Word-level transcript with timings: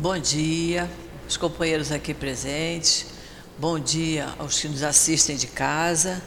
Bom 0.00 0.16
dia, 0.16 0.88
os 1.28 1.36
companheiros 1.36 1.90
aqui 1.90 2.14
presentes. 2.14 3.06
Bom 3.58 3.80
dia 3.80 4.28
aos 4.38 4.60
que 4.60 4.68
nos 4.68 4.84
assistem 4.84 5.34
de 5.34 5.48
casa. 5.48 6.22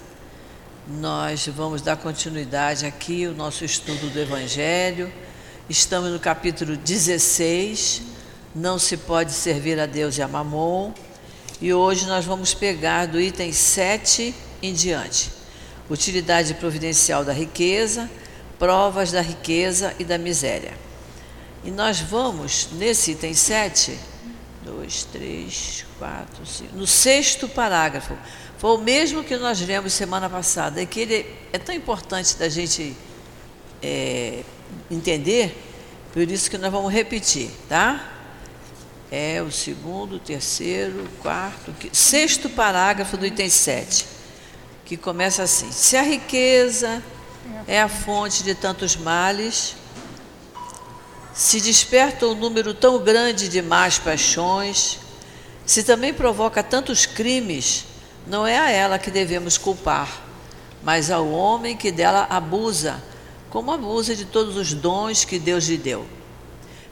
Nós 0.85 1.47
vamos 1.47 1.81
dar 1.81 1.95
continuidade 1.95 2.85
aqui 2.85 3.23
ao 3.23 3.33
nosso 3.33 3.63
estudo 3.63 4.09
do 4.09 4.19
Evangelho. 4.19 5.09
Estamos 5.69 6.11
no 6.11 6.19
capítulo 6.19 6.75
16. 6.75 8.01
Não 8.53 8.77
se 8.77 8.97
pode 8.97 9.31
servir 9.31 9.79
a 9.79 9.85
Deus 9.85 10.17
e 10.17 10.21
a 10.21 10.27
Mamon. 10.27 10.91
E 11.61 11.73
hoje 11.73 12.05
nós 12.07 12.25
vamos 12.25 12.53
pegar 12.53 13.05
do 13.05 13.21
item 13.21 13.53
7 13.53 14.35
em 14.61 14.73
diante. 14.73 15.31
Utilidade 15.89 16.55
providencial 16.55 17.23
da 17.23 17.31
riqueza, 17.31 18.11
provas 18.59 19.13
da 19.13 19.21
riqueza 19.21 19.95
e 19.97 20.03
da 20.03 20.17
miséria. 20.17 20.90
E 21.63 21.69
nós 21.69 21.99
vamos, 21.99 22.69
nesse 22.73 23.11
item 23.11 23.33
7, 23.33 23.97
2, 24.63 25.03
3, 25.05 25.85
4, 25.99 26.45
5, 26.45 26.75
no 26.75 26.87
sexto 26.87 27.47
parágrafo. 27.47 28.17
Foi 28.57 28.77
o 28.77 28.77
mesmo 28.79 29.23
que 29.23 29.37
nós 29.37 29.61
lemos 29.61 29.93
semana 29.93 30.29
passada, 30.29 30.81
é 30.81 30.85
que 30.85 30.99
ele 30.99 31.25
é 31.53 31.57
tão 31.57 31.73
importante 31.73 32.35
da 32.35 32.49
gente 32.49 32.95
é, 33.81 34.43
entender, 34.89 35.55
por 36.13 36.29
isso 36.29 36.49
que 36.49 36.57
nós 36.57 36.71
vamos 36.71 36.91
repetir, 36.91 37.49
tá? 37.67 38.09
É 39.11 39.41
o 39.41 39.51
segundo, 39.51 40.19
terceiro, 40.19 41.07
quarto, 41.21 41.71
quinto, 41.73 41.95
sexto 41.95 42.49
parágrafo 42.49 43.17
do 43.17 43.25
item 43.25 43.49
7, 43.49 44.05
que 44.85 44.95
começa 44.95 45.43
assim: 45.43 45.71
Se 45.71 45.97
a 45.97 46.01
riqueza 46.01 47.03
é 47.67 47.81
a 47.81 47.89
fonte 47.89 48.43
de 48.43 48.55
tantos 48.55 48.95
males, 48.95 49.75
se 51.33 51.61
desperta 51.61 52.27
um 52.27 52.35
número 52.35 52.73
tão 52.73 52.99
grande 52.99 53.47
de 53.47 53.61
más 53.61 53.97
paixões, 53.97 54.99
se 55.65 55.83
também 55.83 56.13
provoca 56.13 56.61
tantos 56.61 57.05
crimes, 57.05 57.85
não 58.27 58.45
é 58.45 58.57
a 58.57 58.69
ela 58.69 58.99
que 58.99 59.09
devemos 59.09 59.57
culpar, 59.57 60.21
mas 60.83 61.09
ao 61.09 61.29
homem 61.29 61.77
que 61.77 61.91
dela 61.91 62.27
abusa, 62.29 63.01
como 63.49 63.71
abusa 63.71 64.15
de 64.15 64.25
todos 64.25 64.57
os 64.57 64.73
dons 64.73 65.23
que 65.23 65.39
Deus 65.39 65.65
lhe 65.65 65.77
deu. 65.77 66.05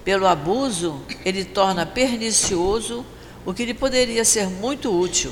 Pelo 0.03 0.27
abuso, 0.27 1.01
ele 1.25 1.43
torna 1.43 1.85
pernicioso 1.85 3.05
o 3.45 3.53
que 3.53 3.65
lhe 3.65 3.73
poderia 3.73 4.23
ser 4.23 4.47
muito 4.47 4.97
útil. 4.97 5.31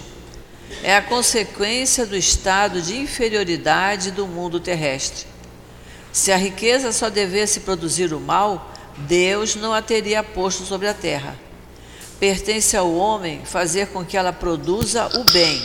É 0.83 0.95
a 0.95 1.01
consequência 1.01 2.05
do 2.05 2.17
estado 2.17 2.81
de 2.81 2.97
inferioridade 2.97 4.11
do 4.11 4.27
mundo 4.27 4.59
terrestre. 4.59 5.25
Se 6.11 6.31
a 6.31 6.37
riqueza 6.37 6.91
só 6.91 7.09
devesse 7.09 7.61
produzir 7.61 8.13
o 8.13 8.19
mal, 8.19 8.73
Deus 8.97 9.55
não 9.55 9.73
a 9.73 9.81
teria 9.81 10.23
posto 10.23 10.65
sobre 10.65 10.87
a 10.87 10.93
terra. 10.93 11.35
Pertence 12.19 12.75
ao 12.75 12.91
homem 12.93 13.45
fazer 13.45 13.87
com 13.87 14.03
que 14.03 14.17
ela 14.17 14.33
produza 14.33 15.05
o 15.19 15.23
bem. 15.31 15.61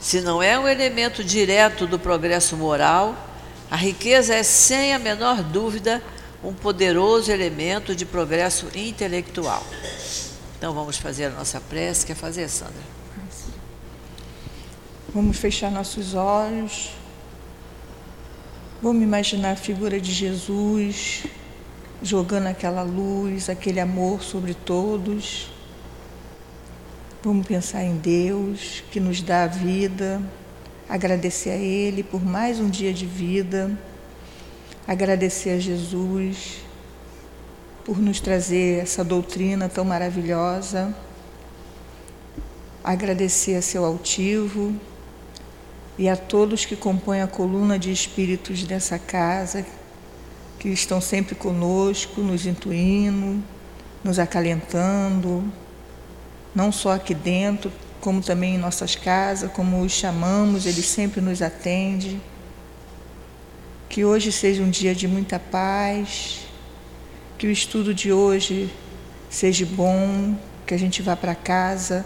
Se 0.00 0.20
não 0.20 0.42
é 0.42 0.58
um 0.58 0.66
elemento 0.66 1.22
direto 1.22 1.86
do 1.86 1.98
progresso 1.98 2.56
moral, 2.56 3.14
a 3.70 3.76
riqueza 3.76 4.34
é, 4.34 4.42
sem 4.42 4.94
a 4.94 4.98
menor 4.98 5.42
dúvida, 5.42 6.02
um 6.42 6.54
poderoso 6.54 7.30
elemento 7.30 7.94
de 7.94 8.06
progresso 8.06 8.66
intelectual. 8.74 9.64
Então 10.56 10.72
vamos 10.72 10.96
fazer 10.96 11.26
a 11.26 11.30
nossa 11.30 11.60
prece. 11.60 12.06
Quer 12.06 12.14
fazer, 12.14 12.48
Sandra? 12.48 12.96
Vamos 15.12 15.36
fechar 15.38 15.70
nossos 15.70 16.14
olhos. 16.14 16.90
Vamos 18.80 19.02
imaginar 19.02 19.52
a 19.52 19.56
figura 19.56 20.00
de 20.00 20.12
Jesus 20.12 21.24
jogando 22.02 22.46
aquela 22.46 22.82
luz, 22.82 23.48
aquele 23.48 23.80
amor 23.80 24.22
sobre 24.22 24.54
todos. 24.54 25.50
Vamos 27.22 27.46
pensar 27.46 27.82
em 27.82 27.96
Deus 27.96 28.84
que 28.90 29.00
nos 29.00 29.20
dá 29.20 29.44
a 29.44 29.46
vida, 29.46 30.22
agradecer 30.88 31.50
a 31.50 31.56
Ele 31.56 32.02
por 32.02 32.24
mais 32.24 32.60
um 32.60 32.68
dia 32.68 32.92
de 32.92 33.06
vida, 33.06 33.76
agradecer 34.86 35.50
a 35.50 35.58
Jesus 35.58 36.60
por 37.84 37.98
nos 37.98 38.20
trazer 38.20 38.82
essa 38.82 39.02
doutrina 39.02 39.68
tão 39.68 39.84
maravilhosa, 39.84 40.94
agradecer 42.82 43.56
a 43.56 43.62
seu 43.62 43.84
altivo 43.84 44.74
e 45.98 46.08
a 46.08 46.16
todos 46.16 46.64
que 46.64 46.76
compõem 46.76 47.22
a 47.22 47.26
coluna 47.26 47.78
de 47.78 47.90
espíritos 47.90 48.62
dessa 48.64 48.98
casa 48.98 49.64
que 50.66 50.72
estão 50.72 51.00
sempre 51.00 51.36
conosco, 51.36 52.20
nos 52.20 52.44
intuindo, 52.44 53.40
nos 54.02 54.18
acalentando, 54.18 55.44
não 56.52 56.72
só 56.72 56.94
aqui 56.94 57.14
dentro, 57.14 57.70
como 58.00 58.20
também 58.20 58.56
em 58.56 58.58
nossas 58.58 58.96
casas, 58.96 59.48
como 59.52 59.80
os 59.80 59.92
chamamos, 59.92 60.66
eles 60.66 60.86
sempre 60.86 61.20
nos 61.20 61.40
atendem. 61.40 62.20
Que 63.88 64.04
hoje 64.04 64.32
seja 64.32 64.60
um 64.60 64.68
dia 64.68 64.92
de 64.92 65.06
muita 65.06 65.38
paz, 65.38 66.40
que 67.38 67.46
o 67.46 67.50
estudo 67.50 67.94
de 67.94 68.12
hoje 68.12 68.68
seja 69.30 69.64
bom, 69.64 70.36
que 70.66 70.74
a 70.74 70.78
gente 70.78 71.00
vá 71.00 71.14
para 71.14 71.36
casa 71.36 72.04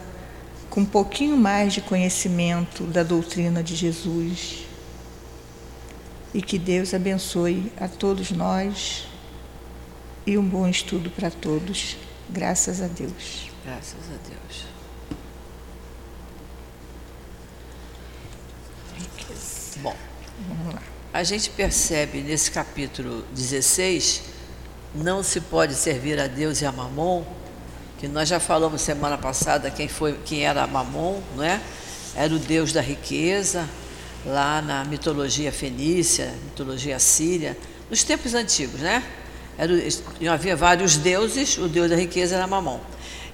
com 0.69 0.83
um 0.83 0.85
pouquinho 0.85 1.39
mais 1.39 1.73
de 1.73 1.81
conhecimento 1.81 2.85
da 2.85 3.03
doutrina 3.03 3.63
de 3.63 3.75
Jesus 3.75 4.70
e 6.33 6.41
que 6.41 6.59
Deus 6.59 6.95
abençoe 6.95 7.73
a 7.79 7.89
todos 7.89 8.31
nós 8.31 9.07
e 10.27 10.39
um 10.39 10.47
bom 10.47 10.69
estudo 10.69 11.11
para 11.11 11.31
todos. 11.31 11.97
Graças 12.29 12.81
a 12.81 12.87
Deus. 12.87 13.51
Graças 13.65 14.01
a 14.09 14.29
Deus. 14.29 14.71
Bom, 19.83 19.97
vamos 20.49 20.75
lá. 20.75 20.83
A 21.13 21.25
gente 21.25 21.51
percebe 21.51 22.21
nesse 22.21 22.51
capítulo 22.51 23.25
16, 23.35 24.23
não 24.95 25.23
se 25.23 25.41
pode 25.41 25.75
servir 25.75 26.21
a 26.21 26.27
Deus 26.27 26.61
e 26.61 26.67
a 26.67 26.71
Mamon, 26.71 27.25
que 27.99 28.07
nós 28.07 28.29
já 28.29 28.39
falamos 28.39 28.81
semana 28.83 29.19
passada 29.19 29.71
quem 29.71 29.89
foi, 29.89 30.19
quem 30.25 30.47
era 30.47 30.67
Mamon, 30.67 31.21
não 31.35 31.43
é? 31.43 31.61
Era 32.15 32.35
o 32.35 32.39
Deus 32.39 32.73
da 32.73 32.81
riqueza, 32.81 33.69
lá 34.25 34.61
na 34.61 34.85
mitologia 34.85 35.51
fenícia, 35.51 36.35
mitologia 36.45 36.99
síria, 36.99 37.57
nos 37.89 38.05
tempos 38.05 38.35
antigos, 38.35 38.81
né? 38.81 39.03
Era, 39.59 39.73
havia 40.33 40.57
vários 40.57 40.97
deuses, 40.97 41.59
o 41.59 41.69
deus 41.69 41.91
da 41.91 41.97
riqueza 41.97 42.37
era 42.37 42.47
Mamon. 42.47 42.81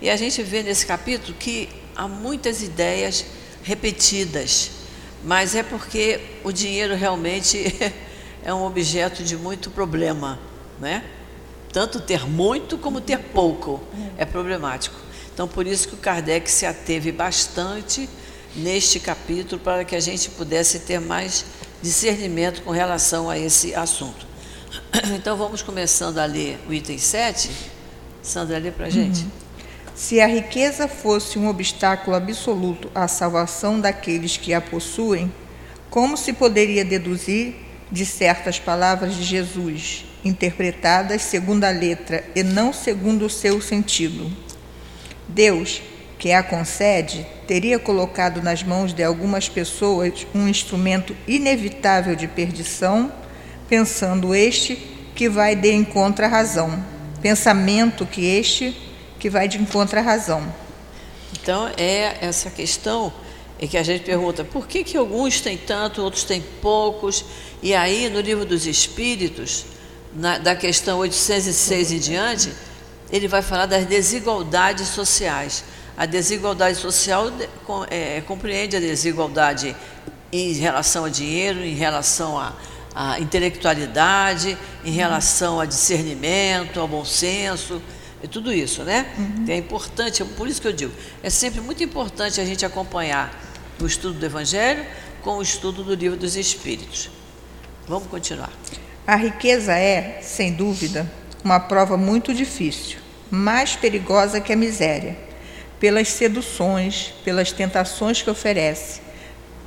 E 0.00 0.10
a 0.10 0.16
gente 0.16 0.42
vê 0.42 0.62
nesse 0.62 0.86
capítulo 0.86 1.36
que 1.38 1.68
há 1.94 2.06
muitas 2.06 2.62
ideias 2.62 3.24
repetidas, 3.62 4.70
mas 5.24 5.54
é 5.54 5.62
porque 5.62 6.20
o 6.44 6.52
dinheiro 6.52 6.94
realmente 6.94 7.74
é 8.44 8.52
um 8.52 8.64
objeto 8.64 9.22
de 9.24 9.36
muito 9.36 9.70
problema, 9.70 10.38
né? 10.80 11.04
Tanto 11.72 12.00
ter 12.00 12.26
muito 12.26 12.78
como 12.78 13.00
ter 13.00 13.18
pouco 13.18 13.82
é 14.16 14.24
problemático. 14.24 14.96
Então, 15.34 15.46
por 15.46 15.66
isso 15.66 15.88
que 15.88 15.94
o 15.94 15.98
Kardec 15.98 16.50
se 16.50 16.64
ateve 16.64 17.12
bastante 17.12 18.08
neste 18.54 19.00
capítulo 19.00 19.60
para 19.60 19.84
que 19.84 19.96
a 19.96 20.00
gente 20.00 20.30
pudesse 20.30 20.80
ter 20.80 21.00
mais 21.00 21.44
discernimento 21.82 22.62
com 22.62 22.70
relação 22.70 23.28
a 23.28 23.38
esse 23.38 23.74
assunto. 23.74 24.26
Então 25.14 25.36
vamos 25.36 25.62
começando 25.62 26.18
a 26.18 26.24
ler 26.24 26.58
o 26.68 26.72
item 26.72 26.98
7. 26.98 27.50
Sandra, 28.22 28.58
lê 28.58 28.70
para 28.70 28.86
a 28.86 28.90
gente. 28.90 29.22
Uhum. 29.22 29.30
Se 29.94 30.20
a 30.20 30.26
riqueza 30.26 30.88
fosse 30.88 31.38
um 31.38 31.48
obstáculo 31.48 32.16
absoluto 32.16 32.90
à 32.94 33.08
salvação 33.08 33.80
daqueles 33.80 34.36
que 34.36 34.52
a 34.52 34.60
possuem, 34.60 35.32
como 35.88 36.16
se 36.16 36.32
poderia 36.32 36.84
deduzir 36.84 37.54
de 37.90 38.04
certas 38.04 38.58
palavras 38.58 39.14
de 39.14 39.22
Jesus, 39.22 40.04
interpretadas 40.24 41.22
segundo 41.22 41.64
a 41.64 41.70
letra 41.70 42.24
e 42.34 42.42
não 42.42 42.72
segundo 42.72 43.26
o 43.26 43.30
seu 43.30 43.60
sentido? 43.60 44.30
Deus, 45.28 45.80
que 46.18 46.32
a 46.32 46.42
concede, 46.42 47.26
teria 47.46 47.78
colocado 47.78 48.42
nas 48.42 48.62
mãos 48.62 48.92
de 48.92 49.02
algumas 49.02 49.48
pessoas 49.48 50.26
um 50.34 50.48
instrumento 50.48 51.16
inevitável 51.26 52.16
de 52.16 52.26
perdição, 52.26 53.12
pensando 53.68 54.34
este 54.34 54.76
que 55.14 55.28
vai 55.28 55.54
de 55.54 55.72
encontro 55.72 56.24
à 56.24 56.28
razão, 56.28 56.82
pensamento 57.20 58.06
que 58.06 58.24
este 58.24 58.76
que 59.18 59.28
vai 59.28 59.48
de 59.48 59.58
encontro 59.58 59.98
à 59.98 60.02
razão. 60.02 60.42
Então 61.32 61.70
é 61.76 62.16
essa 62.20 62.50
questão 62.50 63.12
é 63.58 63.66
que 63.66 63.78
a 63.78 63.82
gente 63.82 64.04
pergunta 64.04 64.44
por 64.44 64.66
que, 64.66 64.84
que 64.84 64.96
alguns 64.96 65.40
têm 65.40 65.56
tanto, 65.56 66.02
outros 66.02 66.24
têm 66.24 66.42
poucos, 66.60 67.24
e 67.62 67.74
aí 67.74 68.08
no 68.10 68.20
livro 68.20 68.44
dos 68.44 68.66
Espíritos, 68.66 69.64
na, 70.14 70.36
da 70.38 70.54
questão 70.54 70.98
806 70.98 71.92
em 71.92 71.98
diante, 71.98 72.52
ele 73.10 73.26
vai 73.26 73.40
falar 73.40 73.66
das 73.66 73.86
desigualdades 73.86 74.88
sociais. 74.88 75.64
A 75.96 76.04
desigualdade 76.04 76.76
social 76.76 77.32
é, 77.90 78.20
compreende 78.22 78.76
a 78.76 78.80
desigualdade 78.80 79.74
em 80.32 80.52
relação 80.52 81.04
a 81.04 81.08
dinheiro, 81.08 81.60
em 81.64 81.74
relação 81.74 82.38
à, 82.38 83.18
intelectualidade, 83.18 84.58
em 84.84 84.90
relação 84.90 85.58
a 85.60 85.64
discernimento, 85.64 86.80
ao 86.80 86.88
bom 86.88 87.04
senso, 87.04 87.80
e 88.22 88.28
tudo 88.28 88.52
isso, 88.52 88.82
né? 88.82 89.06
Uhum. 89.18 89.44
É 89.48 89.56
importante, 89.56 90.24
por 90.24 90.48
isso 90.48 90.60
que 90.60 90.68
eu 90.68 90.72
digo, 90.72 90.92
é 91.22 91.30
sempre 91.30 91.60
muito 91.60 91.82
importante 91.82 92.40
a 92.40 92.44
gente 92.44 92.64
acompanhar 92.64 93.30
o 93.80 93.86
estudo 93.86 94.18
do 94.18 94.26
Evangelho 94.26 94.84
com 95.22 95.36
o 95.38 95.42
estudo 95.42 95.82
do 95.84 95.94
livro 95.94 96.16
dos 96.16 96.36
Espíritos. 96.36 97.10
Vamos 97.86 98.08
continuar. 98.08 98.50
A 99.06 99.16
riqueza 99.16 99.72
é, 99.74 100.20
sem 100.22 100.52
dúvida, 100.52 101.10
uma 101.44 101.60
prova 101.60 101.96
muito 101.96 102.34
difícil, 102.34 102.98
mais 103.30 103.76
perigosa 103.76 104.40
que 104.40 104.52
a 104.52 104.56
miséria, 104.56 105.25
pelas 105.78 106.08
seduções, 106.08 107.12
pelas 107.24 107.52
tentações 107.52 108.22
que 108.22 108.30
oferece, 108.30 109.00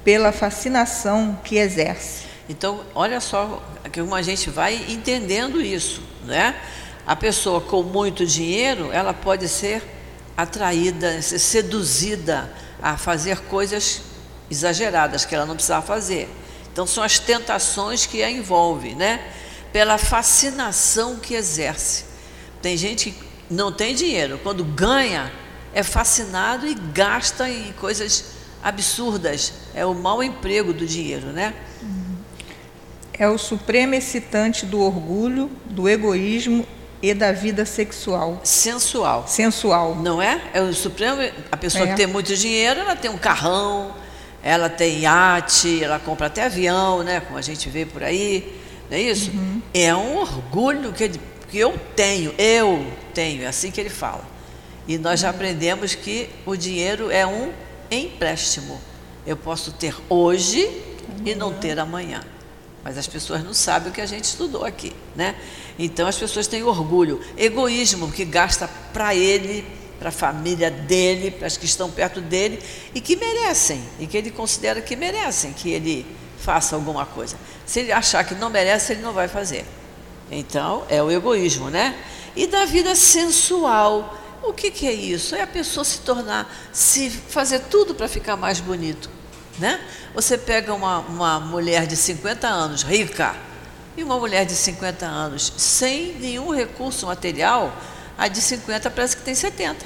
pela 0.04 0.32
fascinação 0.32 1.40
que 1.44 1.58
exerce. 1.58 2.24
Então, 2.48 2.82
olha 2.96 3.20
só 3.22 3.62
como 3.94 4.16
a 4.16 4.22
gente 4.22 4.50
vai 4.50 4.76
entendendo 4.90 5.62
isso, 5.62 6.02
né? 6.26 6.56
A 7.06 7.16
pessoa 7.16 7.62
com 7.62 7.84
muito 7.84 8.26
dinheiro, 8.26 8.92
ela 8.92 9.14
pode 9.14 9.48
ser 9.48 9.84
atraída, 10.36 11.22
ser 11.22 11.40
seduzida 11.40 12.52
a 12.82 12.98
fazer 12.98 13.40
coisas 13.42 14.02
exageradas 14.50 15.26
que 15.26 15.36
ela 15.36 15.46
não 15.46 15.56
precisava 15.56 15.86
fazer. 15.86 16.30
Então 16.72 16.88
são 16.88 17.04
as 17.04 17.20
tentações 17.20 18.06
que 18.06 18.24
a 18.24 18.32
envolvem, 18.32 18.96
né? 18.96 19.22
Pela 19.72 19.98
fascinação 19.98 21.18
que 21.18 21.36
exerce. 21.36 22.06
Tem 22.62 22.76
gente 22.76 23.12
que 23.12 23.24
não 23.50 23.72
tem 23.72 23.94
dinheiro, 23.94 24.40
quando 24.42 24.64
ganha 24.64 25.32
é 25.74 25.84
fascinado 25.84 26.68
e 26.68 26.74
gasta 26.74 27.50
em 27.50 27.72
coisas 27.74 28.26
absurdas. 28.64 29.54
É 29.74 29.86
o 29.86 29.94
mau 29.94 30.24
emprego 30.24 30.74
do 30.74 30.86
dinheiro, 30.86 31.28
né? 31.28 31.54
É 33.14 33.28
o 33.28 33.38
supremo 33.38 33.96
excitante 33.96 34.66
do 34.66 34.80
orgulho, 34.80 35.52
do 35.66 35.90
egoísmo 35.90 36.66
e 37.02 37.14
da 37.14 37.34
vida 37.34 37.66
sexual. 37.66 38.40
Sensual. 38.44 39.28
Sensual. 39.28 39.96
Não 39.96 40.22
é? 40.22 40.42
É 40.54 40.62
o 40.62 40.74
supremo. 40.74 41.22
A 41.52 41.58
pessoa 41.58 41.84
é. 41.84 41.88
que 41.88 41.96
tem 41.98 42.08
muito 42.08 42.34
dinheiro, 42.36 42.80
ela 42.80 42.96
tem 42.96 43.12
um 43.12 43.18
carrão, 43.18 43.94
ela 44.42 44.70
tem 44.70 45.00
iate, 45.02 45.84
ela 45.84 46.00
compra 46.00 46.28
até 46.28 46.46
avião, 46.46 47.04
né? 47.04 47.20
Como 47.20 47.38
a 47.38 47.42
gente 47.42 47.70
vê 47.70 47.86
por 47.86 48.04
aí, 48.04 48.58
não 48.90 48.98
é 48.98 49.02
isso? 49.02 49.32
Uhum. 49.32 49.62
É 49.74 49.94
um 49.94 50.16
orgulho 50.18 50.94
que, 50.94 51.04
ele, 51.04 51.20
que 51.50 51.58
eu 51.58 51.78
tenho, 51.96 52.34
eu 52.38 52.86
tenho, 53.14 53.44
é 53.44 53.48
assim 53.48 53.70
que 53.70 53.82
ele 53.82 53.90
fala. 53.90 54.24
E 54.90 54.98
nós 54.98 55.20
já 55.20 55.30
aprendemos 55.30 55.94
que 55.94 56.28
o 56.48 56.56
dinheiro 56.56 57.12
é 57.12 57.24
um 57.24 57.52
empréstimo. 57.92 58.82
Eu 59.24 59.38
posso 59.38 59.72
ter 59.72 59.96
hoje 60.10 60.68
e 61.24 61.36
não 61.36 61.54
ter 61.54 61.78
amanhã. 61.78 62.24
Mas 62.84 62.98
as 62.98 63.06
pessoas 63.06 63.44
não 63.44 63.54
sabem 63.54 63.92
o 63.92 63.94
que 63.94 64.02
a 64.02 64.08
gente 64.08 64.24
estudou 64.24 64.66
aqui, 64.66 64.96
né? 65.16 65.36
Então 65.78 66.08
as 66.08 66.18
pessoas 66.18 66.48
têm 66.48 66.64
orgulho, 66.64 67.22
egoísmo 67.38 68.12
que 68.12 68.26
gasta 68.26 68.68
para 68.92 69.14
ele, 69.14 69.64
para 70.00 70.10
a 70.10 70.12
família 70.12 70.72
dele, 70.72 71.30
para 71.30 71.46
as 71.46 71.56
que 71.56 71.66
estão 71.66 71.92
perto 71.92 72.20
dele 72.20 72.60
e 72.96 73.00
que 73.00 73.16
merecem, 73.16 73.84
e 74.00 74.08
que 74.08 74.18
ele 74.18 74.32
considera 74.32 74.82
que 74.82 74.96
merecem 74.96 75.54
que 75.54 75.70
ele 75.70 76.04
faça 76.40 76.76
alguma 76.76 77.06
coisa. 77.06 77.38
Se 77.64 77.82
ele 77.82 77.92
achar 77.92 78.24
que 78.24 78.34
não 78.34 78.50
merece, 78.50 78.94
ele 78.94 79.04
não 79.04 79.14
vai 79.14 79.28
fazer. 79.28 79.68
Então, 80.32 80.84
é 80.90 81.04
o 81.04 81.12
egoísmo, 81.12 81.70
né? 81.70 81.96
E 82.36 82.48
da 82.48 82.66
vida 82.66 82.96
sensual. 82.96 84.18
O 84.42 84.54
que, 84.54 84.72
que 84.72 84.88
é 84.88 84.94
isso? 84.94 85.36
É 85.36 85.42
a 85.42 85.48
pessoa 85.48 85.84
se 85.84 86.00
tornar, 86.00 86.52
se 86.72 87.10
fazer 87.10 87.60
tudo 87.62 87.94
para 87.94 88.08
ficar 88.08 88.36
mais 88.36 88.60
bonito. 88.60 89.10
Né? 89.58 89.80
Você 90.16 90.38
pega 90.38 90.74
uma, 90.74 91.00
uma 91.00 91.40
mulher 91.40 91.86
de 91.86 91.96
50 91.96 92.48
anos, 92.48 92.84
rica, 92.84 93.36
e 93.98 94.04
uma 94.04 94.18
mulher 94.18 94.46
de 94.46 94.54
50 94.54 95.06
anos, 95.06 95.54
sem 95.58 96.14
nenhum 96.20 96.54
recurso 96.54 97.06
material, 97.06 97.74
a 98.18 98.28
de 98.28 98.40
50 98.40 98.90
parece 98.90 99.18
que 99.18 99.24
tem 99.24 99.36
70. 99.36 99.86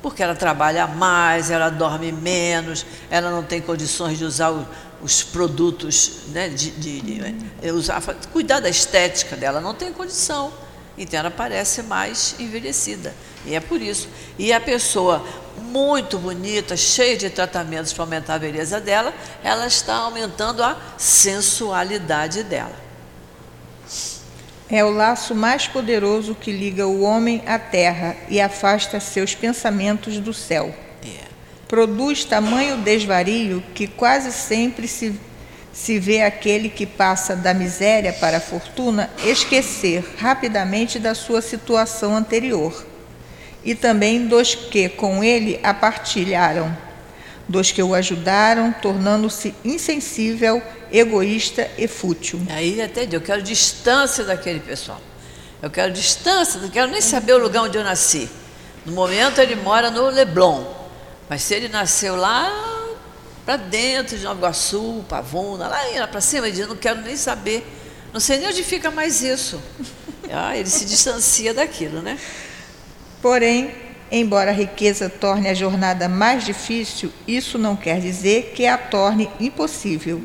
Porque 0.00 0.22
ela 0.22 0.34
trabalha 0.34 0.86
mais, 0.86 1.50
ela 1.50 1.68
dorme 1.68 2.12
menos, 2.12 2.86
ela 3.10 3.30
não 3.30 3.42
tem 3.42 3.60
condições 3.60 4.18
de 4.18 4.24
usar 4.24 4.50
o, 4.50 4.66
os 5.02 5.22
produtos, 5.22 6.26
né, 6.28 6.48
de, 6.48 6.70
de, 6.70 7.00
de, 7.00 7.20
eh, 7.62 7.72
usar, 7.72 8.00
cuidar 8.32 8.60
da 8.60 8.68
estética 8.68 9.36
dela, 9.36 9.60
não 9.60 9.74
tem 9.74 9.92
condição. 9.92 10.52
Então 10.96 11.20
ela 11.20 11.30
parece 11.30 11.82
mais 11.82 12.34
envelhecida. 12.38 13.14
E 13.46 13.54
é 13.54 13.60
por 13.60 13.80
isso. 13.80 14.08
E 14.38 14.52
a 14.52 14.60
pessoa 14.60 15.24
muito 15.58 16.18
bonita, 16.18 16.76
cheia 16.76 17.16
de 17.16 17.30
tratamentos 17.30 17.92
para 17.92 18.04
aumentar 18.04 18.34
a 18.34 18.38
beleza 18.38 18.80
dela, 18.80 19.12
ela 19.42 19.66
está 19.66 19.94
aumentando 19.94 20.62
a 20.62 20.76
sensualidade 20.98 22.42
dela 22.42 22.82
é 24.72 24.82
o 24.82 24.90
laço 24.90 25.34
mais 25.34 25.68
poderoso 25.68 26.34
que 26.34 26.50
liga 26.50 26.86
o 26.86 27.02
homem 27.02 27.42
à 27.46 27.58
terra 27.58 28.16
e 28.30 28.40
afasta 28.40 28.98
seus 28.98 29.34
pensamentos 29.34 30.18
do 30.18 30.32
céu. 30.32 30.74
É. 31.04 31.26
Produz 31.68 32.24
tamanho 32.24 32.78
desvario 32.78 33.62
que 33.74 33.86
quase 33.86 34.32
sempre 34.32 34.88
se, 34.88 35.20
se 35.72 35.98
vê 35.98 36.22
aquele 36.22 36.68
que 36.68 36.86
passa 36.86 37.34
da 37.34 37.54
miséria 37.54 38.12
para 38.12 38.36
a 38.36 38.40
fortuna 38.40 39.10
esquecer 39.24 40.04
rapidamente 40.18 40.98
da 40.98 41.14
sua 41.14 41.40
situação 41.40 42.14
anterior, 42.14 42.84
e 43.64 43.74
também 43.74 44.26
dos 44.26 44.54
que 44.54 44.88
com 44.88 45.22
ele 45.24 45.58
a 45.62 45.72
partilharam 45.72 46.76
dos 47.48 47.70
que 47.70 47.82
o 47.82 47.94
ajudaram, 47.94 48.72
tornando-se 48.72 49.54
insensível, 49.64 50.62
egoísta 50.90 51.70
e 51.76 51.86
fútil. 51.86 52.40
Aí 52.50 52.80
entendeu? 52.80 53.20
Eu 53.20 53.24
quero 53.24 53.42
distância 53.42 54.24
daquele 54.24 54.60
pessoal. 54.60 55.00
Eu 55.60 55.70
quero 55.70 55.92
distância, 55.92 56.60
não 56.60 56.70
quero 56.70 56.90
nem 56.90 57.00
saber 57.00 57.34
o 57.34 57.38
lugar 57.38 57.62
onde 57.62 57.76
eu 57.76 57.84
nasci. 57.84 58.28
No 58.84 58.92
momento 58.92 59.40
ele 59.40 59.54
mora 59.54 59.90
no 59.90 60.08
Leblon, 60.08 60.64
mas 61.28 61.42
se 61.42 61.54
ele 61.54 61.68
nasceu 61.68 62.16
lá 62.16 62.71
para 63.44 63.56
dentro 63.56 64.16
de 64.16 64.24
Nova 64.24 64.38
Iguaçu, 64.38 65.04
Pavuna, 65.08 65.68
lá, 65.68 66.06
para 66.06 66.20
cima, 66.20 66.46
ele 66.46 66.56
diz, 66.56 66.68
não 66.68 66.76
quero 66.76 67.00
nem 67.02 67.16
saber. 67.16 67.66
Não 68.12 68.20
sei 68.20 68.38
nem 68.38 68.48
onde 68.48 68.62
fica 68.62 68.90
mais 68.90 69.22
isso. 69.22 69.60
Ah, 70.34 70.56
ele 70.56 70.70
se 70.70 70.86
distancia 70.86 71.52
daquilo, 71.52 72.00
né? 72.00 72.18
Porém, 73.20 73.70
Embora 74.14 74.50
a 74.50 74.54
riqueza 74.54 75.08
torne 75.08 75.48
a 75.48 75.54
jornada 75.54 76.06
mais 76.06 76.44
difícil, 76.44 77.10
isso 77.26 77.56
não 77.56 77.74
quer 77.74 77.98
dizer 77.98 78.52
que 78.54 78.66
a 78.66 78.76
torne 78.76 79.30
impossível 79.40 80.20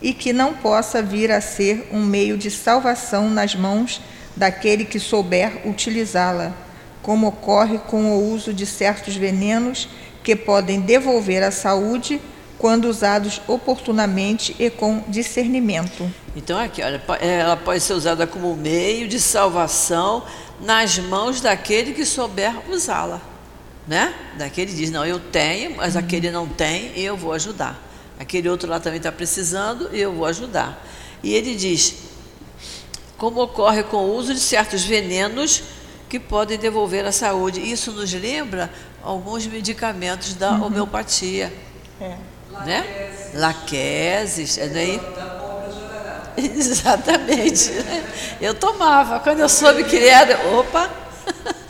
e 0.00 0.14
que 0.14 0.32
não 0.32 0.54
possa 0.54 1.02
vir 1.02 1.32
a 1.32 1.40
ser 1.40 1.88
um 1.90 2.00
meio 2.00 2.38
de 2.38 2.48
salvação 2.48 3.28
nas 3.28 3.56
mãos 3.56 4.00
daquele 4.36 4.84
que 4.84 5.00
souber 5.00 5.66
utilizá-la, 5.66 6.54
como 7.02 7.26
ocorre 7.26 7.78
com 7.78 8.12
o 8.12 8.32
uso 8.32 8.54
de 8.54 8.64
certos 8.66 9.16
venenos 9.16 9.88
que 10.22 10.36
podem 10.36 10.80
devolver 10.80 11.42
a 11.42 11.50
saúde 11.50 12.20
quando 12.64 12.86
usados 12.86 13.42
oportunamente 13.46 14.56
e 14.58 14.70
com 14.70 15.04
discernimento. 15.06 16.10
Então, 16.34 16.58
aqui, 16.58 16.82
olha, 16.82 16.98
ela 17.20 17.58
pode 17.58 17.80
ser 17.82 17.92
usada 17.92 18.26
como 18.26 18.56
meio 18.56 19.06
de 19.06 19.20
salvação 19.20 20.24
nas 20.62 20.98
mãos 20.98 21.42
daquele 21.42 21.92
que 21.92 22.06
souber 22.06 22.54
usá-la. 22.70 23.20
Né? 23.86 24.14
Daquele 24.38 24.72
diz: 24.72 24.90
Não, 24.90 25.04
eu 25.04 25.20
tenho, 25.20 25.76
mas 25.76 25.94
aquele 25.94 26.30
não 26.30 26.48
tem 26.48 26.90
e 26.96 27.04
eu 27.04 27.18
vou 27.18 27.34
ajudar. 27.34 27.78
Aquele 28.18 28.48
outro 28.48 28.66
lá 28.66 28.80
também 28.80 28.96
está 28.96 29.12
precisando 29.12 29.90
e 29.92 30.00
eu 30.00 30.14
vou 30.14 30.24
ajudar. 30.24 30.82
E 31.22 31.34
ele 31.34 31.54
diz: 31.54 31.96
Como 33.18 33.42
ocorre 33.42 33.82
com 33.82 33.98
o 33.98 34.16
uso 34.16 34.32
de 34.32 34.40
certos 34.40 34.82
venenos 34.82 35.62
que 36.08 36.18
podem 36.18 36.56
devolver 36.56 37.04
a 37.04 37.12
saúde. 37.12 37.60
Isso 37.60 37.92
nos 37.92 38.10
lembra 38.14 38.72
alguns 39.02 39.46
medicamentos 39.46 40.32
da 40.32 40.52
uhum. 40.52 40.64
homeopatia. 40.64 41.52
É. 42.00 42.16
Né? 42.64 43.10
Laqueses, 43.34 44.58
é 44.58 44.68
daí? 44.68 45.00
Exatamente. 46.36 47.72
Eu 48.40 48.54
tomava. 48.54 49.20
Quando 49.20 49.40
eu 49.40 49.48
soube 49.48 49.84
que 49.84 49.96
ele 49.96 50.08
era, 50.08 50.48
opa! 50.48 50.90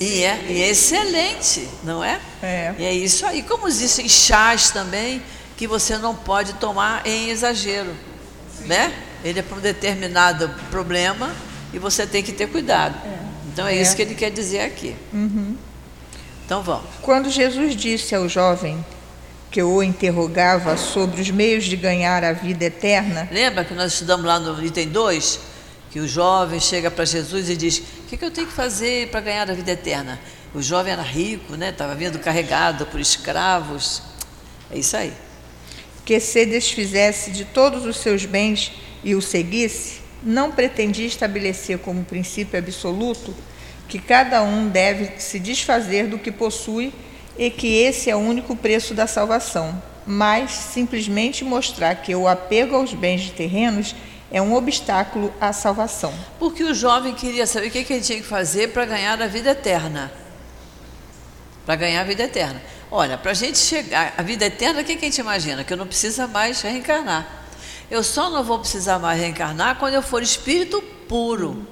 E 0.00 0.22
é, 0.22 0.44
e 0.48 0.62
é 0.62 0.68
excelente, 0.68 1.68
não 1.82 2.04
é? 2.04 2.20
É. 2.40 2.72
E 2.78 2.84
é 2.84 2.92
isso 2.92 3.26
aí. 3.26 3.42
Como 3.42 3.66
existem 3.66 4.08
chás 4.08 4.70
também 4.70 5.20
que 5.56 5.66
você 5.66 5.98
não 5.98 6.14
pode 6.14 6.52
tomar 6.54 7.04
em 7.04 7.30
exagero, 7.30 7.92
Sim. 8.56 8.68
né? 8.68 8.92
Ele 9.24 9.40
é 9.40 9.42
para 9.42 9.58
um 9.58 9.60
determinado 9.60 10.48
problema 10.70 11.34
e 11.72 11.80
você 11.80 12.06
tem 12.06 12.22
que 12.22 12.32
ter 12.32 12.46
cuidado. 12.46 12.94
É. 13.04 13.18
Então 13.52 13.66
é, 13.66 13.76
é, 13.76 13.82
isso 13.82 13.96
que 13.96 14.02
ele 14.02 14.14
quer 14.14 14.30
dizer 14.30 14.60
aqui. 14.60 14.94
Uhum. 15.12 15.56
Então 16.46 16.62
vamos. 16.62 16.86
Quando 17.02 17.28
Jesus 17.28 17.74
disse 17.74 18.14
ao 18.14 18.28
jovem 18.28 18.84
que 19.50 19.62
o 19.62 19.82
interrogava 19.82 20.76
sobre 20.76 21.20
os 21.20 21.30
meios 21.30 21.64
de 21.64 21.76
ganhar 21.76 22.22
a 22.22 22.32
vida 22.32 22.66
eterna. 22.66 23.28
Lembra 23.32 23.64
que 23.64 23.74
nós 23.74 23.92
estudamos 23.92 24.26
lá 24.26 24.38
no 24.38 24.64
item 24.64 24.88
2? 24.88 25.40
Que 25.90 26.00
o 26.00 26.08
jovem 26.08 26.60
chega 26.60 26.90
para 26.90 27.04
Jesus 27.04 27.48
e 27.48 27.56
diz: 27.56 27.78
O 27.78 28.08
que, 28.08 28.16
que 28.16 28.24
eu 28.24 28.30
tenho 28.30 28.46
que 28.46 28.52
fazer 28.52 29.08
para 29.08 29.20
ganhar 29.20 29.50
a 29.50 29.54
vida 29.54 29.72
eterna? 29.72 30.20
O 30.54 30.62
jovem 30.62 30.92
era 30.92 31.02
rico, 31.02 31.56
né? 31.56 31.70
estava 31.70 31.94
vindo 31.94 32.18
carregado 32.18 32.86
por 32.86 33.00
escravos. 33.00 34.02
É 34.70 34.78
isso 34.78 34.96
aí. 34.96 35.12
Que 36.04 36.20
se 36.20 36.44
desfizesse 36.44 37.30
de 37.30 37.44
todos 37.44 37.84
os 37.86 37.96
seus 37.98 38.24
bens 38.24 38.72
e 39.04 39.14
o 39.14 39.22
seguisse, 39.22 40.00
não 40.22 40.50
pretendia 40.50 41.06
estabelecer 41.06 41.78
como 41.78 42.04
princípio 42.04 42.58
absoluto 42.58 43.34
que 43.88 43.98
cada 43.98 44.42
um 44.42 44.68
deve 44.68 45.18
se 45.18 45.38
desfazer 45.38 46.06
do 46.06 46.18
que 46.18 46.30
possui 46.30 46.92
e 47.38 47.50
que 47.50 47.78
esse 47.78 48.10
é 48.10 48.16
o 48.16 48.18
único 48.18 48.56
preço 48.56 48.92
da 48.92 49.06
salvação, 49.06 49.80
mas 50.04 50.50
simplesmente 50.50 51.44
mostrar 51.44 51.94
que 51.94 52.14
o 52.14 52.26
apego 52.26 52.74
aos 52.74 52.92
bens 52.92 53.30
terrenos 53.30 53.94
é 54.30 54.42
um 54.42 54.54
obstáculo 54.54 55.32
à 55.40 55.52
salvação. 55.52 56.12
Porque 56.38 56.64
o 56.64 56.74
jovem 56.74 57.14
queria 57.14 57.46
saber 57.46 57.68
o 57.68 57.70
que, 57.70 57.78
ele 57.78 58.00
tinha 58.00 58.18
que 58.18 58.26
fazer 58.26 58.72
para 58.72 58.84
ganhar 58.84 59.20
a 59.22 59.26
vida 59.26 59.50
eterna. 59.50 60.12
Para 61.64 61.76
ganhar 61.76 62.00
a 62.00 62.04
vida 62.04 62.24
eterna. 62.24 62.60
Olha, 62.90 63.16
para 63.16 63.30
a 63.30 63.34
gente 63.34 63.58
chegar 63.58 64.14
à 64.16 64.22
vida 64.22 64.46
eterna, 64.46 64.80
o 64.80 64.84
que, 64.84 64.96
que 64.96 65.04
a 65.04 65.08
gente 65.08 65.20
imagina? 65.20 65.62
Que 65.62 65.72
eu 65.72 65.76
não 65.76 65.86
precisa 65.86 66.26
mais 66.26 66.60
reencarnar. 66.60 67.44
Eu 67.90 68.02
só 68.02 68.28
não 68.28 68.42
vou 68.42 68.58
precisar 68.58 68.98
mais 68.98 69.20
reencarnar 69.20 69.76
quando 69.78 69.94
eu 69.94 70.02
for 70.02 70.22
espírito 70.22 70.82
puro. 71.08 71.66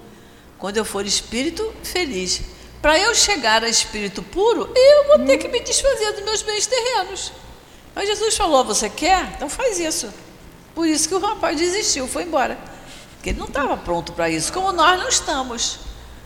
Quando 0.59 0.77
eu 0.77 0.85
for 0.85 1.05
espírito 1.05 1.75
feliz. 1.83 2.56
Para 2.81 2.99
eu 2.99 3.15
chegar 3.15 3.65
a 3.65 3.69
espírito 3.69 4.23
puro, 4.23 4.71
eu 4.75 5.05
vou 5.09 5.27
ter 5.27 5.39
que 5.39 5.49
me 5.49 5.61
desfazer 5.61 6.13
dos 6.13 6.25
meus 6.25 6.43
bens 6.43 6.67
terrenos. 6.67 7.33
Mas 7.95 8.09
Jesus 8.09 8.37
falou: 8.37 8.65
Você 8.65 8.89
quer? 8.89 9.33
Então 9.35 9.49
faz 9.49 9.79
isso. 9.79 10.13
Por 10.75 10.87
isso 10.87 11.09
que 11.09 11.15
o 11.15 11.19
rapaz 11.19 11.57
desistiu, 11.57 12.07
foi 12.07 12.25
embora. 12.25 12.59
Porque 13.15 13.31
ele 13.31 13.39
não 13.39 13.47
estava 13.47 13.77
pronto 13.77 14.13
para 14.13 14.29
isso, 14.29 14.53
como 14.53 14.71
nós 14.73 14.99
não 15.01 15.09
estamos. 15.09 15.79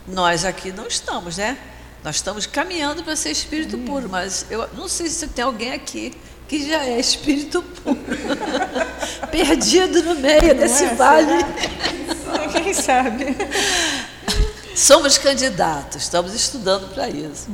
Nós 0.05 0.43
aqui 0.43 0.71
não 0.71 0.87
estamos, 0.87 1.37
né? 1.37 1.57
Nós 2.03 2.17
estamos 2.17 2.45
caminhando 2.45 3.03
para 3.03 3.15
ser 3.15 3.31
espírito 3.31 3.77
puro, 3.77 4.09
mas 4.09 4.45
eu 4.49 4.67
não 4.73 4.87
sei 4.87 5.07
se 5.07 5.27
tem 5.27 5.45
alguém 5.45 5.71
aqui 5.71 6.13
que 6.47 6.67
já 6.67 6.83
é 6.83 6.99
espírito 6.99 7.61
puro, 7.61 7.97
perdido 9.31 10.03
no 10.03 10.15
meio 10.15 10.47
não 10.47 10.55
desse 10.55 10.83
é, 10.83 10.95
vale. 10.95 11.45
Quem 12.51 12.73
sabe? 12.73 13.25
Somos 14.75 15.17
candidatos, 15.17 16.03
estamos 16.03 16.33
estudando 16.33 16.93
para 16.93 17.09
isso. 17.09 17.49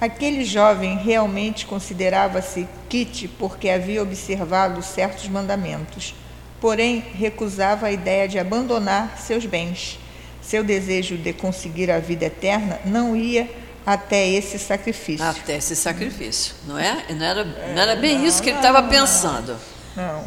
Aquele 0.00 0.44
jovem 0.44 0.98
realmente 0.98 1.64
considerava-se 1.64 2.68
quite 2.88 3.28
porque 3.28 3.70
havia 3.70 4.02
observado 4.02 4.82
certos 4.82 5.28
mandamentos, 5.28 6.14
porém 6.60 6.98
recusava 6.98 7.86
a 7.86 7.92
ideia 7.92 8.28
de 8.28 8.38
abandonar 8.38 9.16
seus 9.18 9.46
bens. 9.46 9.98
Seu 10.42 10.62
desejo 10.62 11.16
de 11.16 11.32
conseguir 11.32 11.90
a 11.90 11.98
vida 11.98 12.24
eterna 12.26 12.80
não 12.84 13.16
ia 13.16 13.48
até 13.86 14.28
esse 14.28 14.58
sacrifício. 14.58 15.24
Até 15.24 15.56
esse 15.56 15.74
sacrifício, 15.74 16.54
não 16.66 16.78
é? 16.78 17.04
Não 17.10 17.24
era, 17.24 17.44
não 17.44 17.82
era 17.82 17.96
bem 17.96 18.18
não, 18.18 18.26
isso 18.26 18.42
que 18.42 18.50
ele 18.50 18.58
estava 18.58 18.82
pensando. 18.82 19.56
Não. 19.96 20.24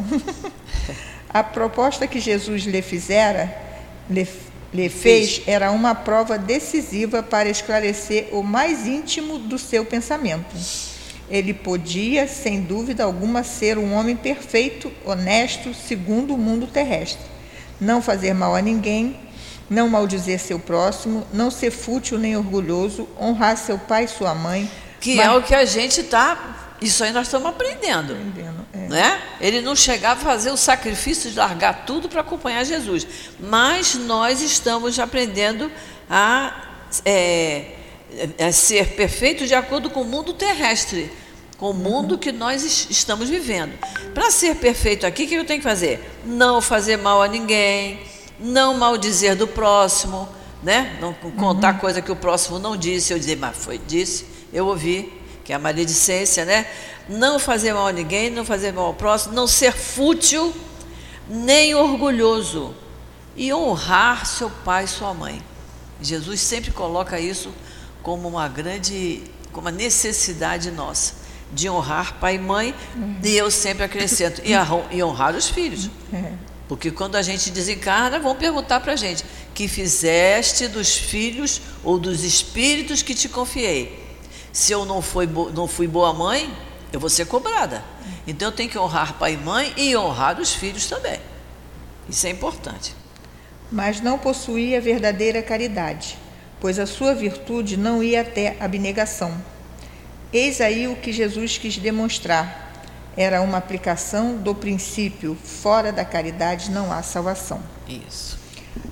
a 1.29 1.43
proposta 1.43 2.07
que 2.07 2.19
Jesus 2.19 2.63
lhe 2.63 2.81
fizera, 2.81 3.53
lhe 4.09 4.25
lhe 4.75 4.89
fez 4.89 5.41
era 5.47 5.71
uma 5.71 5.95
prova 5.95 6.37
decisiva 6.37 7.23
para 7.23 7.49
esclarecer 7.49 8.27
o 8.31 8.43
mais 8.43 8.85
íntimo 8.85 9.39
do 9.39 9.57
seu 9.57 9.85
pensamento. 9.85 10.53
Ele 11.29 11.53
podia, 11.53 12.27
sem 12.27 12.61
dúvida 12.61 13.03
alguma, 13.03 13.41
ser 13.41 13.77
um 13.77 13.93
homem 13.93 14.15
perfeito, 14.15 14.91
honesto, 15.05 15.73
segundo 15.73 16.35
o 16.35 16.37
mundo 16.37 16.67
terrestre. 16.67 17.25
Não 17.79 18.01
fazer 18.01 18.33
mal 18.33 18.53
a 18.53 18.61
ninguém, 18.61 19.17
não 19.69 19.89
maldizer 19.89 20.39
seu 20.39 20.59
próximo, 20.59 21.25
não 21.33 21.49
ser 21.49 21.71
fútil 21.71 22.19
nem 22.19 22.37
orgulhoso, 22.37 23.07
honrar 23.19 23.57
seu 23.57 23.79
pai 23.79 24.03
e 24.03 24.07
sua 24.07 24.35
mãe. 24.35 24.69
Que 24.99 25.15
mas... 25.15 25.25
é 25.25 25.31
o 25.31 25.41
que 25.41 25.55
a 25.55 25.65
gente 25.65 26.01
está 26.01 26.64
isso 26.85 27.03
aí 27.03 27.11
nós 27.11 27.27
estamos 27.27 27.47
aprendendo. 27.47 28.13
aprendendo 28.13 28.65
é. 28.75 28.87
né? 28.87 29.21
Ele 29.39 29.61
não 29.61 29.75
chegava 29.75 30.19
a 30.19 30.23
fazer 30.23 30.51
o 30.51 30.57
sacrifício 30.57 31.31
de 31.31 31.37
largar 31.37 31.85
tudo 31.85 32.09
para 32.09 32.21
acompanhar 32.21 32.63
Jesus. 32.63 33.07
Mas 33.39 33.95
nós 33.95 34.41
estamos 34.41 34.99
aprendendo 34.99 35.71
a, 36.09 36.53
é, 37.05 37.75
a 38.39 38.51
ser 38.51 38.89
perfeito 38.95 39.47
de 39.47 39.55
acordo 39.55 39.89
com 39.89 40.01
o 40.01 40.05
mundo 40.05 40.33
terrestre, 40.33 41.11
com 41.57 41.71
o 41.71 41.73
mundo 41.73 42.13
uhum. 42.13 42.17
que 42.17 42.31
nós 42.31 42.87
estamos 42.89 43.29
vivendo. 43.29 43.73
Para 44.13 44.29
ser 44.29 44.55
perfeito 44.55 45.05
aqui, 45.05 45.23
o 45.23 45.27
que 45.27 45.35
eu 45.35 45.45
tenho 45.45 45.59
que 45.59 45.67
fazer? 45.67 46.03
Não 46.25 46.61
fazer 46.61 46.97
mal 46.97 47.21
a 47.21 47.27
ninguém, 47.27 47.99
não 48.39 48.73
maldizer 48.77 49.35
do 49.35 49.47
próximo, 49.47 50.27
né? 50.61 50.97
não 50.99 51.13
contar 51.13 51.73
uhum. 51.73 51.79
coisa 51.79 52.01
que 52.01 52.11
o 52.11 52.15
próximo 52.15 52.59
não 52.59 52.75
disse, 52.75 53.13
eu 53.13 53.19
dizer, 53.19 53.37
mas 53.37 53.55
foi, 53.55 53.77
disse, 53.77 54.25
eu 54.51 54.67
ouvi 54.67 55.24
que 55.45 55.53
é 55.53 55.55
a 55.55 55.59
maledicência, 55.59 56.43
né? 56.43 56.67
Não 57.07 57.37
fazer 57.37 57.71
mal 57.71 57.87
a 57.87 57.93
ninguém, 57.93 58.31
não 58.31 58.43
fazer 58.43 58.73
mal 58.73 58.87
ao 58.87 58.93
próximo, 58.93 59.33
não 59.33 59.47
ser 59.47 59.71
fútil 59.71 60.53
nem 61.29 61.75
orgulhoso 61.75 62.75
e 63.35 63.53
honrar 63.53 64.25
seu 64.25 64.49
pai 64.49 64.85
e 64.85 64.87
sua 64.87 65.13
mãe. 65.13 65.41
Jesus 66.01 66.41
sempre 66.41 66.71
coloca 66.71 67.19
isso 67.19 67.53
como 68.01 68.27
uma 68.27 68.47
grande, 68.47 69.23
como 69.51 69.67
uma 69.67 69.71
necessidade 69.71 70.71
nossa 70.71 71.25
de 71.53 71.69
honrar 71.69 72.15
pai 72.19 72.35
e 72.35 72.39
mãe, 72.39 72.75
uhum. 72.95 73.19
e 73.23 73.37
eu 73.37 73.49
sempre 73.51 73.83
acrescento, 73.83 74.41
e 74.43 75.03
honrar 75.03 75.35
os 75.35 75.47
filhos. 75.47 75.89
É. 76.11 76.33
Porque 76.67 76.89
quando 76.89 77.15
a 77.15 77.21
gente 77.21 77.51
desencarna, 77.51 78.19
vão 78.19 78.35
perguntar 78.35 78.79
para 78.79 78.93
a 78.93 78.95
gente: 78.95 79.23
que 79.53 79.67
fizeste 79.67 80.67
dos 80.67 80.97
filhos 80.97 81.61
ou 81.83 81.99
dos 81.99 82.23
espíritos 82.23 83.03
que 83.03 83.13
te 83.13 83.29
confiei? 83.29 84.04
Se 84.55 84.71
eu 84.71 84.85
não 84.85 85.01
fui, 85.01 85.27
não 85.53 85.67
fui 85.67 85.85
boa 85.85 86.13
mãe, 86.13 86.49
eu 86.93 86.97
vou 86.97 87.09
ser 87.09 87.25
cobrada. 87.25 87.83
Então 88.25 88.47
eu 88.47 88.51
tenho 88.53 88.69
que 88.69 88.79
honrar 88.79 89.15
pai 89.15 89.33
e 89.33 89.37
mãe 89.37 89.73
e 89.75 89.97
honrar 89.97 90.39
os 90.39 90.53
filhos 90.53 90.87
também. 90.87 91.19
Isso 92.07 92.25
é 92.25 92.29
importante. 92.29 92.95
Mas 93.69 93.99
não 93.99 94.17
possuía 94.17 94.79
verdadeira 94.79 95.43
caridade, 95.43 96.17
pois 96.61 96.79
a 96.79 96.85
sua 96.85 97.13
virtude 97.13 97.75
não 97.75 98.01
ia 98.01 98.21
até 98.21 98.55
abnegação. 98.57 99.35
Eis 100.31 100.61
aí 100.61 100.87
o 100.87 100.95
que 100.95 101.11
Jesus 101.11 101.57
quis 101.57 101.77
demonstrar. 101.77 102.71
Era 103.17 103.41
uma 103.41 103.57
aplicação 103.57 104.37
do 104.37 104.55
princípio: 104.55 105.35
fora 105.35 105.91
da 105.91 106.05
caridade 106.05 106.71
não 106.71 106.93
há 106.93 107.03
salvação. 107.03 107.61
Isso. 107.89 108.39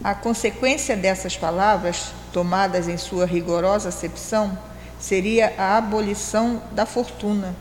A 0.04 0.14
consequência 0.14 0.98
dessas 0.98 1.38
palavras, 1.38 2.08
tomadas 2.34 2.90
em 2.90 2.98
sua 2.98 3.26
rigorosa 3.26 3.88
acepção, 3.88 4.58
seria 5.04 5.54
a 5.58 5.76
abolição 5.76 6.64
da 6.72 6.86
fortuna, 6.86 7.54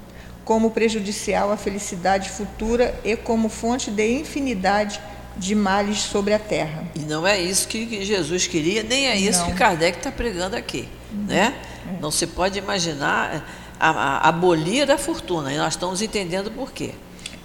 como 0.45 0.71
prejudicial 0.71 1.51
à 1.51 1.57
felicidade 1.57 2.31
futura 2.31 2.95
e 3.03 3.17
como 3.17 3.49
fonte 3.49 3.91
de 3.91 4.13
infinidade 4.13 5.01
de 5.37 5.53
males 5.53 5.99
sobre 5.99 6.33
a 6.35 6.39
terra. 6.39 6.85
E 6.95 7.01
não 7.01 7.27
é 7.27 7.41
isso 7.41 7.67
que 7.67 8.05
Jesus 8.05 8.47
queria, 8.47 8.85
nem 8.85 9.09
é 9.09 9.17
isso 9.17 9.41
não. 9.41 9.47
que 9.47 9.55
Kardec 9.55 9.99
está 9.99 10.13
pregando 10.13 10.55
aqui. 10.55 10.89
Uhum. 11.13 11.25
Né? 11.25 11.53
É. 11.89 12.01
Não 12.01 12.13
se 12.13 12.29
pode 12.29 12.61
imaginar 12.61 13.45
a, 13.79 13.91
a, 13.91 14.29
abolir 14.29 14.89
a 14.89 14.97
fortuna, 14.97 15.53
e 15.53 15.57
nós 15.57 15.75
estamos 15.75 16.01
entendendo 16.01 16.49
por 16.49 16.71
quê. 16.71 16.93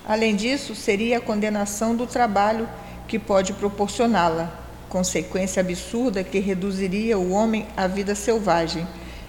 Além 0.08 0.36
disso, 0.36 0.76
seria 0.76 1.18
a 1.18 1.22
condenação 1.22 1.96
do 1.96 2.06
trabalho 2.06 2.70
que 3.08 3.18
pode 3.18 3.52
proporcioná-la, 3.54 4.54
consequência 4.90 5.60
absurda 5.60 6.24
que 6.24 6.38
reduziria 6.38 7.18
o 7.18 7.32
homem 7.32 7.66
à 7.76 7.88
vida 7.88 8.14
selvagem 8.14 8.88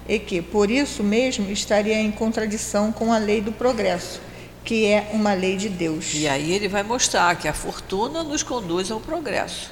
e 0.08 0.18
que, 0.18 0.40
por 0.40 0.70
isso 0.70 1.04
mesmo, 1.04 1.50
estaria 1.52 2.00
em 2.00 2.10
contradição 2.10 2.90
com 2.90 3.12
a 3.12 3.18
lei 3.18 3.42
do 3.42 3.52
progresso, 3.52 4.20
que 4.64 4.86
é 4.86 5.10
uma 5.12 5.34
lei 5.34 5.56
de 5.56 5.68
Deus. 5.68 6.14
E 6.14 6.26
aí 6.26 6.50
ele 6.52 6.66
vai 6.66 6.82
mostrar 6.82 7.36
que 7.36 7.46
a 7.46 7.52
fortuna 7.52 8.22
nos 8.22 8.42
conduz 8.42 8.90
ao 8.90 8.98
progresso, 8.98 9.70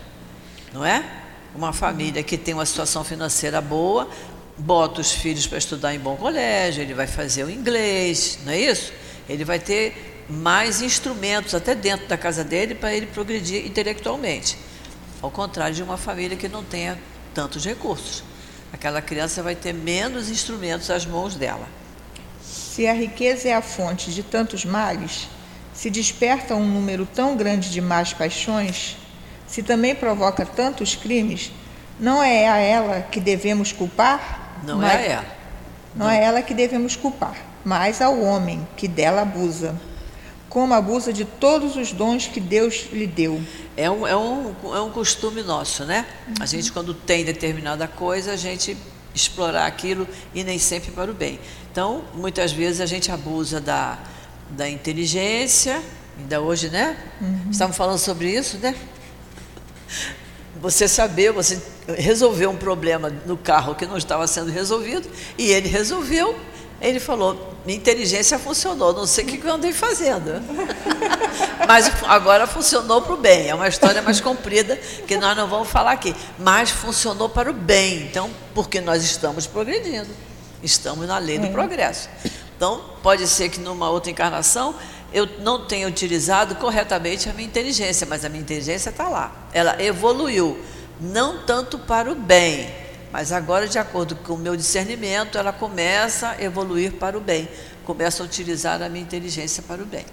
não 0.75 0.85
é? 0.85 1.03
Uma 1.55 1.73
família 1.73 2.23
que 2.23 2.37
tem 2.37 2.53
uma 2.53 2.67
situação 2.67 3.03
financeira 3.03 3.63
boa, 3.63 4.11
bota 4.59 5.01
os 5.01 5.13
filhos 5.13 5.47
para 5.47 5.57
estudar 5.57 5.95
em 5.95 5.99
bom 5.99 6.17
colégio, 6.17 6.83
ele 6.83 6.93
vai 6.93 7.07
fazer 7.07 7.45
o 7.45 7.51
inglês, 7.51 8.39
não 8.45 8.53
é 8.53 8.61
isso? 8.61 8.93
Ele 9.27 9.45
vai 9.45 9.59
ter 9.59 10.25
mais 10.29 10.83
instrumentos 10.83 11.55
até 11.55 11.75
dentro 11.75 12.07
da 12.09 12.19
casa 12.19 12.45
dele 12.45 12.75
para 12.75 12.93
ele 12.95 13.07
progredir 13.07 13.65
intelectualmente. 13.65 14.59
Ao 15.23 15.31
contrário 15.31 15.75
de 15.75 15.83
uma 15.83 15.97
família 15.97 16.37
que 16.37 16.47
não 16.47 16.63
tenha 16.63 16.99
tantos 17.33 17.65
recursos 17.65 18.23
aquela 18.73 19.01
criança 19.03 19.43
vai 19.43 19.55
ter 19.55 19.73
menos 19.73 20.29
instrumentos 20.29 20.91
às 20.91 21.07
mãos 21.07 21.35
dela. 21.35 21.67
Se 22.43 22.87
a 22.87 22.93
riqueza 22.93 23.49
é 23.49 23.55
a 23.55 23.63
fonte 23.63 24.13
de 24.13 24.23
tantos 24.23 24.65
males, 24.65 25.29
se 25.73 25.91
desperta 25.91 26.55
um 26.55 26.67
número 26.67 27.07
tão 27.07 27.37
grande 27.37 27.71
de 27.71 27.81
más 27.81 28.13
paixões, 28.13 28.97
se 29.47 29.63
também 29.63 29.95
provoca 29.95 30.45
tantos 30.45 30.95
crimes, 30.95 31.53
não 31.99 32.23
é 32.23 32.49
a 32.49 32.57
ela 32.57 33.03
que 33.03 33.21
devemos 33.21 33.73
culpar? 33.73 34.61
Não 34.65 34.79
mas, 34.79 34.93
é 34.93 34.97
a 34.97 35.01
ela. 35.01 35.27
Não, 35.95 36.07
não 36.07 36.13
é 36.13 36.23
ela 36.23 36.43
que 36.43 36.55
devemos 36.55 36.97
culpar, 36.97 37.37
mas 37.65 38.03
ao 38.03 38.21
homem 38.21 38.67
que 38.77 38.87
dela 38.87 39.23
abusa 39.23 39.75
como 40.49 40.75
abusa 40.75 41.13
de 41.13 41.25
todos 41.25 41.77
os 41.77 41.93
dons 41.93 42.27
que 42.27 42.41
Deus 42.41 42.87
lhe 42.93 43.07
deu. 43.07 43.41
É 43.77 43.91
um, 43.91 44.07
é 44.07 44.17
um, 44.17 44.55
é 44.75 44.81
um 44.81 44.91
costume 44.91 45.43
nosso, 45.43 45.85
né? 45.85 46.07
Uhum. 46.29 46.35
A 46.41 46.47
gente, 46.47 46.73
quando 46.73 46.95
tem 46.95 47.25
determinada 47.25 47.87
coisa, 47.87 48.33
a 48.33 48.37
gente 48.37 48.77
explorar 49.15 49.67
aquilo 49.67 50.07
e 50.35 50.45
nem 50.45 50.59
sempre 50.59 50.91
para 50.91 51.11
o 51.11 51.15
bem. 51.15 51.39
Então, 51.71 52.05
muitas 52.15 52.53
vezes 52.53 52.81
a 52.81 52.87
gente 52.87 53.11
abusa 53.11 53.61
da, 53.61 53.99
da 54.51 54.69
inteligência, 54.69 55.83
ainda 56.19 56.41
hoje, 56.41 56.71
né? 56.71 56.97
Uhum. 57.21 57.51
Estamos 57.51 57.77
falando 57.77 57.99
sobre 57.99 58.31
isso, 58.31 58.59
né? 58.59 58.75
você 60.61 60.89
saber, 60.89 61.33
você 61.33 61.61
resolver 61.99 62.47
um 62.47 62.57
problema 62.57 63.11
no 63.25 63.37
carro 63.37 63.75
que 63.75 63.87
não 63.87 63.97
estava 63.97 64.27
sendo 64.27 64.51
resolvido, 64.51 65.09
e 65.39 65.51
ele 65.51 65.69
resolveu. 65.69 66.37
Ele 66.81 67.01
falou: 67.01 67.55
minha 67.65 67.79
inteligência 67.79 68.39
funcionou, 68.39 68.93
não 68.93 69.07
sei 69.07 69.25
o 69.25 69.27
que 69.27 69.45
eu 69.45 69.53
andei 69.53 69.73
fazendo. 69.73 70.43
Mas 71.67 71.91
agora 72.05 72.47
funcionou 72.47 73.03
para 73.03 73.15
o 73.15 73.17
bem. 73.17 73.49
É 73.49 73.55
uma 73.55 73.69
história 73.69 74.01
mais 74.03 74.21
comprida 74.21 74.77
que 74.77 75.17
nós 75.17 75.37
não 75.37 75.49
vamos 75.49 75.69
falar 75.69 75.93
aqui. 75.93 76.15
Mas 76.39 76.71
funcionou 76.71 77.29
para 77.29 77.51
o 77.51 77.53
bem. 77.53 78.03
Então, 78.03 78.31
porque 78.55 78.81
nós 78.81 79.03
estamos 79.03 79.47
progredindo. 79.47 80.09
Estamos 80.63 81.07
na 81.07 81.19
lei 81.19 81.39
do 81.39 81.47
é. 81.47 81.51
progresso. 81.51 82.09
Então, 82.57 82.83
pode 83.03 83.27
ser 83.27 83.49
que 83.49 83.61
numa 83.61 83.91
outra 83.91 84.11
encarnação 84.11 84.75
eu 85.13 85.29
não 85.41 85.67
tenha 85.67 85.89
utilizado 85.89 86.55
corretamente 86.57 87.29
a 87.29 87.33
minha 87.33 87.47
inteligência, 87.47 88.07
mas 88.09 88.25
a 88.25 88.29
minha 88.29 88.43
inteligência 88.43 88.91
está 88.91 89.09
lá. 89.09 89.49
Ela 89.53 89.83
evoluiu, 89.83 90.59
não 91.01 91.45
tanto 91.45 91.79
para 91.79 92.11
o 92.11 92.15
bem, 92.15 92.73
mas 93.13 93.33
agora, 93.33 93.67
de 93.69 93.79
acordo 93.79 94.17
com 94.17 94.35
o 94.35 94.39
meu 94.39 94.57
discernimento, 94.57 95.39
ela 95.39 95.53
começa 95.53 96.31
a 96.31 96.43
evoluir 96.43 96.93
para 96.95 97.17
o 97.17 97.21
bem, 97.21 97.49
começa 97.85 98.23
a 98.23 98.27
utilizar 98.27 98.83
a 98.83 98.89
minha 98.89 99.03
inteligência 99.03 99.63
para 99.63 99.83
o 99.83 99.87
bem. 99.87 100.05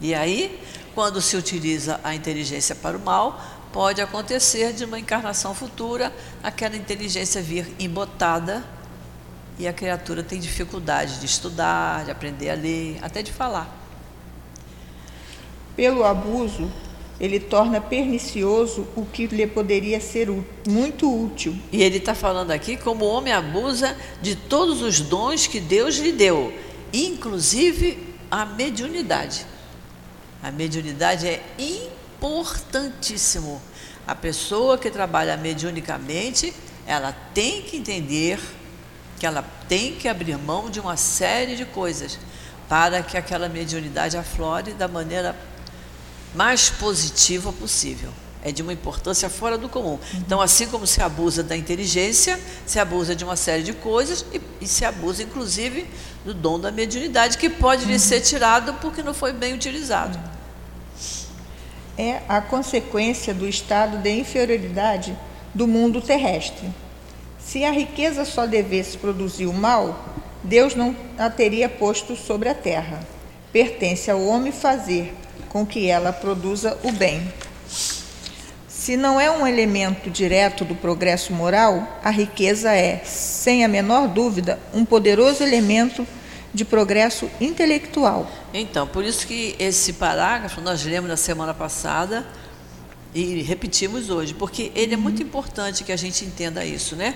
E 0.00 0.14
aí, 0.14 0.60
quando 0.94 1.20
se 1.20 1.36
utiliza 1.36 2.00
a 2.02 2.14
inteligência 2.14 2.74
para 2.74 2.96
o 2.96 3.00
mal, 3.00 3.40
pode 3.72 4.00
acontecer 4.00 4.72
de 4.72 4.84
uma 4.84 4.98
encarnação 4.98 5.54
futura 5.54 6.12
aquela 6.42 6.76
inteligência 6.76 7.40
vir 7.40 7.72
embotada 7.78 8.62
e 9.58 9.68
a 9.68 9.72
criatura 9.72 10.22
tem 10.22 10.40
dificuldade 10.40 11.20
de 11.20 11.26
estudar, 11.26 12.04
de 12.04 12.10
aprender 12.10 12.50
a 12.50 12.54
ler, 12.54 12.98
até 13.02 13.22
de 13.22 13.32
falar. 13.32 13.70
Pelo 15.76 16.04
abuso, 16.04 16.70
ele 17.22 17.38
torna 17.38 17.80
pernicioso 17.80 18.84
o 18.96 19.06
que 19.06 19.28
lhe 19.28 19.46
poderia 19.46 20.00
ser 20.00 20.28
muito 20.68 21.08
útil. 21.08 21.56
E 21.70 21.80
ele 21.80 21.98
está 21.98 22.16
falando 22.16 22.50
aqui 22.50 22.76
como 22.76 23.04
o 23.04 23.08
homem 23.08 23.32
abusa 23.32 23.96
de 24.20 24.34
todos 24.34 24.82
os 24.82 25.00
dons 25.00 25.46
que 25.46 25.60
Deus 25.60 25.98
lhe 25.98 26.10
deu, 26.10 26.52
inclusive 26.92 28.16
a 28.28 28.44
mediunidade. 28.44 29.46
A 30.42 30.50
mediunidade 30.50 31.28
é 31.28 31.40
importantíssimo. 31.60 33.62
A 34.04 34.16
pessoa 34.16 34.76
que 34.76 34.90
trabalha 34.90 35.36
mediunicamente, 35.36 36.52
ela 36.84 37.12
tem 37.32 37.62
que 37.62 37.76
entender 37.76 38.40
que 39.20 39.24
ela 39.24 39.42
tem 39.68 39.94
que 39.94 40.08
abrir 40.08 40.36
mão 40.36 40.68
de 40.68 40.80
uma 40.80 40.96
série 40.96 41.54
de 41.54 41.66
coisas 41.66 42.18
para 42.68 43.00
que 43.00 43.16
aquela 43.16 43.48
mediunidade 43.48 44.16
aflore 44.16 44.72
da 44.72 44.88
maneira 44.88 45.36
mais 46.34 46.70
positiva 46.70 47.52
possível. 47.52 48.10
É 48.44 48.50
de 48.50 48.60
uma 48.60 48.72
importância 48.72 49.30
fora 49.30 49.56
do 49.56 49.68
comum. 49.68 49.90
Uhum. 49.90 50.00
Então, 50.14 50.40
assim 50.40 50.66
como 50.66 50.84
se 50.84 51.00
abusa 51.00 51.44
da 51.44 51.56
inteligência, 51.56 52.40
se 52.66 52.78
abusa 52.80 53.14
de 53.14 53.22
uma 53.24 53.36
série 53.36 53.62
de 53.62 53.72
coisas 53.72 54.24
e, 54.32 54.40
e 54.60 54.66
se 54.66 54.84
abusa, 54.84 55.22
inclusive, 55.22 55.86
do 56.24 56.34
dom 56.34 56.58
da 56.58 56.72
mediunidade, 56.72 57.38
que 57.38 57.48
pode 57.48 57.84
lhe 57.84 57.98
ser 57.98 58.20
tirado 58.20 58.74
porque 58.74 59.02
não 59.02 59.14
foi 59.14 59.32
bem 59.32 59.54
utilizado. 59.54 60.18
É 61.96 62.22
a 62.28 62.40
consequência 62.40 63.32
do 63.32 63.46
estado 63.46 63.98
de 63.98 64.10
inferioridade 64.10 65.16
do 65.54 65.68
mundo 65.68 66.00
terrestre. 66.00 66.68
Se 67.38 67.64
a 67.64 67.70
riqueza 67.70 68.24
só 68.24 68.46
devesse 68.46 68.96
produzir 68.96 69.46
o 69.46 69.52
mal, 69.52 70.08
Deus 70.42 70.74
não 70.74 70.96
a 71.16 71.30
teria 71.30 71.68
posto 71.68 72.16
sobre 72.16 72.48
a 72.48 72.54
terra. 72.54 73.00
Pertence 73.52 74.10
ao 74.10 74.24
homem 74.24 74.50
fazer 74.50 75.14
com 75.52 75.66
que 75.66 75.86
ela 75.86 76.14
produza 76.14 76.78
o 76.82 76.90
bem. 76.90 77.30
Se 78.66 78.96
não 78.96 79.20
é 79.20 79.30
um 79.30 79.46
elemento 79.46 80.08
direto 80.08 80.64
do 80.64 80.74
progresso 80.74 81.32
moral, 81.32 82.00
a 82.02 82.08
riqueza 82.08 82.72
é, 82.72 83.02
sem 83.04 83.62
a 83.62 83.68
menor 83.68 84.08
dúvida, 84.08 84.58
um 84.72 84.82
poderoso 84.82 85.42
elemento 85.42 86.06
de 86.54 86.64
progresso 86.64 87.30
intelectual. 87.38 88.26
Então, 88.52 88.86
por 88.86 89.04
isso 89.04 89.26
que 89.26 89.54
esse 89.58 89.92
parágrafo 89.92 90.60
nós 90.62 90.84
lemos 90.84 91.08
na 91.08 91.18
semana 91.18 91.52
passada 91.52 92.26
e 93.14 93.42
repetimos 93.42 94.08
hoje, 94.08 94.32
porque 94.32 94.72
ele 94.74 94.94
é 94.94 94.96
muito 94.96 95.22
importante 95.22 95.84
que 95.84 95.92
a 95.92 95.96
gente 95.96 96.24
entenda 96.24 96.64
isso, 96.64 96.96
né? 96.96 97.14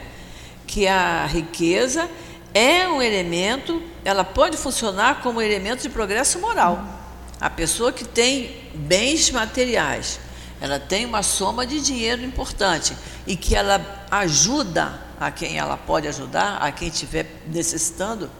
Que 0.66 0.86
a 0.86 1.24
riqueza 1.26 2.08
é 2.52 2.86
um 2.86 3.00
elemento, 3.00 3.82
ela 4.04 4.24
pode 4.24 4.58
funcionar 4.58 5.22
como 5.22 5.40
elemento 5.40 5.82
de 5.82 5.88
progresso 5.88 6.38
moral. 6.38 6.95
A 7.40 7.50
pessoa 7.50 7.92
que 7.92 8.04
tem 8.04 8.70
bens 8.74 9.30
materiais, 9.30 10.18
ela 10.60 10.80
tem 10.80 11.04
uma 11.04 11.22
soma 11.22 11.66
de 11.66 11.80
dinheiro 11.80 12.24
importante 12.24 12.96
e 13.26 13.36
que 13.36 13.54
ela 13.54 13.80
ajuda 14.10 14.98
a 15.20 15.30
quem 15.30 15.58
ela 15.58 15.76
pode 15.76 16.08
ajudar, 16.08 16.56
a 16.58 16.72
quem 16.72 16.88
estiver 16.88 17.26
necessitando, 17.46 18.30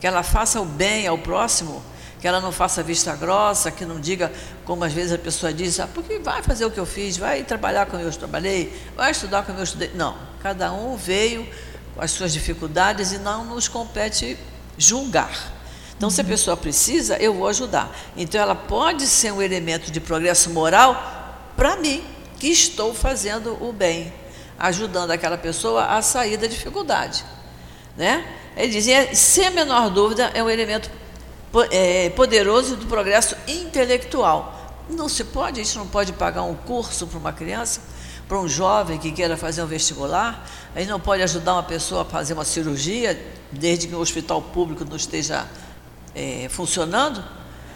que 0.00 0.06
ela 0.06 0.22
faça 0.22 0.60
o 0.60 0.64
bem 0.64 1.06
ao 1.06 1.18
próximo, 1.18 1.82
que 2.20 2.26
ela 2.26 2.40
não 2.40 2.50
faça 2.50 2.82
vista 2.82 3.14
grossa, 3.14 3.70
que 3.70 3.84
não 3.84 4.00
diga, 4.00 4.32
como 4.64 4.84
às 4.84 4.92
vezes 4.92 5.12
a 5.12 5.18
pessoa 5.18 5.52
diz, 5.52 5.78
ah, 5.78 5.88
porque 5.92 6.18
vai 6.18 6.42
fazer 6.42 6.64
o 6.64 6.70
que 6.70 6.80
eu 6.80 6.86
fiz, 6.86 7.18
vai 7.18 7.42
trabalhar 7.44 7.86
como 7.86 8.02
eu 8.02 8.10
trabalhei, 8.10 8.72
vai 8.96 9.10
estudar 9.10 9.44
como 9.44 9.58
eu 9.58 9.64
estudei. 9.64 9.90
Não, 9.94 10.16
cada 10.42 10.72
um 10.72 10.96
veio 10.96 11.46
com 11.94 12.00
as 12.00 12.10
suas 12.10 12.32
dificuldades 12.32 13.12
e 13.12 13.18
não 13.18 13.44
nos 13.44 13.68
compete 13.68 14.38
julgar. 14.78 15.55
Então, 15.96 16.10
se 16.10 16.20
a 16.20 16.24
pessoa 16.24 16.56
precisa, 16.56 17.16
eu 17.16 17.32
vou 17.32 17.48
ajudar. 17.48 17.90
Então, 18.16 18.40
ela 18.40 18.54
pode 18.54 19.06
ser 19.06 19.32
um 19.32 19.40
elemento 19.40 19.90
de 19.90 19.98
progresso 19.98 20.50
moral 20.50 21.50
para 21.56 21.76
mim, 21.76 22.04
que 22.38 22.48
estou 22.48 22.92
fazendo 22.92 23.56
o 23.62 23.72
bem, 23.72 24.12
ajudando 24.58 25.10
aquela 25.10 25.38
pessoa 25.38 25.86
a 25.86 26.02
sair 26.02 26.36
da 26.36 26.46
dificuldade. 26.46 27.24
Né? 27.96 28.26
Ele 28.56 28.72
dizia, 28.72 29.14
sem 29.14 29.46
a 29.46 29.50
menor 29.50 29.88
dúvida, 29.88 30.30
é 30.34 30.42
um 30.42 30.50
elemento 30.50 30.90
é, 31.70 32.10
poderoso 32.10 32.76
do 32.76 32.86
progresso 32.86 33.34
intelectual. 33.48 34.84
Não 34.90 35.08
se 35.08 35.24
pode, 35.24 35.60
a 35.60 35.64
gente 35.64 35.78
não 35.78 35.86
pode 35.86 36.12
pagar 36.12 36.42
um 36.42 36.54
curso 36.54 37.06
para 37.06 37.18
uma 37.18 37.32
criança, 37.32 37.80
para 38.28 38.38
um 38.38 38.46
jovem 38.46 38.98
que 38.98 39.12
queira 39.12 39.36
fazer 39.36 39.62
um 39.62 39.66
vestibular, 39.66 40.46
a 40.74 40.80
gente 40.80 40.88
não 40.88 41.00
pode 41.00 41.22
ajudar 41.22 41.54
uma 41.54 41.62
pessoa 41.62 42.02
a 42.02 42.04
fazer 42.04 42.34
uma 42.34 42.44
cirurgia, 42.44 43.18
desde 43.50 43.86
que 43.86 43.94
o 43.94 44.00
hospital 44.00 44.42
público 44.42 44.84
não 44.84 44.96
esteja 44.96 45.46
é, 46.16 46.48
funcionando, 46.48 47.22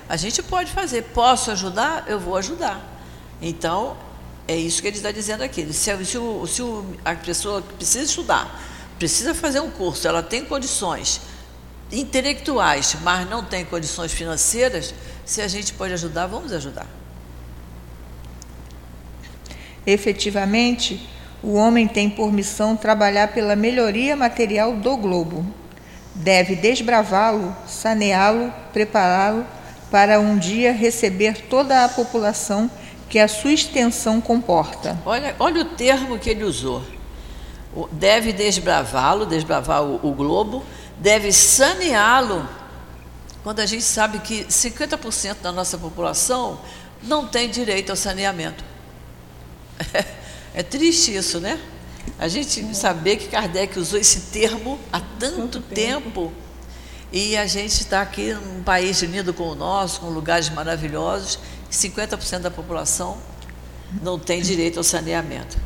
a 0.09 0.17
gente 0.17 0.43
pode 0.43 0.73
fazer. 0.73 1.03
Posso 1.15 1.51
ajudar? 1.51 2.05
Eu 2.09 2.19
vou 2.19 2.37
ajudar. 2.37 2.81
Então, 3.41 3.97
é 4.49 4.57
isso 4.57 4.81
que 4.81 4.89
ele 4.89 4.97
está 4.97 5.13
dizendo 5.13 5.43
aqui. 5.43 5.71
Se, 5.73 6.05
se, 6.05 6.19
o, 6.19 6.47
se 6.47 6.63
o, 6.63 6.97
a 7.05 7.15
pessoa 7.15 7.61
precisa 7.61 8.05
estudar, 8.05 8.61
precisa 8.99 9.35
fazer 9.35 9.61
um 9.61 9.71
curso, 9.71 10.09
ela 10.09 10.23
tem 10.23 10.45
condições 10.45 11.21
intelectuais, 11.93 12.97
mas 13.03 13.29
não 13.29 13.45
tem 13.45 13.65
condições 13.65 14.13
financeiras, 14.13 14.95
se 15.25 15.43
a 15.43 15.49
gente 15.49 15.75
pode 15.75 15.93
ajudar, 15.93 16.27
vamos 16.27 16.53
ajudar. 16.53 16.87
Efetivamente, 19.87 21.09
o 21.43 21.55
homem 21.55 21.87
tem 21.87 22.09
por 22.09 22.33
missão 22.33 22.77
trabalhar 22.77 23.29
pela 23.29 23.57
melhoria 23.57 24.17
material 24.17 24.75
do 24.77 24.97
globo 24.97 25.60
deve 26.21 26.55
desbravá-lo, 26.55 27.55
saneá-lo, 27.67 28.53
prepará-lo 28.73 29.45
para 29.91 30.21
um 30.21 30.39
dia 30.39 30.73
receber 30.73 31.47
toda 31.49 31.85
a 31.85 31.89
população 31.89 32.71
que 33.09 33.19
a 33.19 33.27
sua 33.27 33.53
extensão 33.53 34.21
comporta. 34.21 34.97
Olha, 35.05 35.35
olha 35.39 35.63
o 35.63 35.65
termo 35.65 36.19
que 36.19 36.31
ele 36.31 36.45
usou. 36.45 36.83
Deve 37.91 38.33
desbravá-lo, 38.33 39.27
desbravar 39.27 39.83
o, 39.83 39.97
o 40.07 40.13
globo, 40.13 40.65
deve 40.99 41.33
saneá-lo. 41.33 42.49
Quando 43.43 43.61
a 43.61 43.67
gente 43.67 43.83
sabe 43.83 44.21
que 44.21 44.45
50% 44.45 45.39
da 45.43 45.51
nossa 45.51 45.79
população 45.79 46.61
não 47.03 47.27
tem 47.27 47.49
direito 47.49 47.91
ao 47.91 47.97
saneamento. 47.97 48.63
É, 49.93 50.05
é 50.61 50.63
triste 50.63 51.15
isso, 51.17 51.41
né? 51.41 51.59
A 52.19 52.29
gente 52.29 52.75
saber 52.75 53.17
que 53.17 53.29
Kardec 53.29 53.79
usou 53.79 53.99
esse 53.99 54.33
termo 54.33 54.79
há 54.93 55.01
tanto 55.19 55.61
tempo 55.61 56.33
e 57.13 57.37
a 57.37 57.47
gente 57.47 57.73
está 57.73 58.03
aqui 58.03 58.33
num 58.35 58.63
país 58.63 59.03
unido 59.03 59.35
com 59.35 59.45
o 59.45 59.55
nosso, 59.55 60.01
com 60.01 60.09
lugares 60.09 60.49
maravilhosos, 60.51 61.39
50% 61.71 62.41
da 62.41 62.51
população 62.51 63.19
não 64.03 64.19
tem 64.19 64.41
direito 64.41 64.79
ao 64.79 64.85
saneamento. 64.85 65.59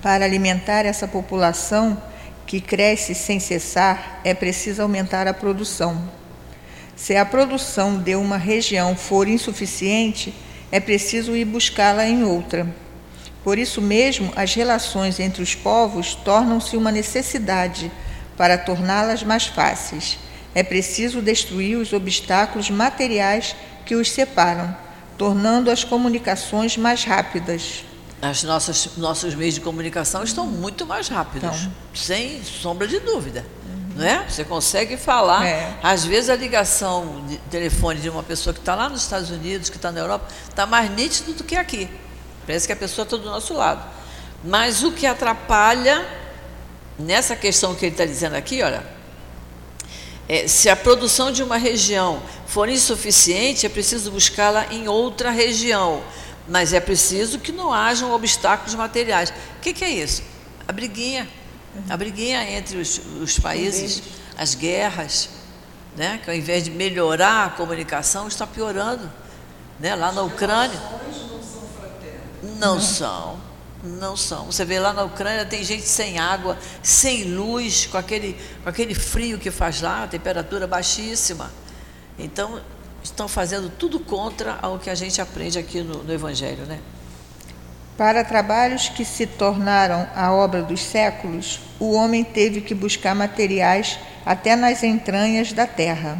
Para 0.00 0.24
alimentar 0.24 0.84
essa 0.84 1.08
população 1.08 2.00
que 2.46 2.60
cresce 2.60 3.14
sem 3.14 3.40
cessar, 3.40 4.20
é 4.22 4.34
preciso 4.34 4.82
aumentar 4.82 5.26
a 5.26 5.34
produção. 5.34 6.08
Se 6.94 7.16
a 7.16 7.24
produção 7.24 7.98
de 7.98 8.14
uma 8.14 8.36
região 8.36 8.94
for 8.94 9.26
insuficiente, 9.26 10.34
é 10.70 10.78
preciso 10.78 11.34
ir 11.34 11.44
buscá-la 11.44 12.06
em 12.06 12.22
outra. 12.22 12.83
Por 13.44 13.58
isso 13.58 13.82
mesmo, 13.82 14.32
as 14.34 14.54
relações 14.54 15.20
entre 15.20 15.42
os 15.42 15.54
povos 15.54 16.14
tornam-se 16.14 16.78
uma 16.78 16.90
necessidade 16.90 17.92
para 18.38 18.56
torná-las 18.56 19.22
mais 19.22 19.46
fáceis. 19.46 20.18
É 20.54 20.62
preciso 20.62 21.20
destruir 21.20 21.76
os 21.76 21.92
obstáculos 21.92 22.70
materiais 22.70 23.54
que 23.84 23.94
os 23.94 24.10
separam, 24.10 24.74
tornando 25.18 25.70
as 25.70 25.84
comunicações 25.84 26.78
mais 26.78 27.04
rápidas. 27.04 27.84
As 28.22 28.42
nossas 28.42 28.96
nossos 28.96 29.34
meios 29.34 29.54
de 29.54 29.60
comunicação 29.60 30.24
estão 30.24 30.46
muito 30.46 30.86
mais 30.86 31.08
rápidos, 31.08 31.60
então. 31.60 31.72
sem 31.94 32.42
sombra 32.42 32.88
de 32.88 32.98
dúvida. 32.98 33.44
Uhum. 33.66 33.96
Não 33.96 34.04
é? 34.04 34.24
Você 34.26 34.44
consegue 34.44 34.96
falar. 34.96 35.44
É. 35.44 35.74
Às 35.82 36.06
vezes 36.06 36.30
a 36.30 36.36
ligação 36.36 37.22
de 37.28 37.36
telefone 37.50 38.00
de 38.00 38.08
uma 38.08 38.22
pessoa 38.22 38.54
que 38.54 38.60
está 38.60 38.74
lá 38.74 38.88
nos 38.88 39.02
Estados 39.02 39.30
Unidos, 39.30 39.68
que 39.68 39.76
está 39.76 39.92
na 39.92 40.00
Europa, 40.00 40.28
está 40.48 40.64
mais 40.64 40.90
nítido 40.90 41.34
do 41.34 41.44
que 41.44 41.56
aqui. 41.56 41.90
Parece 42.46 42.66
que 42.66 42.72
a 42.72 42.76
pessoa 42.76 43.04
está 43.04 43.16
do 43.16 43.24
nosso 43.24 43.54
lado. 43.54 43.84
Mas 44.42 44.82
o 44.82 44.92
que 44.92 45.06
atrapalha 45.06 46.06
nessa 46.98 47.34
questão 47.34 47.74
que 47.74 47.86
ele 47.86 47.94
está 47.94 48.04
dizendo 48.04 48.34
aqui, 48.34 48.62
olha, 48.62 48.84
é, 50.28 50.46
se 50.48 50.68
a 50.68 50.76
produção 50.76 51.30
de 51.30 51.42
uma 51.42 51.56
região 51.56 52.22
for 52.46 52.68
insuficiente, 52.68 53.66
é 53.66 53.68
preciso 53.68 54.10
buscá-la 54.10 54.66
em 54.70 54.88
outra 54.88 55.30
região, 55.30 56.02
mas 56.48 56.72
é 56.72 56.80
preciso 56.80 57.38
que 57.38 57.52
não 57.52 57.72
hajam 57.72 58.12
obstáculos 58.12 58.74
materiais. 58.74 59.30
O 59.30 59.60
que, 59.60 59.72
que 59.72 59.84
é 59.84 59.90
isso? 59.90 60.22
A 60.66 60.72
briguinha, 60.72 61.28
a 61.88 61.96
briguinha 61.96 62.50
entre 62.50 62.78
os, 62.78 63.00
os 63.20 63.38
países, 63.38 64.02
as 64.36 64.54
guerras, 64.54 65.28
né? 65.96 66.20
que 66.22 66.30
ao 66.30 66.36
invés 66.36 66.64
de 66.64 66.70
melhorar 66.70 67.46
a 67.46 67.50
comunicação, 67.50 68.28
está 68.28 68.46
piorando. 68.46 69.10
Né? 69.78 69.94
Lá 69.94 70.12
na 70.12 70.22
Ucrânia. 70.22 70.80
Não 72.58 72.80
são. 72.80 73.38
Não 73.82 74.16
são. 74.16 74.46
Você 74.46 74.64
vê 74.64 74.78
lá 74.78 74.92
na 74.92 75.04
Ucrânia 75.04 75.44
tem 75.44 75.62
gente 75.62 75.86
sem 75.86 76.18
água, 76.18 76.58
sem 76.82 77.24
luz, 77.24 77.86
com 77.86 77.98
aquele, 77.98 78.34
com 78.62 78.68
aquele 78.68 78.94
frio 78.94 79.38
que 79.38 79.50
faz 79.50 79.82
lá, 79.82 80.06
temperatura 80.06 80.66
baixíssima. 80.66 81.50
Então, 82.18 82.60
estão 83.02 83.28
fazendo 83.28 83.70
tudo 83.70 84.00
contra 84.00 84.58
o 84.68 84.78
que 84.78 84.88
a 84.88 84.94
gente 84.94 85.20
aprende 85.20 85.58
aqui 85.58 85.82
no, 85.82 86.02
no 86.02 86.12
Evangelho, 86.12 86.64
né? 86.64 86.80
Para 87.96 88.24
trabalhos 88.24 88.88
que 88.88 89.04
se 89.04 89.26
tornaram 89.26 90.08
a 90.16 90.32
obra 90.32 90.62
dos 90.62 90.82
séculos, 90.82 91.60
o 91.78 91.92
homem 91.92 92.24
teve 92.24 92.60
que 92.60 92.74
buscar 92.74 93.14
materiais 93.14 93.98
até 94.26 94.56
nas 94.56 94.82
entranhas 94.82 95.52
da 95.52 95.66
terra. 95.66 96.18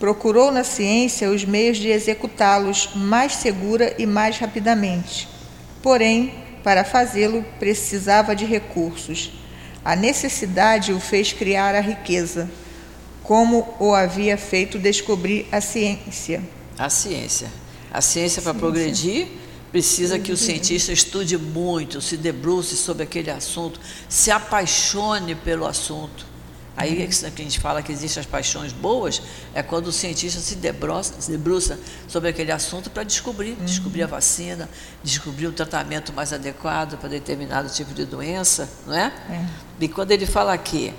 Procurou 0.00 0.50
na 0.50 0.64
ciência 0.64 1.30
os 1.30 1.44
meios 1.44 1.76
de 1.76 1.88
executá-los 1.88 2.90
mais 2.96 3.36
segura 3.36 3.94
e 3.96 4.06
mais 4.06 4.38
rapidamente. 4.38 5.28
Porém, 5.82 6.32
para 6.62 6.84
fazê-lo, 6.84 7.44
precisava 7.58 8.36
de 8.36 8.44
recursos. 8.44 9.32
A 9.84 9.96
necessidade 9.96 10.92
o 10.92 11.00
fez 11.00 11.32
criar 11.32 11.74
a 11.74 11.80
riqueza, 11.80 12.48
como 13.22 13.74
o 13.80 13.92
havia 13.94 14.38
feito 14.38 14.78
descobrir 14.78 15.46
a 15.50 15.60
ciência. 15.60 16.42
A 16.78 16.88
ciência. 16.88 17.48
A 17.92 18.00
ciência, 18.00 18.40
para 18.40 18.54
progredir, 18.54 19.26
precisa 19.72 20.18
que 20.18 20.30
o 20.30 20.36
cientista 20.36 20.92
estude 20.92 21.36
muito, 21.36 22.00
se 22.00 22.16
debruce 22.16 22.76
sobre 22.76 23.02
aquele 23.02 23.30
assunto, 23.30 23.80
se 24.08 24.30
apaixone 24.30 25.34
pelo 25.34 25.66
assunto. 25.66 26.31
Aí 26.76 27.02
é 27.02 27.06
que 27.06 27.42
a 27.42 27.44
gente 27.44 27.60
fala 27.60 27.82
que 27.82 27.92
existem 27.92 28.20
as 28.20 28.26
paixões 28.26 28.72
boas, 28.72 29.20
é 29.54 29.62
quando 29.62 29.88
o 29.88 29.92
cientista 29.92 30.40
se 30.40 30.54
debruça, 30.54 31.14
se 31.20 31.30
debruça 31.30 31.78
sobre 32.08 32.30
aquele 32.30 32.50
assunto 32.50 32.90
para 32.90 33.02
descobrir, 33.02 33.52
uhum. 33.58 33.64
descobrir 33.64 34.02
a 34.02 34.06
vacina, 34.06 34.68
descobrir 35.02 35.46
o 35.46 35.52
tratamento 35.52 36.12
mais 36.12 36.32
adequado 36.32 36.96
para 36.98 37.10
determinado 37.10 37.68
tipo 37.68 37.92
de 37.92 38.06
doença, 38.06 38.68
não 38.86 38.94
é? 38.94 39.12
é. 39.30 39.46
E 39.80 39.88
quando 39.88 40.12
ele 40.12 40.24
fala 40.24 40.54
aqui, 40.54 40.94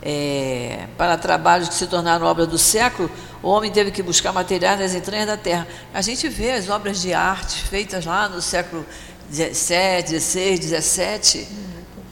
é, 0.00 0.88
para 0.96 1.16
trabalhos 1.16 1.68
que 1.68 1.74
se 1.74 1.86
tornaram 1.86 2.26
obra 2.26 2.46
do 2.46 2.58
século, 2.58 3.10
o 3.42 3.48
homem 3.48 3.70
teve 3.70 3.90
que 3.90 4.02
buscar 4.02 4.32
materiais 4.32 4.80
nas 4.80 4.94
entranhas 4.94 5.26
da 5.26 5.36
terra. 5.36 5.66
A 5.92 6.00
gente 6.00 6.28
vê 6.28 6.52
as 6.52 6.68
obras 6.68 7.00
de 7.00 7.12
arte 7.12 7.62
feitas 7.68 8.04
lá 8.04 8.28
no 8.28 8.40
século 8.40 8.84
XVII, 9.30 10.20
XVI, 10.20 10.80
XVII, 10.80 11.48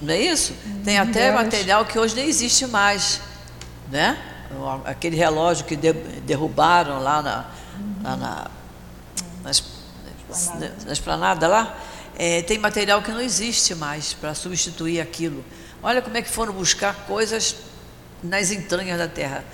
não 0.00 0.14
é 0.14 0.18
isso? 0.18 0.54
Tem 0.84 0.98
até 0.98 1.30
material 1.30 1.84
que 1.84 1.98
hoje 1.98 2.14
nem 2.14 2.26
existe 2.26 2.66
mais, 2.66 3.20
né? 3.90 4.18
Aquele 4.84 5.16
relógio 5.16 5.64
que 5.66 5.76
derrubaram 5.76 6.98
lá 7.00 7.22
na, 7.22 7.46
lá 8.02 8.16
na, 8.16 8.50
na 10.86 10.92
esplanada 10.92 11.46
lá, 11.46 11.76
é, 12.18 12.42
tem 12.42 12.58
material 12.58 13.02
que 13.02 13.10
não 13.10 13.20
existe 13.20 13.74
mais 13.74 14.12
para 14.12 14.34
substituir 14.34 15.00
aquilo. 15.00 15.44
Olha 15.82 16.02
como 16.02 16.16
é 16.16 16.22
que 16.22 16.28
foram 16.28 16.52
buscar 16.52 16.94
coisas 17.06 17.56
nas 18.22 18.50
entranhas 18.50 18.98
da 18.98 19.08
terra. 19.08 19.44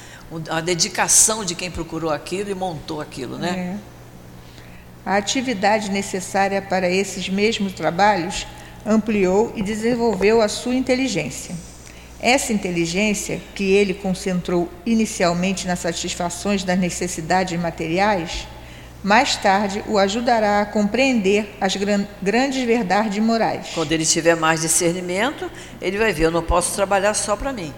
A 0.50 0.61
dedicação 0.61 1.44
de 1.44 1.54
quem 1.54 1.70
procurou 1.70 2.11
aquilo 2.11 2.50
e 2.50 2.54
montou 2.54 3.00
aquilo, 3.00 3.38
né? 3.38 3.78
É. 3.82 3.96
A 5.09 5.16
atividade 5.16 5.88
necessária 5.90 6.61
para 6.61 6.90
esses 6.90 7.28
mesmos 7.28 7.72
trabalhos 7.72 8.44
ampliou 8.87 9.53
e 9.57 9.62
desenvolveu 9.62 10.40
a 10.40 10.49
sua 10.49 10.75
inteligência. 10.75 11.55
Essa 12.20 12.53
inteligência, 12.53 13.40
que 13.55 13.72
ele 13.72 13.92
concentrou 13.92 14.70
inicialmente 14.87 15.66
nas 15.66 15.81
satisfações 15.81 16.64
das 16.64 16.79
necessidades 16.79 17.61
materiais, 17.61 18.46
mais 19.03 19.37
tarde 19.37 19.85
o 19.87 19.99
ajudará 19.99 20.62
a 20.62 20.66
compreender 20.66 21.55
as 21.61 21.77
gran 21.77 22.07
grandes 22.22 22.64
verdades 22.64 23.22
morais. 23.22 23.68
Quando 23.75 23.92
ele 23.92 24.07
tiver 24.07 24.35
mais 24.35 24.62
discernimento, 24.62 25.51
ele 25.81 25.99
vai 25.99 26.12
ver: 26.12 26.25
eu 26.25 26.31
não 26.31 26.42
posso 26.42 26.75
trabalhar 26.75 27.14
só 27.14 27.37
para 27.37 27.53
mim. 27.53 27.72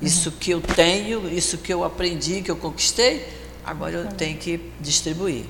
Isso 0.00 0.30
que 0.32 0.50
eu 0.50 0.60
tenho, 0.60 1.28
isso 1.28 1.58
que 1.58 1.72
eu 1.72 1.82
aprendi, 1.82 2.42
que 2.42 2.50
eu 2.50 2.56
conquistei, 2.56 3.26
agora 3.64 3.96
eu 3.96 4.06
tenho 4.12 4.36
que 4.36 4.60
distribuir. 4.80 5.44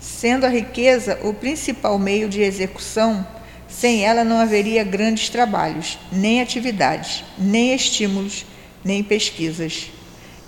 Sendo 0.00 0.44
a 0.44 0.48
riqueza 0.48 1.18
o 1.22 1.32
principal 1.32 1.98
meio 1.98 2.28
de 2.28 2.40
execução, 2.40 3.24
sem 3.70 4.04
ela 4.04 4.24
não 4.24 4.38
haveria 4.38 4.82
grandes 4.82 5.28
trabalhos, 5.28 5.98
nem 6.10 6.42
atividades, 6.42 7.24
nem 7.38 7.74
estímulos, 7.74 8.44
nem 8.84 9.02
pesquisas. 9.02 9.86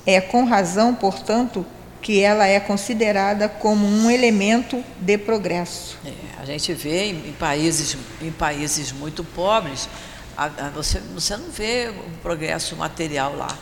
É 0.05 0.21
com 0.21 0.45
razão, 0.45 0.95
portanto, 0.95 1.65
que 2.03 2.21
ela 2.21 2.47
é 2.47 2.59
considerada 2.59 3.49
como 3.49 3.87
um 3.87 4.11
elemento 4.11 4.85
de 5.01 5.17
progresso. 5.17 5.97
É, 6.05 6.13
a 6.43 6.45
gente 6.45 6.75
vê 6.75 7.05
em, 7.07 7.33
países, 7.33 7.97
em 8.21 8.33
países 8.33 8.91
muito 8.91 9.23
pobres, 9.23 9.89
a, 10.37 10.47
a, 10.47 10.71
você, 10.71 10.99
você 11.15 11.37
não 11.37 11.49
vê 11.51 11.91
o 11.91 12.19
progresso 12.21 12.75
material 12.75 13.37
lá. 13.37 13.57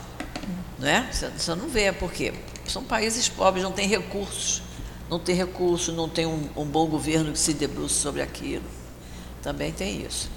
Não 0.78 0.88
é? 0.88 1.06
Você, 1.12 1.28
você 1.28 1.54
não 1.54 1.68
vê, 1.68 1.92
por 1.92 2.10
quê? 2.10 2.32
São 2.66 2.82
países 2.82 3.28
pobres, 3.28 3.62
não 3.62 3.72
têm 3.72 3.86
recursos. 3.86 4.62
Não 5.10 5.18
tem 5.18 5.34
recursos, 5.34 5.94
não 5.94 6.08
tem 6.08 6.24
um, 6.24 6.48
um 6.56 6.64
bom 6.64 6.86
governo 6.86 7.32
que 7.32 7.38
se 7.38 7.52
debruce 7.52 7.96
sobre 7.96 8.22
aquilo. 8.22 8.64
Também 9.42 9.72
tem 9.72 10.04
isso. 10.06 10.30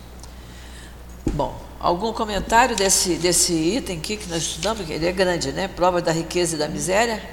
Bom, 1.33 1.59
algum 1.79 2.13
comentário 2.13 2.75
desse, 2.75 3.15
desse 3.15 3.53
item 3.53 3.97
aqui 3.97 4.17
que 4.17 4.29
nós 4.29 4.43
estudamos? 4.43 4.89
Ele 4.89 5.07
é 5.07 5.11
grande, 5.11 5.51
né? 5.51 5.67
Prova 5.67 6.01
da 6.01 6.11
riqueza 6.11 6.55
e 6.55 6.59
da 6.59 6.67
miséria? 6.67 7.23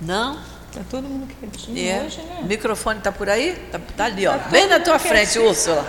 Não? 0.00 0.40
Está 0.68 0.82
todo 0.90 1.08
mundo 1.08 1.32
quietinho 1.40 1.78
é. 1.78 2.04
hoje, 2.04 2.20
né? 2.20 2.40
O 2.42 2.44
microfone 2.44 2.98
está 2.98 3.10
por 3.10 3.28
aí? 3.28 3.50
Está 3.50 3.78
tá 3.96 4.04
ali, 4.04 4.26
ó. 4.26 4.36
Tá 4.36 4.48
bem 4.48 4.68
na 4.68 4.78
tua 4.78 4.98
frente. 4.98 5.38
Úrsula. 5.38 5.84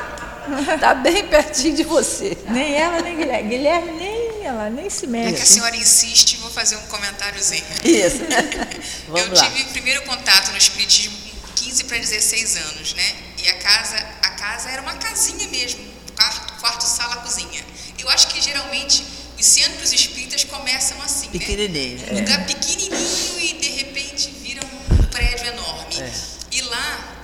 Está 0.73 0.95
bem 0.95 1.27
pertinho 1.27 1.75
de 1.75 1.83
você. 1.83 2.38
Nem 2.47 2.73
ela, 2.73 3.01
nem 3.01 3.17
Guilherme. 3.17 3.49
Guilherme 3.49 3.91
nem 3.91 4.45
ela, 4.45 4.69
nem 4.69 4.89
se 4.89 5.05
mexe. 5.05 5.29
É 5.29 5.33
que 5.33 5.43
a 5.43 5.45
senhora 5.45 5.75
insiste, 5.75 6.38
vou 6.38 6.49
fazer 6.49 6.75
um 6.77 6.88
comentáriozinho. 6.88 7.63
Isso. 7.83 8.19
Vamos 9.07 9.27
Eu 9.27 9.35
lá. 9.35 9.51
tive 9.51 9.65
primeiro 9.65 10.01
contato 10.03 10.51
no 10.51 10.57
Espiritismo 10.57 11.15
com 11.41 11.47
15 11.53 11.83
para 11.83 11.97
16 11.97 12.55
anos, 12.55 12.93
né? 12.95 13.15
E 13.43 13.49
a 13.49 13.57
casa, 13.59 13.97
casa 14.39 14.69
era 14.69 14.82
uma 14.82 14.95
casinha 14.95 15.47
mesmo, 15.49 15.86
quarto, 16.15 16.54
quarto 16.62 16.86
sala, 16.86 17.17
cozinha. 17.17 17.65
Eu 17.99 18.10
acho 18.10 18.30
que 18.30 18.41
geralmente 18.41 19.04
os 19.38 19.45
centros 19.45 19.91
espíritas 19.91 20.45
começam 20.45 20.99
assim, 21.02 21.28
Pequenininho, 21.30 21.97
né? 21.97 22.08
Um 22.13 22.19
lugar 22.19 22.45
pequenininho 22.45 23.39
e 23.39 23.54
de 23.54 23.69
repente 23.69 24.30
vira 24.41 24.62
um 24.65 25.04
prédio 25.08 25.47
enorme. 25.47 26.02
É. 26.02 26.13
E 26.52 26.62
lá, 26.62 27.15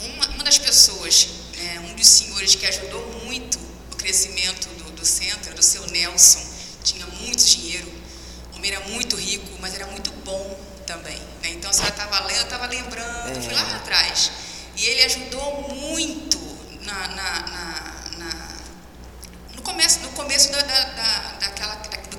uma, 0.00 0.28
uma 0.28 0.44
das 0.44 0.58
pessoas, 0.58 1.28
é, 1.58 1.80
um 1.80 1.94
dos 1.94 2.06
senhores 2.06 2.54
que 2.54 2.66
ajudou 2.66 3.24
muito 3.24 3.58
o 3.92 3.96
crescimento 3.96 4.68
do, 4.78 4.92
do 4.92 5.06
centro, 5.06 5.54
do 5.54 5.62
seu 5.62 5.86
Nelson, 5.88 6.46
tinha 6.84 7.06
muito 7.06 7.42
dinheiro, 7.44 7.90
o 8.52 8.56
homem 8.56 8.70
era 8.70 8.80
muito 8.88 9.16
rico, 9.16 9.48
mas 9.60 9.74
era 9.74 9.86
muito 9.86 10.10
bom 10.24 10.58
também. 10.86 11.18
Né? 11.42 11.50
Então, 11.50 11.70
a 11.70 11.72
senhora 11.72 11.90
estava 11.90 12.20
lendo, 12.26 12.36
eu 12.36 12.44
estava 12.44 12.66
lembrando, 12.66 13.38
é. 13.38 13.40
fui 13.40 13.54
lá 13.54 13.76
atrás. 13.76 14.30
E 14.76 14.86
ele 14.86 15.02
ajudou 15.02 15.68
muito 15.74 16.38
na, 16.82 17.08
na, 17.08 17.40
na, 17.46 18.18
na 18.18 18.56
no 19.54 19.62
começo, 19.62 20.00
no 20.00 20.08
começo 20.10 20.50
da, 20.52 20.62
da, 20.62 20.84
da 20.84 21.30
daquela, 21.40 21.74
do 22.10 22.16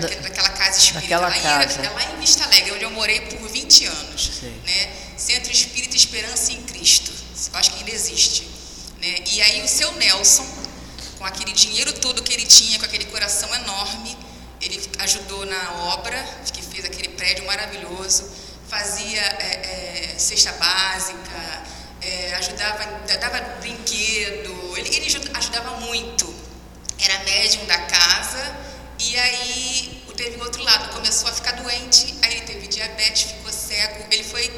daquela, 0.00 0.22
da, 0.22 0.28
daquela 0.28 0.48
casa 0.50 0.78
espírita. 0.78 1.18
Lá, 1.18 1.30
casa. 1.30 1.82
Em, 1.82 1.86
é 1.86 1.90
lá 1.90 2.04
em 2.04 2.20
Vista 2.20 2.44
Alegre, 2.44 2.72
onde 2.72 2.84
eu 2.84 2.90
morei 2.90 3.20
por 3.20 3.48
20 3.48 3.86
anos. 3.86 4.42
Né? 4.42 4.92
Centro 5.16 5.50
Espírita 5.50 5.96
Esperança 5.96 6.52
em 6.52 6.62
Cristo. 6.62 7.12
Eu 7.52 7.58
acho 7.58 7.72
que 7.72 7.78
ainda 7.78 7.90
existe. 7.90 8.48
Né? 9.00 9.22
E 9.32 9.42
aí 9.42 9.62
o 9.62 9.68
seu 9.68 9.92
Nelson, 9.92 10.46
com 11.18 11.24
aquele 11.24 11.52
dinheiro 11.52 11.92
todo 11.94 12.22
que 12.22 12.32
ele 12.32 12.46
tinha, 12.46 12.78
com 12.78 12.84
aquele 12.84 13.04
coração 13.06 13.52
enorme, 13.54 14.16
ele 14.60 14.80
ajudou 15.00 15.46
na 15.46 15.72
obra, 15.94 16.22
que 16.52 16.62
fez 16.62 16.84
aquele 16.84 17.08
prédio 17.10 17.46
maravilhoso, 17.46 18.28
fazia 18.68 19.20
é, 19.20 20.14
é, 20.14 20.18
cesta 20.18 20.52
básica, 20.52 21.62
é, 22.02 22.34
ajudava, 22.34 22.84
dava 23.20 23.40
brinquedo, 23.60 24.76
ele, 24.76 24.96
ele 24.96 25.06
ajudava 25.34 25.80
muito. 25.80 26.34
Era 27.00 27.22
médium 27.24 27.64
da 27.66 27.78
casa 27.78 28.68
e 28.98 29.16
aí 29.16 30.02
teve 30.16 30.36
o 30.36 30.44
outro 30.44 30.62
lado, 30.64 30.92
começou 30.92 31.30
a 31.30 31.32
ficar 31.32 31.52
doente, 31.52 32.12
aí 32.22 32.32
ele 32.32 32.40
teve 32.40 32.66
diabetes, 32.66 33.30
ficou 33.30 33.52
cego, 33.52 34.04
ele 34.10 34.24
foi 34.24 34.50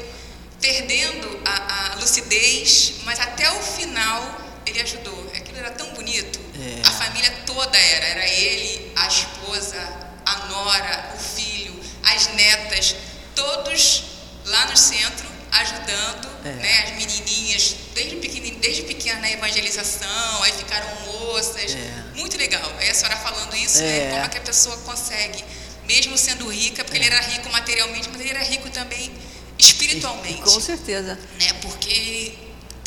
perdendo 0.59 1.39
a, 1.45 1.91
a 1.91 1.95
lucidez, 1.95 2.93
mas 3.03 3.19
até 3.19 3.49
o 3.51 3.61
final 3.61 4.41
ele 4.65 4.81
ajudou. 4.81 5.31
Aquilo 5.35 5.59
era 5.59 5.71
tão 5.71 5.93
bonito. 5.93 6.39
É. 6.59 6.87
A 6.87 6.91
família 6.91 7.31
toda 7.45 7.77
era, 7.77 8.05
era 8.05 8.27
ele, 8.27 8.91
a 8.95 9.07
esposa, 9.07 9.77
a 10.25 10.47
nora, 10.47 11.13
o 11.15 11.19
filho, 11.19 11.79
as 12.03 12.27
netas, 12.33 12.95
todos 13.35 14.03
lá 14.45 14.65
no 14.65 14.77
centro 14.77 15.30
ajudando, 15.51 16.29
é. 16.45 16.49
né, 16.49 16.83
as 16.83 16.91
menininhas 16.91 17.75
desde 17.93 18.15
pequena, 18.17 18.57
desde 18.59 18.83
pequena 18.83 19.19
na 19.19 19.31
evangelização, 19.31 20.43
aí 20.43 20.51
ficaram 20.53 20.87
moças, 21.05 21.75
é. 21.75 22.03
muito 22.15 22.37
legal. 22.37 22.71
Aí 22.79 22.89
a 22.89 22.93
senhora 22.93 23.17
falando 23.17 23.55
isso, 23.55 23.79
né, 23.79 24.11
como 24.11 24.25
é 24.25 24.29
que 24.29 24.37
a 24.37 24.41
pessoa 24.41 24.77
consegue, 24.77 25.43
mesmo 25.85 26.17
sendo 26.17 26.47
rica, 26.47 26.83
porque 26.83 26.97
ele 26.97 27.07
era 27.07 27.19
rico 27.19 27.49
materialmente, 27.51 28.09
mas 28.09 28.21
ele 28.21 28.29
era 28.29 28.43
rico 28.43 28.69
também 28.69 29.11
espiritualmente. 29.57 30.41
Com 30.41 30.59
certeza. 30.59 31.19
Né, 31.39 31.53
porque 31.61 32.33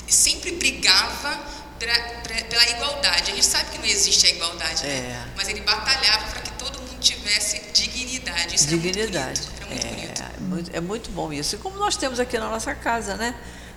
sempre 0.08 0.52
brigava 0.52 1.40
pra, 1.78 1.94
pra, 2.22 2.44
pela 2.44 2.70
igualdade. 2.70 3.30
A 3.30 3.34
gente 3.34 3.46
sabe 3.46 3.70
que 3.70 3.78
não 3.78 3.86
existe 3.86 4.26
a 4.26 4.30
igualdade, 4.30 4.84
né? 4.84 4.90
é. 4.90 5.24
mas 5.36 5.48
ele 5.48 5.60
batalhava 5.60 6.26
para 6.30 6.40
que 6.40 6.52
todo 6.52 6.73
tivesse 7.04 7.60
dignidade. 7.72 8.56
Isso 8.56 8.66
dignidade. 8.66 9.42
Era 9.60 9.66
muito 9.66 9.86
bonito. 9.86 9.86
Era 9.86 9.86
muito 9.86 9.86
é, 9.86 9.90
bonito. 9.90 10.22
É 10.22 10.40
muito, 10.40 10.76
é 10.76 10.80
muito 10.80 11.10
bom 11.10 11.32
isso. 11.32 11.54
E 11.56 11.58
como 11.58 11.78
nós 11.78 11.96
temos 11.96 12.18
aqui 12.18 12.38
na 12.38 12.48
nossa 12.48 12.74
casa, 12.74 13.14
né? 13.16 13.34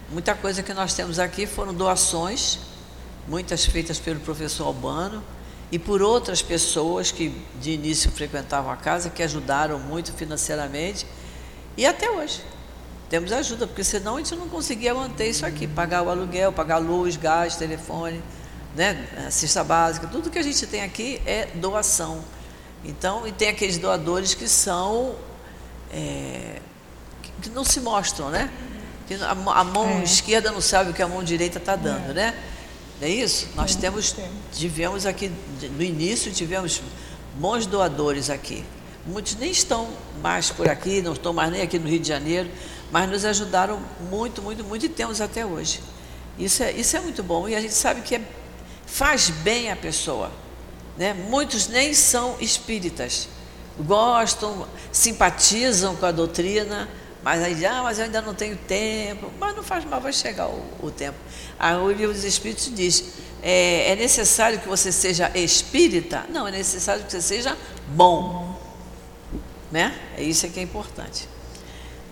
Muita 0.09 0.33
coisa 0.33 0.63
que 0.63 0.73
nós 0.73 0.93
temos 0.93 1.19
aqui 1.19 1.45
foram 1.45 1.73
doações, 1.73 2.59
muitas 3.27 3.65
feitas 3.65 3.99
pelo 3.99 4.21
professor 4.21 4.65
Albano 4.65 5.21
e 5.69 5.77
por 5.77 6.01
outras 6.01 6.41
pessoas 6.41 7.11
que 7.11 7.29
de 7.59 7.71
início 7.71 8.09
frequentavam 8.09 8.71
a 8.71 8.77
casa, 8.77 9.09
que 9.09 9.21
ajudaram 9.21 9.77
muito 9.77 10.13
financeiramente 10.13 11.05
e 11.75 11.85
até 11.85 12.09
hoje. 12.09 12.41
Temos 13.09 13.31
ajuda, 13.33 13.67
porque 13.67 13.83
senão 13.83 14.15
a 14.15 14.17
gente 14.19 14.35
não 14.35 14.47
conseguia 14.47 14.93
manter 14.93 15.29
isso 15.29 15.45
aqui, 15.45 15.67
pagar 15.67 16.03
o 16.03 16.09
aluguel, 16.09 16.51
pagar 16.53 16.77
luz, 16.77 17.15
gás, 17.17 17.55
telefone, 17.55 18.21
né, 18.75 19.29
cesta 19.29 19.63
básica, 19.63 20.07
tudo 20.07 20.29
que 20.29 20.37
a 20.37 20.43
gente 20.43 20.65
tem 20.67 20.83
aqui 20.83 21.21
é 21.25 21.47
doação. 21.55 22.23
Então, 22.83 23.27
e 23.27 23.31
tem 23.31 23.49
aqueles 23.49 23.77
doadores 23.77 24.33
que 24.33 24.47
são 24.47 25.15
é, 25.91 26.61
que 27.41 27.49
não 27.49 27.63
se 27.63 27.79
mostram, 27.79 28.29
né? 28.29 28.51
Que 29.07 29.15
a, 29.15 29.31
a 29.31 29.63
mão 29.63 29.87
é. 29.87 30.03
esquerda 30.03 30.51
não 30.51 30.61
sabe 30.61 30.91
o 30.91 30.93
que 30.93 31.01
a 31.01 31.07
mão 31.07 31.23
direita 31.23 31.57
está 31.57 31.75
dando, 31.75 32.11
é. 32.11 32.13
né? 32.13 32.43
Não 32.99 33.07
é 33.07 33.11
isso? 33.11 33.47
Nós 33.55 33.75
temos, 33.75 34.15
tivemos 34.51 35.05
aqui, 35.05 35.31
no 35.75 35.83
início, 35.83 36.31
tivemos 36.31 36.81
bons 37.35 37.65
doadores 37.65 38.29
aqui. 38.29 38.65
Muitos 39.05 39.35
nem 39.35 39.51
estão 39.51 39.87
mais 40.21 40.49
por 40.49 40.67
aqui, 40.67 41.01
não 41.01 41.13
estão 41.13 41.31
mais 41.31 41.51
nem 41.51 41.61
aqui 41.61 41.79
no 41.79 41.87
Rio 41.87 41.99
de 41.99 42.07
Janeiro, 42.07 42.49
mas 42.91 43.09
nos 43.09 43.23
ajudaram 43.23 43.79
muito, 44.09 44.41
muito, 44.41 44.63
muito 44.63 44.85
e 44.85 44.89
temos 44.89 45.21
até 45.21 45.45
hoje. 45.45 45.79
Isso 46.37 46.63
é, 46.63 46.71
isso 46.71 46.97
é 46.97 46.99
muito 46.99 47.23
bom 47.23 47.47
e 47.47 47.55
a 47.55 47.61
gente 47.61 47.73
sabe 47.73 48.01
que 48.01 48.15
é, 48.15 48.21
faz 48.85 49.29
bem 49.29 49.71
a 49.71 49.75
pessoa. 49.75 50.31
Né? 50.97 51.13
Muitos 51.13 51.67
nem 51.67 51.93
são 51.93 52.35
espíritas, 52.39 53.29
gostam, 53.79 54.67
simpatizam 54.91 55.95
com 55.95 56.05
a 56.05 56.11
doutrina, 56.11 56.89
mas 57.23 57.43
aí, 57.43 57.65
ah, 57.65 57.83
mas 57.83 57.99
eu 57.99 58.05
ainda 58.05 58.21
não 58.21 58.33
tenho 58.33 58.55
tempo. 58.55 59.31
Mas 59.39 59.55
não 59.55 59.63
faz 59.63 59.83
mal, 59.85 59.99
vai 59.99 60.13
chegar 60.13 60.47
o, 60.47 60.63
o 60.81 60.89
tempo. 60.89 61.17
Aí 61.59 61.75
o 61.75 61.91
livro 61.91 62.13
dos 62.13 62.23
Espíritos 62.23 62.71
diz: 62.73 63.03
é, 63.41 63.91
é, 63.91 63.95
necessário 63.95 64.59
que 64.59 64.67
você 64.67 64.91
seja 64.91 65.31
espírita? 65.35 66.25
Não, 66.29 66.47
é 66.47 66.51
necessário 66.51 67.03
que 67.03 67.11
você 67.11 67.21
seja 67.21 67.57
bom. 67.89 68.57
Né? 69.71 69.93
É 70.17 70.23
isso 70.23 70.47
que 70.47 70.59
é 70.59 70.63
importante. 70.63 71.27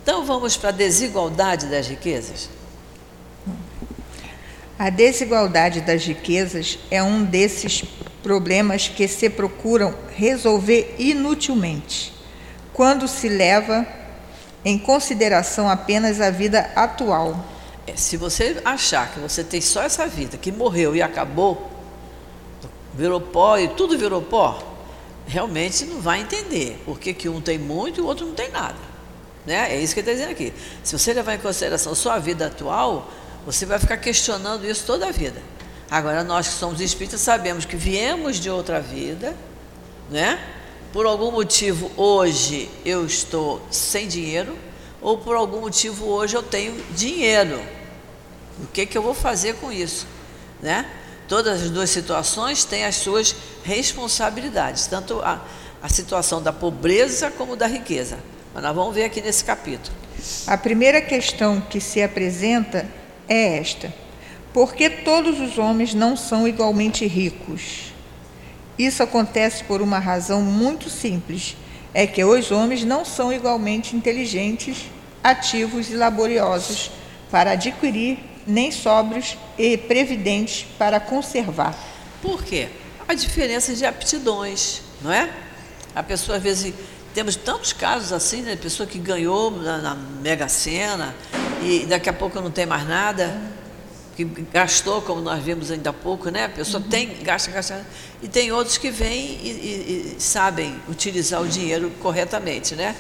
Então 0.03 0.25
vamos 0.25 0.57
para 0.57 0.69
a 0.69 0.73
desigualdade 0.73 1.67
das 1.67 1.87
riquezas. 1.87 2.49
A 4.77 4.89
desigualdade 4.89 5.81
das 5.81 6.03
riquezas 6.03 6.77
é 6.91 7.01
um 7.01 7.23
desses 7.23 7.85
problemas 8.25 8.87
que 8.87 9.07
se 9.07 9.29
procuram 9.29 9.93
resolver 10.15 10.95
inutilmente, 10.97 12.11
quando 12.73 13.07
se 13.07 13.29
leva 13.29 13.85
em 14.65 14.79
consideração 14.79 15.69
apenas 15.69 16.19
a 16.19 16.31
vida 16.31 16.71
atual. 16.75 17.45
É, 17.85 17.95
se 17.95 18.17
você 18.17 18.59
achar 18.65 19.13
que 19.13 19.19
você 19.19 19.43
tem 19.43 19.61
só 19.61 19.83
essa 19.83 20.07
vida, 20.07 20.37
que 20.37 20.51
morreu 20.51 20.95
e 20.95 21.03
acabou, 21.03 21.69
virou 22.95 23.21
pó 23.21 23.59
e 23.59 23.67
tudo 23.67 23.95
virou 23.95 24.23
pó, 24.23 24.73
realmente 25.27 25.85
não 25.85 26.01
vai 26.01 26.21
entender 26.21 26.81
por 26.83 26.99
que, 26.99 27.29
um 27.29 27.39
tem 27.39 27.59
muito 27.59 27.99
e 27.99 28.01
o 28.01 28.07
outro 28.07 28.25
não 28.25 28.33
tem 28.33 28.49
nada. 28.49 28.79
Né? 29.45 29.75
É 29.75 29.79
isso 29.79 29.93
que 29.93 29.99
ele 29.99 30.09
está 30.09 30.25
dizendo 30.25 30.31
aqui. 30.31 30.51
Se 30.83 30.97
você 30.97 31.13
levar 31.13 31.35
em 31.35 31.39
consideração 31.39 31.93
sua 31.93 32.17
vida 32.17 32.47
atual, 32.47 33.07
você 33.45 33.67
vai 33.67 33.77
ficar 33.77 33.97
questionando 33.97 34.65
isso 34.65 34.83
toda 34.83 35.05
a 35.09 35.11
vida. 35.11 35.39
Agora, 35.95 36.25
nós 36.25 36.49
que 36.49 36.53
somos 36.55 36.81
espíritas 36.81 37.21
sabemos 37.21 37.63
que 37.63 37.77
viemos 37.77 38.35
de 38.35 38.49
outra 38.49 38.81
vida, 38.81 39.33
né? 40.11 40.37
Por 40.91 41.05
algum 41.05 41.31
motivo 41.31 41.89
hoje 41.95 42.69
eu 42.83 43.05
estou 43.05 43.65
sem 43.71 44.05
dinheiro, 44.05 44.57
ou 45.01 45.19
por 45.19 45.37
algum 45.37 45.61
motivo 45.61 46.05
hoje 46.07 46.35
eu 46.35 46.43
tenho 46.43 46.75
dinheiro. 46.91 47.61
O 48.61 48.67
que, 48.73 48.85
que 48.85 48.97
eu 48.97 49.01
vou 49.01 49.13
fazer 49.13 49.55
com 49.55 49.71
isso? 49.71 50.05
Né? 50.61 50.85
Todas 51.29 51.63
as 51.63 51.69
duas 51.69 51.89
situações 51.91 52.65
têm 52.65 52.83
as 52.83 52.95
suas 52.95 53.33
responsabilidades, 53.63 54.87
tanto 54.87 55.21
a, 55.21 55.41
a 55.81 55.87
situação 55.87 56.43
da 56.43 56.51
pobreza 56.51 57.31
como 57.31 57.55
da 57.55 57.67
riqueza. 57.67 58.19
Mas 58.53 58.61
nós 58.61 58.75
vamos 58.75 58.93
ver 58.93 59.05
aqui 59.05 59.21
nesse 59.21 59.45
capítulo. 59.45 59.95
A 60.45 60.57
primeira 60.57 60.99
questão 60.99 61.61
que 61.61 61.79
se 61.79 62.03
apresenta 62.03 62.85
é 63.29 63.59
esta: 63.59 63.93
por 64.55 64.73
que 64.73 64.89
todos 64.89 65.41
os 65.41 65.57
homens 65.57 65.93
não 65.93 66.15
são 66.15 66.47
igualmente 66.47 67.05
ricos? 67.05 67.93
Isso 68.79 69.03
acontece 69.03 69.65
por 69.65 69.81
uma 69.81 69.99
razão 69.99 70.41
muito 70.41 70.89
simples: 70.89 71.57
é 71.93 72.07
que 72.07 72.23
os 72.23 72.51
homens 72.51 72.85
não 72.85 73.03
são 73.03 73.33
igualmente 73.33 73.97
inteligentes, 73.97 74.85
ativos 75.21 75.89
e 75.89 75.95
laboriosos 75.95 76.89
para 77.29 77.51
adquirir, 77.51 78.17
nem 78.47 78.71
sóbrios 78.71 79.37
e 79.57 79.75
previdentes 79.75 80.65
para 80.79 81.01
conservar. 81.01 81.77
Por 82.21 82.41
quê? 82.41 82.69
A 83.09 83.13
diferença 83.13 83.75
de 83.75 83.85
aptidões, 83.85 84.83
não 85.01 85.11
é? 85.11 85.29
A 85.93 86.01
pessoa 86.01 86.37
às 86.37 86.43
vezes 86.43 86.73
temos 87.13 87.35
tantos 87.35 87.73
casos 87.73 88.13
assim, 88.13 88.41
né? 88.41 88.55
Pessoa 88.55 88.87
que 88.87 88.99
ganhou 88.99 89.51
na, 89.51 89.79
na 89.79 89.95
Mega 89.95 90.47
Sena 90.47 91.13
e 91.61 91.85
daqui 91.85 92.09
a 92.09 92.13
pouco 92.13 92.39
não 92.39 92.49
tem 92.49 92.65
mais 92.65 92.87
nada, 92.87 93.37
que 94.15 94.23
gastou, 94.23 95.01
como 95.01 95.21
nós 95.21 95.43
vimos 95.43 95.69
ainda 95.69 95.89
há 95.89 95.93
pouco, 95.93 96.29
né? 96.29 96.45
A 96.45 96.49
pessoa 96.49 96.81
uhum. 96.81 96.89
tem, 96.89 97.17
gasta, 97.21 97.51
gasta. 97.51 97.85
E 98.23 98.27
tem 98.27 98.51
outros 98.51 98.77
que 98.77 98.89
vêm 98.89 99.39
e, 99.43 99.49
e, 99.49 100.15
e, 100.17 100.21
sabem 100.21 100.75
utilizar 100.87 101.41
o 101.41 101.47
dinheiro 101.47 101.91
corretamente, 102.01 102.75
né? 102.75 102.95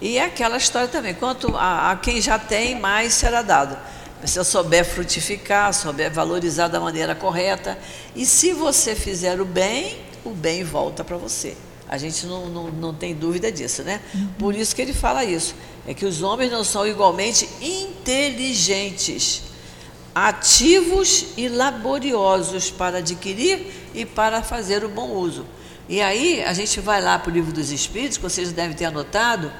E 0.00 0.18
é 0.18 0.24
aquela 0.24 0.56
história 0.56 0.88
também, 0.88 1.14
quanto 1.14 1.56
a, 1.56 1.90
a 1.90 1.96
quem 1.96 2.20
já 2.20 2.38
tem, 2.38 2.78
mais 2.78 3.14
será 3.14 3.42
dado. 3.42 3.76
Se 4.24 4.38
eu 4.38 4.44
souber 4.44 4.84
frutificar, 4.84 5.72
souber 5.72 6.12
valorizar 6.12 6.68
da 6.68 6.78
maneira 6.80 7.14
correta, 7.14 7.76
e 8.14 8.24
se 8.24 8.52
você 8.52 8.94
fizer 8.94 9.40
o 9.40 9.44
bem, 9.44 9.98
o 10.24 10.30
bem 10.30 10.62
volta 10.62 11.02
para 11.02 11.16
você. 11.16 11.56
A 11.88 11.98
gente 11.98 12.26
não, 12.26 12.46
não, 12.46 12.64
não 12.68 12.94
tem 12.94 13.14
dúvida 13.14 13.50
disso, 13.50 13.82
né? 13.82 14.00
Uhum. 14.14 14.28
Por 14.38 14.54
isso 14.54 14.74
que 14.74 14.82
ele 14.82 14.92
fala 14.92 15.24
isso. 15.24 15.54
É 15.86 15.94
que 15.94 16.04
os 16.04 16.22
homens 16.22 16.50
não 16.50 16.64
são 16.64 16.86
igualmente 16.86 17.48
inteligentes, 17.60 19.42
ativos 20.16 21.26
e 21.36 21.46
laboriosos 21.46 22.70
para 22.70 22.98
adquirir 22.98 23.70
e 23.94 24.06
para 24.06 24.42
fazer 24.42 24.82
o 24.82 24.88
bom 24.88 25.10
uso. 25.10 25.44
E 25.90 26.00
aí 26.00 26.42
a 26.42 26.54
gente 26.54 26.80
vai 26.80 27.02
lá 27.02 27.18
para 27.18 27.30
o 27.30 27.34
livro 27.34 27.52
dos 27.52 27.70
Espíritos, 27.70 28.16
que 28.16 28.22
vocês 28.22 28.50
devem 28.50 28.74
ter 28.74 28.86
anotado, 28.86 29.52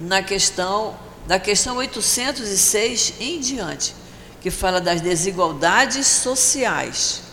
na 0.00 0.22
questão 0.22 0.96
da 1.26 1.38
questão 1.38 1.76
806 1.76 3.14
em 3.20 3.38
diante, 3.38 3.94
que 4.40 4.50
fala 4.50 4.80
das 4.80 5.02
desigualdades 5.02 6.06
sociais. 6.06 7.24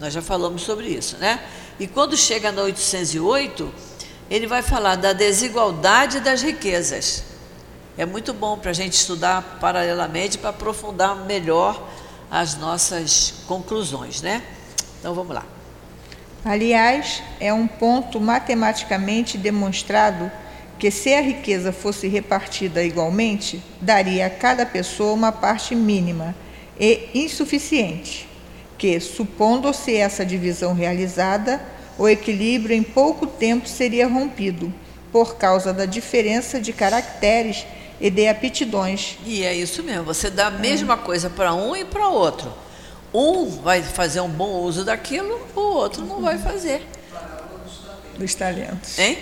Nós 0.00 0.12
já 0.12 0.20
falamos 0.20 0.62
sobre 0.62 0.88
isso, 0.88 1.16
né? 1.18 1.40
E 1.78 1.86
quando 1.86 2.16
chega 2.16 2.50
na 2.50 2.62
808, 2.62 3.72
ele 4.28 4.48
vai 4.48 4.60
falar 4.60 4.96
da 4.96 5.12
desigualdade 5.12 6.18
das 6.18 6.42
riquezas. 6.42 7.22
É 7.96 8.04
muito 8.04 8.32
bom 8.32 8.58
para 8.58 8.72
a 8.72 8.74
gente 8.74 8.94
estudar 8.94 9.58
paralelamente 9.60 10.36
para 10.36 10.50
aprofundar 10.50 11.14
melhor 11.26 11.80
as 12.30 12.56
nossas 12.56 13.34
conclusões, 13.46 14.22
né? 14.22 14.42
Então 15.00 15.14
vamos 15.14 15.34
lá. 15.34 15.44
Aliás, 16.44 17.22
é 17.40 17.52
um 17.52 17.66
ponto 17.66 18.20
matematicamente 18.20 19.38
demonstrado 19.38 20.30
que 20.78 20.90
se 20.90 21.14
a 21.14 21.20
riqueza 21.20 21.72
fosse 21.72 22.08
repartida 22.08 22.82
igualmente, 22.82 23.62
daria 23.80 24.26
a 24.26 24.30
cada 24.30 24.66
pessoa 24.66 25.12
uma 25.12 25.32
parte 25.32 25.74
mínima, 25.74 26.34
e 26.78 27.08
insuficiente, 27.14 28.28
que, 28.76 28.98
supondo-se 28.98 29.94
essa 29.94 30.26
divisão 30.26 30.74
realizada, 30.74 31.62
o 31.96 32.08
equilíbrio 32.08 32.76
em 32.76 32.82
pouco 32.82 33.26
tempo 33.26 33.68
seria 33.68 34.08
rompido, 34.08 34.72
por 35.12 35.36
causa 35.36 35.72
da 35.72 35.86
diferença 35.86 36.60
de 36.60 36.72
caracteres 36.72 37.64
e 38.00 38.10
de 38.10 38.28
aptidões. 38.28 39.18
E 39.24 39.44
é 39.44 39.54
isso 39.54 39.82
mesmo, 39.82 40.04
você 40.04 40.30
dá 40.30 40.48
a 40.48 40.50
mesma 40.50 40.96
coisa 40.96 41.30
para 41.30 41.54
um 41.54 41.74
e 41.74 41.84
para 41.84 42.08
outro. 42.08 42.52
Um 43.12 43.46
vai 43.62 43.82
fazer 43.82 44.20
um 44.20 44.28
bom 44.28 44.60
uso 44.62 44.84
daquilo, 44.84 45.40
o 45.54 45.60
outro 45.60 46.04
não 46.04 46.20
vai 46.20 46.38
fazer. 46.38 46.86
Dos 48.18 48.34
talentos. 48.34 48.98
Hein? 48.98 49.18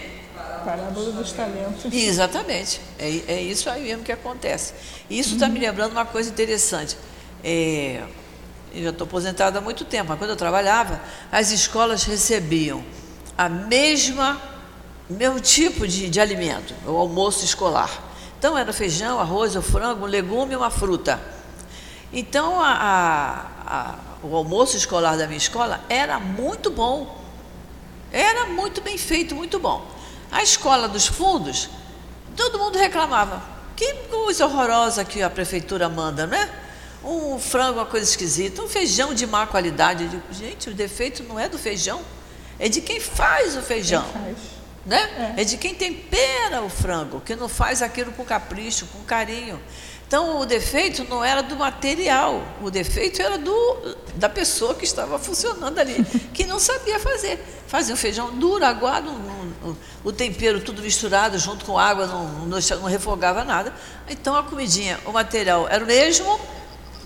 Parábola 0.64 1.12
dos 1.12 1.32
talentos. 1.32 1.92
Exatamente. 1.92 2.80
É, 2.98 3.34
é 3.34 3.40
isso 3.42 3.68
aí 3.68 3.82
mesmo 3.82 4.02
que 4.02 4.12
acontece. 4.12 4.72
Isso 5.10 5.34
está 5.34 5.48
me 5.48 5.58
lembrando 5.58 5.92
uma 5.92 6.06
coisa 6.06 6.30
interessante. 6.30 6.96
É, 7.42 8.02
eu 8.74 8.84
já 8.84 8.90
estou 8.90 9.06
aposentada 9.06 9.58
há 9.58 9.62
muito 9.62 9.84
tempo, 9.84 10.10
mas 10.10 10.18
quando 10.18 10.30
eu 10.30 10.36
trabalhava, 10.36 11.00
as 11.30 11.50
escolas 11.50 12.04
recebiam 12.04 12.82
a 13.36 13.48
mesma, 13.48 14.40
mesmo 15.08 15.40
tipo 15.40 15.86
de, 15.86 16.08
de 16.08 16.20
alimento, 16.20 16.74
o 16.86 16.96
almoço 16.96 17.44
escolar. 17.44 18.11
Então 18.42 18.58
era 18.58 18.72
feijão, 18.72 19.20
arroz, 19.20 19.54
o 19.54 19.62
frango, 19.62 20.04
um 20.04 20.08
legume 20.08 20.54
e 20.54 20.56
uma 20.56 20.68
fruta. 20.68 21.22
Então 22.12 22.60
a, 22.60 22.72
a, 22.72 23.46
a, 23.64 23.94
o 24.20 24.34
almoço 24.34 24.76
escolar 24.76 25.16
da 25.16 25.28
minha 25.28 25.38
escola 25.38 25.80
era 25.88 26.18
muito 26.18 26.68
bom. 26.68 27.22
Era 28.10 28.46
muito 28.46 28.80
bem 28.80 28.98
feito, 28.98 29.32
muito 29.32 29.60
bom. 29.60 29.86
A 30.28 30.42
escola 30.42 30.88
dos 30.88 31.06
fundos, 31.06 31.70
todo 32.36 32.58
mundo 32.58 32.76
reclamava. 32.76 33.40
Que 33.76 33.94
coisa 34.10 34.44
horrorosa 34.46 35.04
que 35.04 35.22
a 35.22 35.30
prefeitura 35.30 35.88
manda, 35.88 36.26
não 36.26 36.36
é? 36.36 36.50
Um 37.04 37.38
frango, 37.38 37.78
uma 37.78 37.86
coisa 37.86 38.10
esquisita, 38.10 38.60
um 38.60 38.68
feijão 38.68 39.14
de 39.14 39.24
má 39.24 39.46
qualidade. 39.46 40.08
Digo, 40.08 40.22
gente, 40.32 40.68
o 40.68 40.74
defeito 40.74 41.22
não 41.22 41.38
é 41.38 41.48
do 41.48 41.60
feijão, 41.60 42.00
é 42.58 42.68
de 42.68 42.80
quem 42.80 42.98
faz 42.98 43.56
o 43.56 43.62
feijão. 43.62 44.02
Faz. 44.02 44.51
Né? 44.84 45.34
É. 45.36 45.42
é 45.42 45.44
de 45.44 45.56
quem 45.56 45.74
tempera 45.74 46.60
o 46.62 46.68
frango, 46.68 47.20
que 47.20 47.36
não 47.36 47.48
faz 47.48 47.82
aquilo 47.82 48.10
com 48.12 48.24
capricho, 48.24 48.86
com 48.86 49.00
carinho. 49.04 49.60
Então 50.12 50.40
o 50.40 50.44
defeito 50.44 51.04
não 51.04 51.24
era 51.24 51.42
do 51.42 51.56
material, 51.56 52.42
o 52.60 52.70
defeito 52.70 53.22
era 53.22 53.38
do, 53.38 53.96
da 54.16 54.28
pessoa 54.28 54.74
que 54.74 54.84
estava 54.84 55.18
funcionando 55.18 55.78
ali, 55.78 56.04
que 56.34 56.44
não 56.44 56.58
sabia 56.58 56.98
fazer. 56.98 57.42
Fazia 57.66 57.94
um 57.94 57.96
feijão 57.96 58.30
duro, 58.36 58.62
aguado, 58.62 59.10
o 60.04 60.12
tempero 60.12 60.60
tudo 60.60 60.82
misturado 60.82 61.38
junto 61.38 61.64
com 61.64 61.78
água, 61.78 62.06
não, 62.06 62.28
não, 62.44 62.58
não 62.58 62.88
refogava 62.88 63.42
nada. 63.42 63.72
Então 64.06 64.36
a 64.36 64.42
comidinha, 64.42 65.00
o 65.06 65.12
material 65.12 65.66
era 65.66 65.82
o 65.82 65.86
mesmo, 65.86 66.38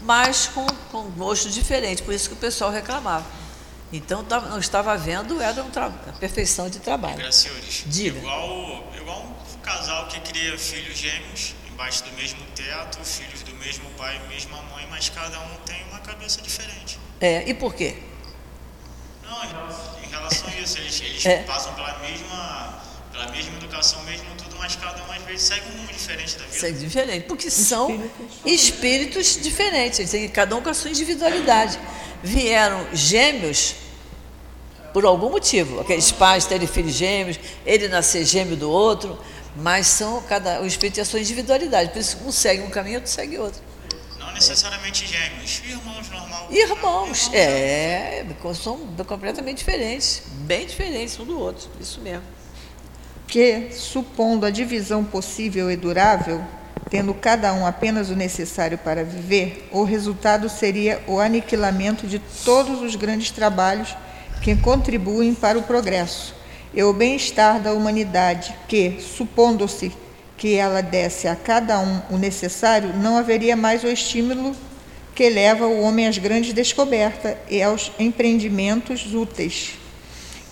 mas 0.03 0.51
com, 0.53 0.67
com 0.91 1.03
gosto 1.11 1.49
diferente, 1.49 2.03
por 2.03 2.13
isso 2.13 2.29
que 2.29 2.35
o 2.35 2.39
pessoal 2.39 2.73
reclamava. 2.73 3.25
Então 3.93 4.23
não 4.23 4.59
estava 4.59 4.97
vendo, 4.97 5.41
era 5.41 5.63
um 5.63 5.71
a 5.77 6.13
perfeição 6.19 6.69
de 6.69 6.81
trabalho. 6.81 7.33
Senhores, 7.33 7.85
Diga. 7.87 8.19
Igual, 8.19 8.93
igual 8.97 9.23
um 9.23 9.59
casal 9.61 10.07
que 10.09 10.21
cria 10.21 10.59
filhos 10.59 10.99
gêmeos 10.99 11.55
embaixo 11.77 12.05
do 12.05 12.13
mesmo 12.13 12.41
teto, 12.55 13.05
filhos 13.05 13.43
do 13.43 13.55
mesmo 13.57 13.89
pai 13.91 14.19
e 14.25 14.29
mesma 14.29 14.61
mãe, 14.63 14.87
mas 14.89 15.11
cada 15.11 15.39
um 15.39 15.57
tem 15.67 15.85
uma 15.91 16.01
cabeça 16.01 16.41
diferente. 16.41 16.99
É, 17.21 17.49
e 17.49 17.53
por 17.53 17.75
quê? 17.75 17.99
Não, 19.23 19.45
em 19.45 19.49
relação, 19.49 19.99
em 20.03 20.09
relação 20.09 20.49
a 20.49 20.57
isso, 20.57 20.79
eles, 20.79 21.01
eles 21.01 21.27
é. 21.27 21.43
passam 21.43 21.75
pela 21.75 21.99
mesma, 21.99 22.83
pela 23.17 23.31
mesma 23.31 23.57
educação, 23.57 24.03
mesmo 24.05 24.27
tudo, 24.37 24.57
mas 24.59 24.77
cada 24.77 25.03
um 25.03 25.13
às 25.13 25.23
vezes 25.23 25.43
segue 25.47 25.63
um 25.71 25.79
rumo 25.79 25.89
diferente 25.89 26.37
da 26.37 26.45
vida. 26.45 26.59
Segue 26.59 26.79
diferente, 26.79 27.27
porque 27.27 27.51
são 27.51 27.91
espíritos, 28.45 28.47
espíritos 28.55 29.43
diferentes, 29.43 30.13
cada 30.33 30.55
um 30.55 30.63
com 30.63 30.69
a 30.69 30.75
sua 30.75 30.91
individualidade. 30.91 31.79
Vieram 32.23 32.87
gêmeos 32.93 33.75
por 34.93 35.05
algum 35.05 35.31
motivo, 35.31 35.81
aqueles 35.81 36.13
pais 36.13 36.45
terem 36.45 36.67
filhos 36.67 36.93
gêmeos, 36.93 37.39
ele 37.65 37.89
nascer 37.89 38.25
gêmeo 38.25 38.57
do 38.57 38.71
outro 38.71 39.19
mas 39.59 39.87
são 39.87 40.21
cada 40.23 40.61
o 40.61 40.67
espírito 40.67 40.97
tem 40.97 41.03
a 41.03 41.05
sua 41.07 41.19
individualidade, 41.19 41.91
por 41.91 41.99
isso 41.99 42.19
um 42.27 42.31
segue 42.31 42.63
um 42.63 42.69
caminho, 42.69 42.97
outro 42.97 43.11
segue 43.11 43.39
outro. 43.39 43.59
Não 44.19 44.31
necessariamente 44.33 45.07
gêmeos, 45.07 45.63
irmãos 45.65 46.11
normal. 46.11 46.49
Irmãos, 46.51 47.31
é, 47.33 48.23
são 48.55 48.79
completamente 49.07 49.59
diferentes, 49.59 50.25
bem 50.41 50.67
diferentes 50.67 51.19
um 51.19 51.25
do 51.25 51.41
outro, 51.41 51.71
isso 51.81 52.03
mesmo. 52.03 52.36
Que, 53.27 53.69
supondo 53.73 54.47
a 54.47 54.51
divisão 54.51 55.05
possível 55.05 55.71
e 55.71 55.77
durável, 55.77 56.43
tendo 56.89 57.13
cada 57.13 57.53
um 57.53 57.67
apenas 57.67 58.11
o 58.11 58.17
necessário 58.17 58.79
para 58.79 59.05
viver, 59.05 59.69
o 59.73 59.83
resultado 59.83 60.49
seria 60.49 61.03
o 61.07 61.19
aniquilamento 61.19 62.07
de 62.07 62.21
todos 62.45 62.81
os 62.81 62.95
grandes 62.95 63.31
trabalhos 63.31 63.97
que 64.41 64.55
contribuem 64.55 65.35
para 65.35 65.59
o 65.59 65.63
progresso 65.63 66.35
e 66.73 66.83
o 66.83 66.93
bem-estar 66.93 67.61
da 67.61 67.73
humanidade, 67.73 68.55
que, 68.69 68.99
supondo-se 69.01 69.91
que 70.37 70.55
ela 70.55 70.83
desse 70.83 71.27
a 71.27 71.35
cada 71.35 71.81
um 71.81 72.03
o 72.11 72.19
necessário, 72.19 72.93
não 72.95 73.17
haveria 73.17 73.57
mais 73.57 73.83
o 73.83 73.89
estímulo 73.89 74.55
que 75.15 75.31
leva 75.31 75.67
o 75.67 75.81
homem 75.81 76.07
às 76.07 76.19
grandes 76.19 76.53
descobertas 76.53 77.35
e 77.49 77.63
aos 77.63 77.91
empreendimentos 77.99 79.15
úteis. 79.15 79.79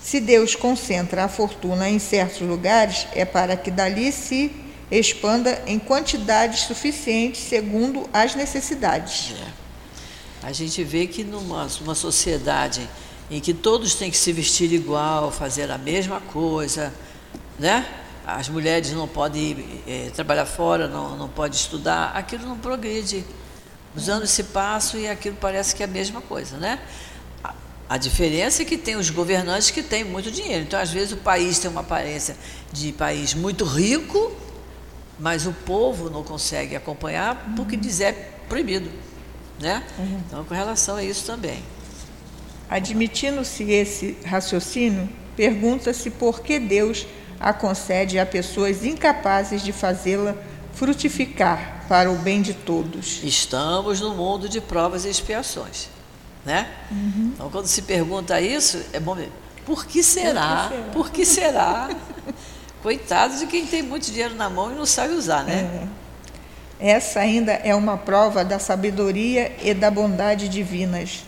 Se 0.05 0.21
Deus 0.21 0.55
concentra 0.55 1.25
a 1.25 1.29
fortuna 1.29 1.89
em 1.89 1.99
certos 1.99 2.43
lugares, 2.43 3.07
é 3.15 3.25
para 3.25 3.57
que 3.57 3.71
dali 3.71 4.13
se 4.13 4.55
expanda 4.91 5.63
em 5.67 5.79
quantidades 5.79 6.65
suficientes 6.65 7.41
segundo 7.41 8.07
as 8.13 8.35
necessidades. 8.35 9.33
É. 9.33 10.47
A 10.47 10.53
gente 10.53 10.85
vê 10.85 11.07
que 11.07 11.25
numa, 11.25 11.67
numa 11.81 11.95
sociedade 11.95 12.87
em 13.31 13.41
que 13.41 13.55
todos 13.55 13.95
têm 13.95 14.11
que 14.11 14.17
se 14.19 14.31
vestir 14.31 14.71
igual, 14.75 15.31
fazer 15.31 15.71
a 15.71 15.79
mesma 15.79 16.21
coisa, 16.21 16.93
né? 17.59 17.87
As 18.27 18.51
mulheres 18.51 18.93
não 18.93 19.09
podem 19.09 19.83
é, 19.87 20.11
trabalhar 20.15 20.45
fora, 20.45 20.87
não, 20.87 21.17
não 21.17 21.31
podem 21.31 21.59
estudar, 21.59 22.13
aquilo 22.15 22.47
não 22.47 22.59
progride. 22.59 23.25
Os 23.97 24.11
anos 24.11 24.29
se 24.29 24.45
passam 24.45 25.01
e 25.01 25.09
aquilo 25.09 25.37
parece 25.41 25.75
que 25.75 25.83
é 25.83 25.87
a 25.87 25.89
mesma 25.89 26.21
coisa, 26.21 26.59
né? 26.59 26.79
A, 27.89 27.97
diferença 27.99 28.63
é 28.63 28.65
que 28.65 28.79
tem 28.79 28.97
os 28.97 29.11
governantes 29.11 29.71
que 29.71 29.83
têm 29.83 30.05
muito 30.05 30.31
dinheiro. 30.31 30.65
Então, 30.65 30.81
às 30.81 30.91
vezes, 30.91 31.13
o 31.13 31.19
país 31.19 31.59
tem 31.59 31.71
uma 31.71 31.83
aparência 31.83 32.37
de 32.73 32.93
país 32.93 33.35
muito 33.35 33.65
rico, 33.65 34.33
mas 35.19 35.47
o 35.47 35.53
povo 35.53 36.11
não 36.11 36.23
consegue 36.23 36.75
acompanhar 36.75 37.53
porque 37.57 37.77
diz 37.77 38.01
é 38.01 38.13
proibido, 38.49 38.91
né? 39.61 39.83
Uhum. 39.99 40.23
Então, 40.27 40.45
com 40.45 40.55
relação 40.55 40.97
a 40.97 41.05
isso 41.05 41.25
também. 41.27 41.63
Admitindo-se 42.69 43.65
esse 43.71 44.17
raciocínio, 44.25 45.09
pergunta-se 45.37 46.11
por 46.11 46.41
que 46.41 46.59
Deus 46.59 47.07
a 47.39 47.53
concede 47.53 48.19
a 48.19 48.25
pessoas 48.25 48.85
incapazes 48.85 49.63
de 49.63 49.73
fazê-la 49.73 50.35
frutificar 50.73 51.85
para 51.89 52.11
o 52.11 52.17
bem 52.17 52.43
de 52.43 52.55
todos. 52.55 53.23
Estamos 53.23 54.01
no 54.01 54.15
mundo 54.15 54.49
de 54.49 54.61
provas 54.61 55.05
e 55.05 55.09
expiações, 55.09 55.89
né? 56.45 56.69
Uhum. 56.91 57.33
Então, 57.35 57.51
quando 57.51 57.67
se 57.67 57.83
pergunta 57.83 58.41
isso, 58.41 58.83
é 58.93 59.01
bom 59.01 59.15
ver. 59.15 59.31
Por 59.65 59.87
que 59.87 60.03
será? 60.03 60.71
Por 60.93 61.11
que 61.11 61.25
será? 61.25 61.91
Coitado 62.83 63.39
de 63.39 63.47
quem 63.47 63.67
tem 63.67 63.83
muito 63.83 64.11
dinheiro 64.11 64.35
na 64.35 64.51
mão 64.51 64.71
e 64.71 64.75
não 64.75 64.85
sabe 64.85 65.15
usar, 65.15 65.43
né? 65.43 65.89
É. 66.81 66.97
Essa 66.97 67.21
ainda 67.21 67.53
é 67.53 67.75
uma 67.75 67.97
prova 67.97 68.45
da 68.45 68.59
sabedoria 68.59 69.57
e 69.63 69.73
da 69.73 69.91
bondade 69.91 70.49
divinas 70.49 71.25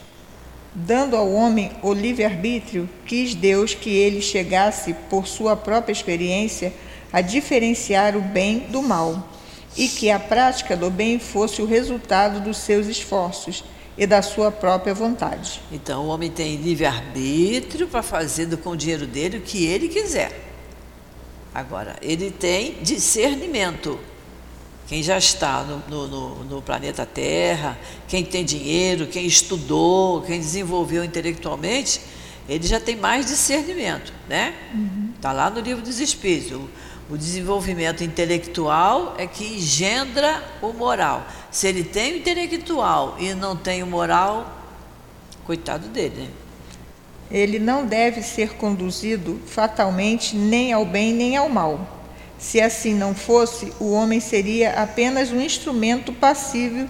Dando 0.79 1.17
ao 1.17 1.33
homem 1.33 1.73
o 1.83 1.95
livre-arbítrio, 1.95 2.87
quis 3.07 3.35
Deus 3.35 3.73
que 3.73 3.89
ele 3.89 4.21
chegasse, 4.21 4.93
por 5.09 5.27
sua 5.27 5.57
própria 5.57 5.91
experiência, 5.91 6.71
a 7.11 7.23
diferenciar 7.23 8.15
o 8.15 8.21
bem 8.21 8.59
do 8.69 8.83
mal, 8.83 9.27
e 9.75 9.89
que 9.89 10.11
a 10.11 10.19
prática 10.19 10.77
do 10.77 10.91
bem 10.91 11.19
fosse 11.19 11.63
o 11.63 11.67
resultado 11.67 12.41
dos 12.41 12.59
seus 12.59 12.89
esforços 12.89 13.65
e 13.97 14.07
da 14.07 14.23
sua 14.23 14.51
própria 14.51 14.95
vontade. 14.95 15.61
Então 15.73 16.07
o 16.07 16.09
homem 16.09 16.31
tem 16.31 16.57
livre-arbítrio 16.57 17.89
para 17.89 18.03
fazer 18.03 18.55
com 18.59 18.71
o 18.71 18.77
dinheiro 18.77 19.07
dele 19.07 19.39
o 19.39 19.43
que 19.43 19.67
ele 19.67 19.89
quiser. 19.89 20.45
Agora, 21.55 21.97
ele 22.03 22.31
tem 22.31 22.75
discernimento 22.83 23.99
quem 24.87 25.03
já 25.03 25.19
está 25.19 25.65
no, 25.65 26.07
no, 26.07 26.45
no, 26.45 26.63
planeta 26.63 27.05
Terra, 27.05 27.77
quem 28.07 28.25
tem 28.25 28.45
dinheiro, 28.45 29.09
quem 29.09 29.27
estudou, 29.27 30.23
quem 30.23 30.39
desenvolveu 30.39 31.03
intelectualmente, 31.03 32.01
ele 32.49 32.67
já 32.67 32.79
tem 32.79 32.95
mais 32.95 33.27
discernimento, 33.27 34.13
né? 34.29 34.55
Está 34.55 34.79
uhum. 34.79 35.13
Tá 35.21 35.33
lá 35.33 35.51
no 35.51 35.61
livro 35.61 35.83
dos 35.83 35.99
Espíritos. 35.99 36.61
O, 37.09 37.17
desenvolvimento 37.17 38.03
intelectual 38.03 39.15
é 39.19 39.27
que 39.27 39.45
engendra 39.45 40.43
o 40.61 40.73
moral. 40.73 41.27
Se 41.51 41.69
ele 41.69 41.85
tem 41.85 42.15
o 42.15 42.17
intelectual 42.17 43.17
e 43.19 43.33
não 43.35 43.57
tem 43.57 43.83
o 43.83 43.87
moral, 43.87 44.53
coitado 45.45 45.89
dele, 45.89 46.23
né? 46.23 46.29
Ele 47.31 47.59
não 47.59 47.85
deve 47.85 48.23
ser 48.23 48.55
conduzido 48.55 49.41
fatalmente 49.47 50.37
nem 50.37 50.73
ao 50.73 50.85
bem 50.85 51.13
nem 51.13 51.37
ao 51.37 51.49
mal 51.49 51.97
se 52.39 52.61
assim 52.61 52.95
não 52.95 53.15
fosse, 53.15 53.73
o 53.81 53.93
homem 53.93 54.21
seria 54.21 54.83
apenas 54.83 55.33
um 55.33 55.41
instrumento 55.41 56.13
passível 56.13 56.89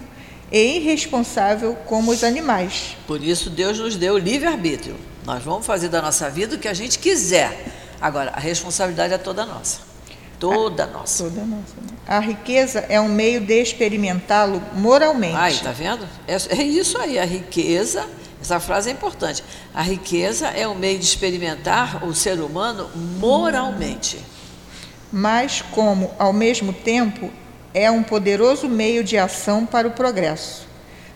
e 0.50 0.76
irresponsável 0.78 1.74
como 1.86 2.10
os 2.10 2.24
animais. 2.24 2.96
Por 3.06 3.22
isso 3.22 3.48
Deus 3.50 3.78
nos 3.78 3.96
deu 3.96 4.18
livre-arbítrio. 4.18 4.96
Nós 5.24 5.42
vamos 5.42 5.66
fazer 5.66 5.88
da 5.88 6.02
nossa 6.02 6.28
vida 6.30 6.56
o 6.56 6.58
que 6.58 6.68
a 6.68 6.74
gente 6.74 6.98
quiser. 6.98 7.72
Agora, 8.00 8.30
a 8.30 8.40
responsabilidade 8.40 9.14
é 9.14 9.18
toda 9.18 9.46
nossa. 9.46 9.85
Toda 10.38 10.84
a, 10.84 10.86
nossa. 10.86 11.24
Toda 11.24 11.42
nossa. 11.42 11.74
Né? 11.76 11.96
A 12.06 12.18
riqueza 12.18 12.80
é 12.88 13.00
um 13.00 13.08
meio 13.08 13.40
de 13.40 13.60
experimentá-lo 13.60 14.62
moralmente. 14.74 15.36
Aí, 15.36 15.58
tá 15.58 15.72
vendo? 15.72 16.06
É, 16.26 16.34
é 16.34 16.62
isso 16.62 16.98
aí, 16.98 17.18
a 17.18 17.24
riqueza, 17.24 18.06
essa 18.40 18.60
frase 18.60 18.90
é 18.90 18.92
importante. 18.92 19.42
A 19.74 19.82
riqueza 19.82 20.48
é 20.48 20.68
um 20.68 20.74
meio 20.74 20.98
de 20.98 21.04
experimentar 21.04 22.04
o 22.04 22.14
ser 22.14 22.40
humano 22.40 22.90
moralmente. 23.18 24.18
Mas 25.12 25.62
como, 25.72 26.10
ao 26.18 26.32
mesmo 26.32 26.72
tempo, 26.72 27.30
é 27.72 27.90
um 27.90 28.02
poderoso 28.02 28.68
meio 28.68 29.04
de 29.04 29.18
ação 29.18 29.66
para 29.66 29.86
o 29.86 29.90
progresso. 29.90 30.66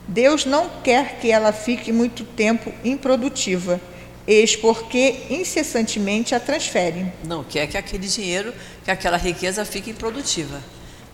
Deus 0.07 0.45
não 0.45 0.69
quer 0.83 1.19
que 1.21 1.31
ela 1.31 1.53
fique 1.53 1.93
muito 1.93 2.25
tempo 2.25 2.73
improdutiva, 2.85 3.81
eis 4.27 4.57
porque 4.57 5.27
incessantemente 5.31 6.35
a 6.35 6.41
transfere. 6.41 7.13
Não 7.25 7.45
quer 7.45 7.67
que 7.67 7.79
aquele 7.79 8.07
dinheiro, 8.07 8.53
que 8.85 8.91
aquela 8.91 9.17
riqueza 9.17 9.65
fique 9.65 9.91
improdutiva. 9.91 10.61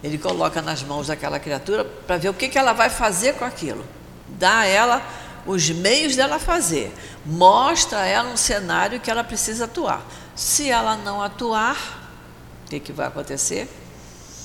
Ele 0.03 0.19
coloca 0.19 0.61
nas 0.62 0.83
mãos 0.83 1.09
daquela 1.09 1.39
criatura 1.39 1.85
para 1.85 2.17
ver 2.17 2.29
o 2.29 2.35
que, 2.35 2.49
que 2.49 2.59
ela 2.59 2.73
vai 2.73 2.91
fazer 2.91 3.35
com 3.35 3.45
aquilo. 3.45 3.85
Dá 4.29 4.61
a 4.61 4.67
ela 4.67 5.03
os 5.47 5.71
meios 5.71 6.17
dela 6.17 6.39
fazer. 6.39 6.93
Mostra 7.25 8.01
a 8.01 8.07
ela 8.07 8.31
um 8.31 8.37
cenário 8.37 9.01
que 9.01 9.11
ela 9.11 9.25
precisa 9.25 9.64
atuar. 9.64 10.05
Se 10.35 10.69
ela 10.69 10.97
não 10.97 11.23
atuar, 11.23 11.77
o 12.64 12.69
que, 12.69 12.81
que 12.81 12.93
vai 12.93 13.07
acontecer? 13.07 13.69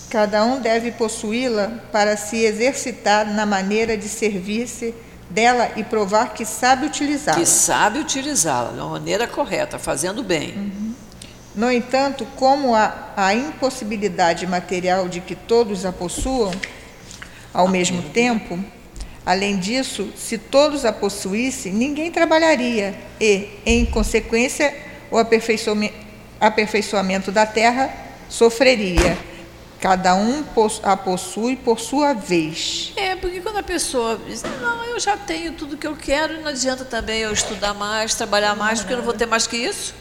Cada 0.09 0.43
um 0.43 0.59
deve 0.59 0.91
possuí-la 0.91 1.71
para 1.91 2.17
se 2.17 2.37
exercitar 2.37 3.25
na 3.25 3.45
maneira 3.45 3.97
de 3.97 4.07
servir-se 4.07 4.93
dela 5.29 5.71
e 5.77 5.83
provar 5.83 6.33
que 6.33 6.45
sabe 6.45 6.85
utilizá-la. 6.85 7.39
Que 7.39 7.45
sabe 7.45 7.99
utilizá-la 7.99 8.71
de 8.71 8.79
uma 8.79 8.89
maneira 8.89 9.25
correta, 9.27 9.79
fazendo 9.79 10.21
bem. 10.21 10.53
Uhum. 10.55 10.80
No 11.55 11.71
entanto, 11.71 12.25
como 12.35 12.73
há 12.73 13.11
a 13.15 13.33
impossibilidade 13.33 14.47
material 14.47 15.07
de 15.09 15.19
que 15.19 15.35
todos 15.35 15.85
a 15.85 15.91
possuam 15.91 16.51
ao 17.53 17.67
mesmo 17.67 18.01
tempo, 18.01 18.57
além 19.25 19.59
disso, 19.59 20.13
se 20.15 20.37
todos 20.37 20.85
a 20.85 20.93
possuíssem, 20.93 21.73
ninguém 21.73 22.09
trabalharia 22.09 22.95
e, 23.19 23.49
em 23.65 23.85
consequência, 23.85 24.73
o 25.11 25.17
aperfeiçoamento 26.39 27.31
da 27.31 27.45
terra 27.45 27.93
sofreria 28.29 29.17
Cada 29.81 30.13
um 30.13 30.45
a 30.83 30.95
possui 30.95 31.55
por 31.55 31.79
sua 31.79 32.13
vez. 32.13 32.93
É, 32.95 33.15
porque 33.15 33.41
quando 33.41 33.57
a 33.57 33.63
pessoa 33.63 34.21
diz, 34.27 34.43
não, 34.43 34.85
eu 34.85 34.99
já 34.99 35.17
tenho 35.17 35.53
tudo 35.53 35.75
que 35.75 35.87
eu 35.87 35.95
quero, 35.95 36.39
não 36.39 36.49
adianta 36.49 36.85
também 36.85 37.21
eu 37.21 37.33
estudar 37.33 37.73
mais, 37.73 38.13
trabalhar 38.13 38.55
mais, 38.55 38.81
porque 38.81 38.93
eu 38.93 38.97
não 38.97 39.03
vou 39.03 39.15
ter 39.15 39.25
mais 39.25 39.47
que 39.47 39.57
isso. 39.57 39.95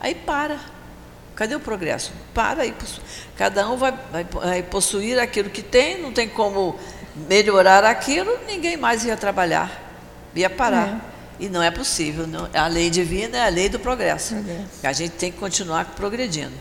Aí 0.00 0.12
para. 0.12 0.58
Cadê 1.34 1.54
o 1.54 1.60
progresso? 1.60 2.12
Para 2.34 2.62
aí. 2.62 2.74
Cada 3.36 3.68
um 3.70 3.76
vai, 3.76 3.94
vai, 4.10 4.24
vai 4.24 4.62
possuir 4.62 5.18
aquilo 5.18 5.50
que 5.50 5.62
tem, 5.62 6.00
não 6.00 6.12
tem 6.12 6.28
como 6.28 6.78
melhorar 7.28 7.84
aquilo, 7.84 8.38
ninguém 8.46 8.76
mais 8.76 9.04
ia 9.04 9.16
trabalhar, 9.16 9.70
ia 10.34 10.50
parar. 10.50 10.88
É. 11.08 11.44
E 11.44 11.48
não 11.48 11.62
é 11.62 11.70
possível. 11.70 12.26
Não, 12.26 12.48
a 12.54 12.66
lei 12.66 12.90
divina 12.90 13.38
é 13.38 13.46
a 13.46 13.48
lei 13.48 13.68
do 13.68 13.78
progresso. 13.78 14.36
A 14.82 14.92
gente 14.92 15.12
tem 15.12 15.32
que 15.32 15.38
continuar 15.38 15.86
progredindo. 15.96 16.52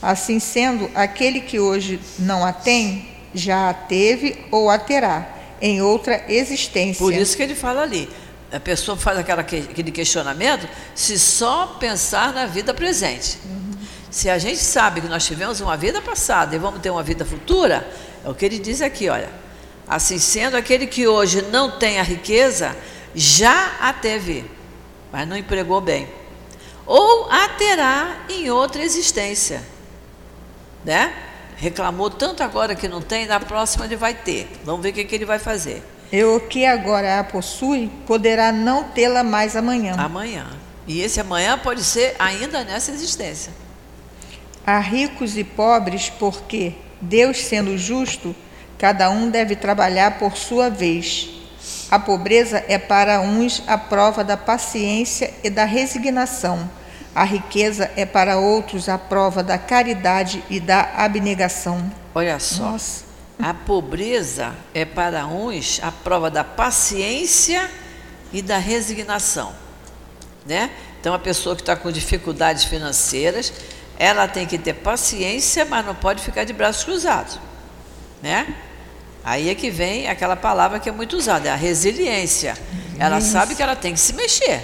Assim 0.00 0.40
sendo, 0.40 0.90
aquele 0.94 1.40
que 1.40 1.60
hoje 1.60 2.00
não 2.18 2.44
a 2.44 2.52
tem, 2.52 3.08
já 3.32 3.70
a 3.70 3.74
teve 3.74 4.44
ou 4.50 4.68
a 4.68 4.78
terá 4.78 5.28
em 5.60 5.80
outra 5.80 6.24
existência. 6.28 6.98
Por 6.98 7.14
isso 7.14 7.36
que 7.36 7.42
ele 7.42 7.54
fala 7.54 7.82
ali. 7.82 8.08
A 8.50 8.58
pessoa 8.58 8.96
faz 8.96 9.16
aquela, 9.16 9.42
aquele 9.42 9.92
questionamento 9.92 10.68
se 10.94 11.18
só 11.18 11.78
pensar 11.78 12.32
na 12.32 12.46
vida 12.46 12.74
presente. 12.74 13.38
Uhum. 13.44 13.70
Se 14.12 14.30
a 14.30 14.38
gente 14.38 14.60
sabe 14.60 15.00
que 15.00 15.08
nós 15.08 15.26
tivemos 15.26 15.60
uma 15.60 15.76
vida 15.76 16.00
passada 16.00 16.54
e 16.54 16.58
vamos 16.58 16.80
ter 16.80 16.90
uma 16.90 17.02
vida 17.02 17.24
futura, 17.24 17.84
é 18.24 18.28
o 18.28 18.34
que 18.34 18.44
ele 18.44 18.60
diz 18.60 18.80
aqui, 18.80 19.08
olha. 19.08 19.28
Assim 19.88 20.20
sendo, 20.20 20.56
aquele 20.56 20.86
que 20.86 21.08
hoje 21.08 21.42
não 21.50 21.72
tem 21.72 21.98
a 21.98 22.04
riqueza, 22.04 22.76
já 23.12 23.72
a 23.80 23.92
teve, 23.92 24.48
mas 25.10 25.26
não 25.26 25.36
empregou 25.36 25.80
bem. 25.80 26.08
Ou 26.86 27.28
a 27.28 27.48
terá 27.48 28.18
em 28.28 28.48
outra 28.48 28.84
existência 28.84 29.72
né? 30.84 31.12
Reclamou 31.56 32.10
tanto 32.10 32.42
agora 32.42 32.74
que 32.74 32.88
não 32.88 33.00
tem, 33.00 33.26
na 33.26 33.38
próxima 33.38 33.84
ele 33.84 33.96
vai 33.96 34.14
ter. 34.14 34.48
Vamos 34.64 34.82
ver 34.82 34.90
o 34.90 34.92
que, 34.92 35.04
que 35.04 35.14
ele 35.14 35.24
vai 35.24 35.38
fazer. 35.38 35.82
E 36.10 36.22
o 36.24 36.40
que 36.40 36.66
agora 36.66 37.20
a 37.20 37.24
possui, 37.24 37.90
poderá 38.06 38.52
não 38.52 38.84
tê-la 38.84 39.22
mais 39.22 39.56
amanhã. 39.56 39.94
Amanhã. 39.96 40.46
E 40.86 41.00
esse 41.00 41.20
amanhã 41.20 41.56
pode 41.56 41.84
ser 41.84 42.16
ainda 42.18 42.64
nessa 42.64 42.90
existência. 42.90 43.52
Há 44.66 44.78
ricos 44.78 45.36
e 45.36 45.44
pobres, 45.44 46.10
porque, 46.10 46.74
Deus 47.00 47.38
sendo 47.38 47.76
justo, 47.76 48.34
cada 48.78 49.10
um 49.10 49.30
deve 49.30 49.56
trabalhar 49.56 50.18
por 50.18 50.36
sua 50.36 50.68
vez. 50.68 51.30
A 51.90 51.98
pobreza 51.98 52.64
é 52.68 52.78
para 52.78 53.20
uns 53.20 53.62
a 53.66 53.76
prova 53.76 54.24
da 54.24 54.36
paciência 54.36 55.32
e 55.42 55.50
da 55.50 55.64
resignação 55.64 56.68
a 57.14 57.24
riqueza 57.24 57.90
é 57.94 58.06
para 58.06 58.38
outros 58.38 58.88
a 58.88 58.96
prova 58.96 59.42
da 59.42 59.58
caridade 59.58 60.42
e 60.48 60.58
da 60.58 60.92
abnegação. 60.96 61.92
Olha 62.14 62.38
só. 62.38 62.72
Nossa. 62.72 63.04
A 63.38 63.52
pobreza 63.52 64.54
é 64.72 64.84
para 64.84 65.26
uns 65.26 65.80
a 65.82 65.90
prova 65.90 66.30
da 66.30 66.42
paciência 66.42 67.68
e 68.32 68.40
da 68.40 68.56
resignação. 68.56 69.52
Né? 70.46 70.70
Então, 71.00 71.12
a 71.12 71.18
pessoa 71.18 71.54
que 71.54 71.62
está 71.62 71.76
com 71.76 71.90
dificuldades 71.90 72.64
financeiras, 72.64 73.52
ela 74.02 74.26
tem 74.26 74.44
que 74.44 74.58
ter 74.58 74.72
paciência, 74.72 75.64
mas 75.64 75.86
não 75.86 75.94
pode 75.94 76.24
ficar 76.24 76.42
de 76.42 76.52
braços 76.52 76.82
cruzados. 76.82 77.38
Né? 78.20 78.52
Aí 79.22 79.48
é 79.48 79.54
que 79.54 79.70
vem 79.70 80.08
aquela 80.08 80.34
palavra 80.34 80.80
que 80.80 80.88
é 80.88 80.92
muito 80.92 81.16
usada, 81.16 81.48
é 81.48 81.52
a 81.52 81.54
resiliência. 81.54 82.58
Ela 82.98 83.20
sabe 83.20 83.54
que 83.54 83.62
ela 83.62 83.76
tem 83.76 83.94
que 83.94 84.00
se 84.00 84.12
mexer. 84.14 84.60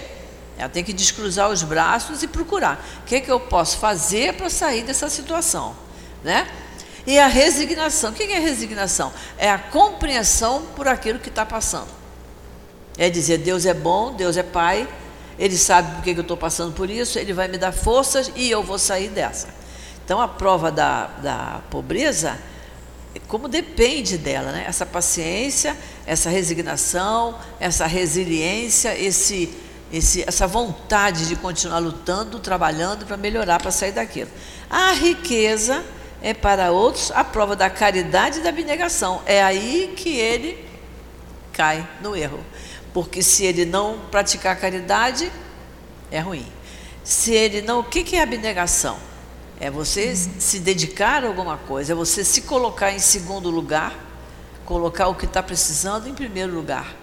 Ela 0.59 0.69
tem 0.69 0.83
que 0.83 0.93
descruzar 0.93 1.49
os 1.51 1.63
braços 1.63 2.25
e 2.25 2.27
procurar. 2.27 2.85
O 3.03 3.07
que, 3.07 3.15
é 3.15 3.21
que 3.21 3.31
eu 3.31 3.39
posso 3.39 3.79
fazer 3.79 4.35
para 4.35 4.51
sair 4.51 4.83
dessa 4.83 5.09
situação? 5.09 5.77
Né? 6.25 6.49
E 7.07 7.17
a 7.17 7.29
resignação. 7.29 8.11
O 8.11 8.15
que 8.15 8.25
é 8.25 8.41
resignação? 8.41 9.13
É 9.39 9.49
a 9.49 9.57
compreensão 9.57 10.67
por 10.75 10.89
aquilo 10.89 11.21
que 11.21 11.29
está 11.29 11.47
passando. 11.47 11.91
É 12.99 13.09
dizer, 13.09 13.39
Deus 13.39 13.67
é 13.67 13.73
bom, 13.73 14.13
Deus 14.13 14.37
é 14.37 14.43
Pai, 14.43 14.89
Ele 15.39 15.57
sabe 15.57 15.95
por 15.95 16.03
que 16.03 16.11
eu 16.11 16.21
estou 16.21 16.37
passando 16.37 16.73
por 16.73 16.91
isso, 16.91 17.19
Ele 17.19 17.33
vai 17.33 17.49
me 17.49 17.59
dar 17.59 17.73
forças 17.73 18.31
e 18.35 18.51
eu 18.51 18.63
vou 18.63 18.79
sair 18.79 19.09
dessa. 19.09 19.49
Então 20.05 20.21
a 20.21 20.29
prova 20.29 20.71
da, 20.71 21.07
da 21.23 21.61
pobreza, 21.71 22.39
como 23.27 23.47
depende 23.47 24.19
dela, 24.19 24.53
né? 24.53 24.65
essa 24.67 24.87
paciência, 24.87 25.77
essa 26.07 26.31
resignação, 26.31 27.39
essa 27.61 27.87
resiliência, 27.87 28.99
esse 28.99 29.55
esse, 29.93 30.23
essa 30.27 30.47
vontade 30.47 31.27
de 31.27 31.37
continuar 31.37 31.79
lutando, 31.79 32.39
trabalhando 32.39 33.07
para 33.07 33.17
melhorar, 33.17 33.61
para 33.61 33.71
sair 33.71 33.93
daquilo. 33.93 34.31
A 34.69 34.93
riqueza 34.93 35.85
é 36.23 36.35
para 36.35 36.71
outros 36.71 37.11
a 37.13 37.25
prova 37.25 37.57
da 37.57 37.71
caridade 37.71 38.41
e 38.41 38.43
da 38.43 38.51
abnegação. 38.51 39.23
É 39.25 39.43
aí 39.43 39.95
que 39.97 40.17
ele 40.17 40.65
cai 41.53 41.87
no 42.03 42.15
erro. 42.15 42.41
Porque 42.93 43.23
se 43.23 43.45
ele 43.45 43.65
não 43.65 43.99
praticar 44.11 44.59
caridade, 44.59 45.31
é 46.11 46.21
ruim. 46.21 46.47
Se 47.05 47.33
ele 47.33 47.63
não. 47.63 47.81
O 47.81 47.85
que 47.85 48.17
é 48.17 48.23
abnegação? 48.23 48.99
É 49.61 49.71
você 49.71 50.09
uhum. 50.09 50.41
se 50.41 50.61
dedicar 50.61 51.25
a 51.25 51.27
alguma 51.27 51.57
coisa, 51.57 51.93
é 51.93 51.95
você 51.95 52.25
se 52.25 52.43
colocar 52.43 52.93
em 52.93 52.99
segundo 52.99 53.51
lugar, 53.51 53.93
colocar 54.65 55.09
o 55.09 55.15
que 55.15 55.25
está 55.25 55.43
precisando 55.43 56.09
em 56.09 56.15
primeiro 56.15 56.55
lugar. 56.55 56.95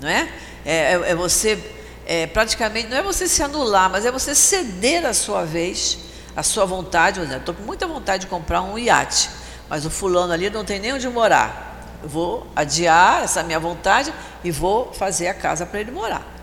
Não 0.00 0.08
é? 0.08 0.28
É, 0.64 0.92
é, 0.92 1.10
é 1.10 1.14
você 1.14 1.58
é, 2.06 2.26
praticamente, 2.26 2.88
não 2.88 2.96
é 2.96 3.02
você 3.02 3.26
se 3.26 3.42
anular, 3.42 3.90
mas 3.90 4.04
é 4.04 4.12
você 4.12 4.34
ceder 4.34 5.04
a 5.06 5.14
sua 5.14 5.44
vez, 5.44 5.98
a 6.36 6.42
sua 6.42 6.64
vontade. 6.64 7.20
Estou 7.20 7.54
com 7.54 7.62
muita 7.62 7.86
vontade 7.86 8.22
de 8.22 8.26
comprar 8.28 8.62
um 8.62 8.78
iate, 8.78 9.30
mas 9.68 9.84
o 9.84 9.90
fulano 9.90 10.32
ali 10.32 10.50
não 10.50 10.64
tem 10.64 10.78
nem 10.78 10.92
onde 10.92 11.08
morar. 11.08 11.73
Vou 12.06 12.46
adiar 12.54 13.24
essa 13.24 13.42
minha 13.42 13.58
vontade 13.58 14.12
e 14.42 14.50
vou 14.50 14.92
fazer 14.92 15.28
a 15.28 15.34
casa 15.34 15.64
para 15.64 15.80
ele 15.80 15.90
morar. 15.90 16.34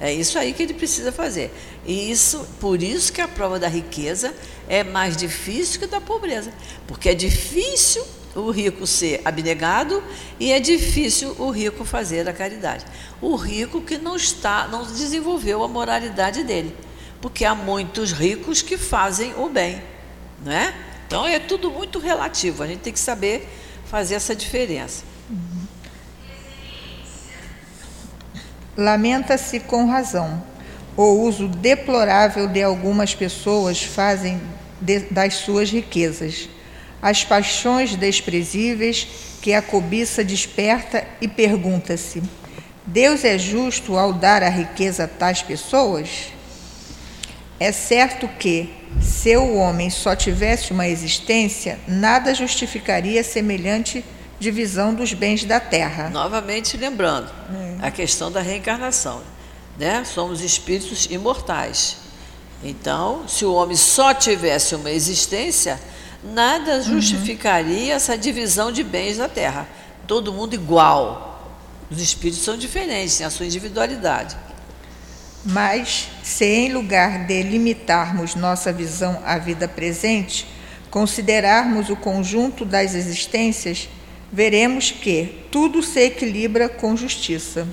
É 0.00 0.12
isso 0.12 0.38
aí 0.38 0.52
que 0.52 0.62
ele 0.62 0.74
precisa 0.74 1.12
fazer. 1.12 1.52
E 1.86 2.10
isso, 2.10 2.46
por 2.60 2.82
isso 2.82 3.12
que 3.12 3.20
a 3.20 3.28
prova 3.28 3.58
da 3.58 3.68
riqueza 3.68 4.34
é 4.68 4.82
mais 4.82 5.16
difícil 5.16 5.80
que 5.80 5.86
da 5.86 6.00
pobreza, 6.00 6.52
porque 6.86 7.08
é 7.08 7.14
difícil 7.14 8.04
o 8.34 8.50
rico 8.50 8.86
ser 8.86 9.20
abnegado 9.24 10.02
e 10.40 10.52
é 10.52 10.58
difícil 10.58 11.36
o 11.38 11.50
rico 11.50 11.84
fazer 11.84 12.28
a 12.28 12.32
caridade. 12.32 12.84
O 13.20 13.36
rico 13.36 13.80
que 13.80 13.96
não 13.96 14.16
está, 14.16 14.66
não 14.66 14.84
desenvolveu 14.84 15.62
a 15.62 15.68
moralidade 15.68 16.42
dele, 16.42 16.74
porque 17.20 17.44
há 17.44 17.54
muitos 17.54 18.12
ricos 18.12 18.60
que 18.62 18.76
fazem 18.76 19.32
o 19.38 19.48
bem, 19.48 19.80
não 20.44 20.52
é? 20.52 20.74
Então 21.06 21.26
é 21.26 21.38
tudo 21.38 21.70
muito 21.70 21.98
relativo. 21.98 22.62
A 22.62 22.66
gente 22.66 22.80
tem 22.80 22.92
que 22.92 22.98
saber 22.98 23.48
fazer 23.84 24.14
essa 24.16 24.34
diferença. 24.34 25.04
Lamenta-se 28.76 29.60
com 29.60 29.86
razão. 29.86 30.42
O 30.96 31.04
uso 31.22 31.48
deplorável 31.48 32.48
de 32.48 32.62
algumas 32.62 33.14
pessoas 33.14 33.82
fazem 33.82 34.40
de, 34.80 35.00
das 35.10 35.34
suas 35.34 35.70
riquezas. 35.70 36.48
As 37.00 37.24
paixões 37.24 37.96
desprezíveis 37.96 39.06
que 39.40 39.52
a 39.52 39.60
cobiça 39.60 40.24
desperta 40.24 41.04
e 41.20 41.28
pergunta-se: 41.28 42.22
Deus 42.86 43.24
é 43.24 43.38
justo 43.38 43.96
ao 43.96 44.12
dar 44.12 44.42
a 44.42 44.48
riqueza 44.48 45.04
a 45.04 45.08
tais 45.08 45.42
pessoas? 45.42 46.32
É 47.58 47.70
certo 47.72 48.28
que, 48.28 48.72
se 49.00 49.36
o 49.36 49.56
homem 49.56 49.90
só 49.90 50.14
tivesse 50.14 50.72
uma 50.72 50.86
existência, 50.86 51.78
nada 51.86 52.34
justificaria 52.34 53.22
semelhante 53.22 54.04
divisão 54.38 54.94
dos 54.94 55.12
bens 55.12 55.44
da 55.44 55.60
terra. 55.60 56.10
Novamente 56.10 56.76
lembrando 56.76 57.30
é. 57.80 57.86
a 57.86 57.90
questão 57.90 58.30
da 58.30 58.40
reencarnação, 58.40 59.22
né? 59.78 60.04
Somos 60.04 60.40
espíritos 60.40 61.06
imortais. 61.10 61.96
Então, 62.62 63.28
se 63.28 63.44
o 63.44 63.52
homem 63.52 63.76
só 63.76 64.14
tivesse 64.14 64.74
uma 64.74 64.90
existência, 64.90 65.80
nada 66.22 66.76
uhum. 66.76 66.82
justificaria 66.82 67.90
uhum. 67.90 67.96
essa 67.96 68.16
divisão 68.16 68.72
de 68.72 68.82
bens 68.82 69.18
da 69.18 69.28
terra. 69.28 69.68
Todo 70.06 70.32
mundo 70.32 70.54
igual. 70.54 71.30
Os 71.90 72.00
espíritos 72.00 72.42
são 72.42 72.56
diferentes, 72.56 73.16
têm 73.16 73.26
a 73.26 73.30
sua 73.30 73.46
individualidade. 73.46 74.36
Mas, 75.44 76.08
se 76.22 76.46
em 76.46 76.72
lugar 76.72 77.26
de 77.26 77.42
limitarmos 77.42 78.34
nossa 78.34 78.72
visão 78.72 79.20
à 79.26 79.36
vida 79.36 79.68
presente, 79.68 80.46
considerarmos 80.90 81.90
o 81.90 81.96
conjunto 81.96 82.64
das 82.64 82.94
existências, 82.94 83.88
veremos 84.32 84.90
que 84.90 85.44
tudo 85.50 85.82
se 85.82 86.00
equilibra 86.00 86.68
com 86.68 86.96
justiça. 86.96 87.68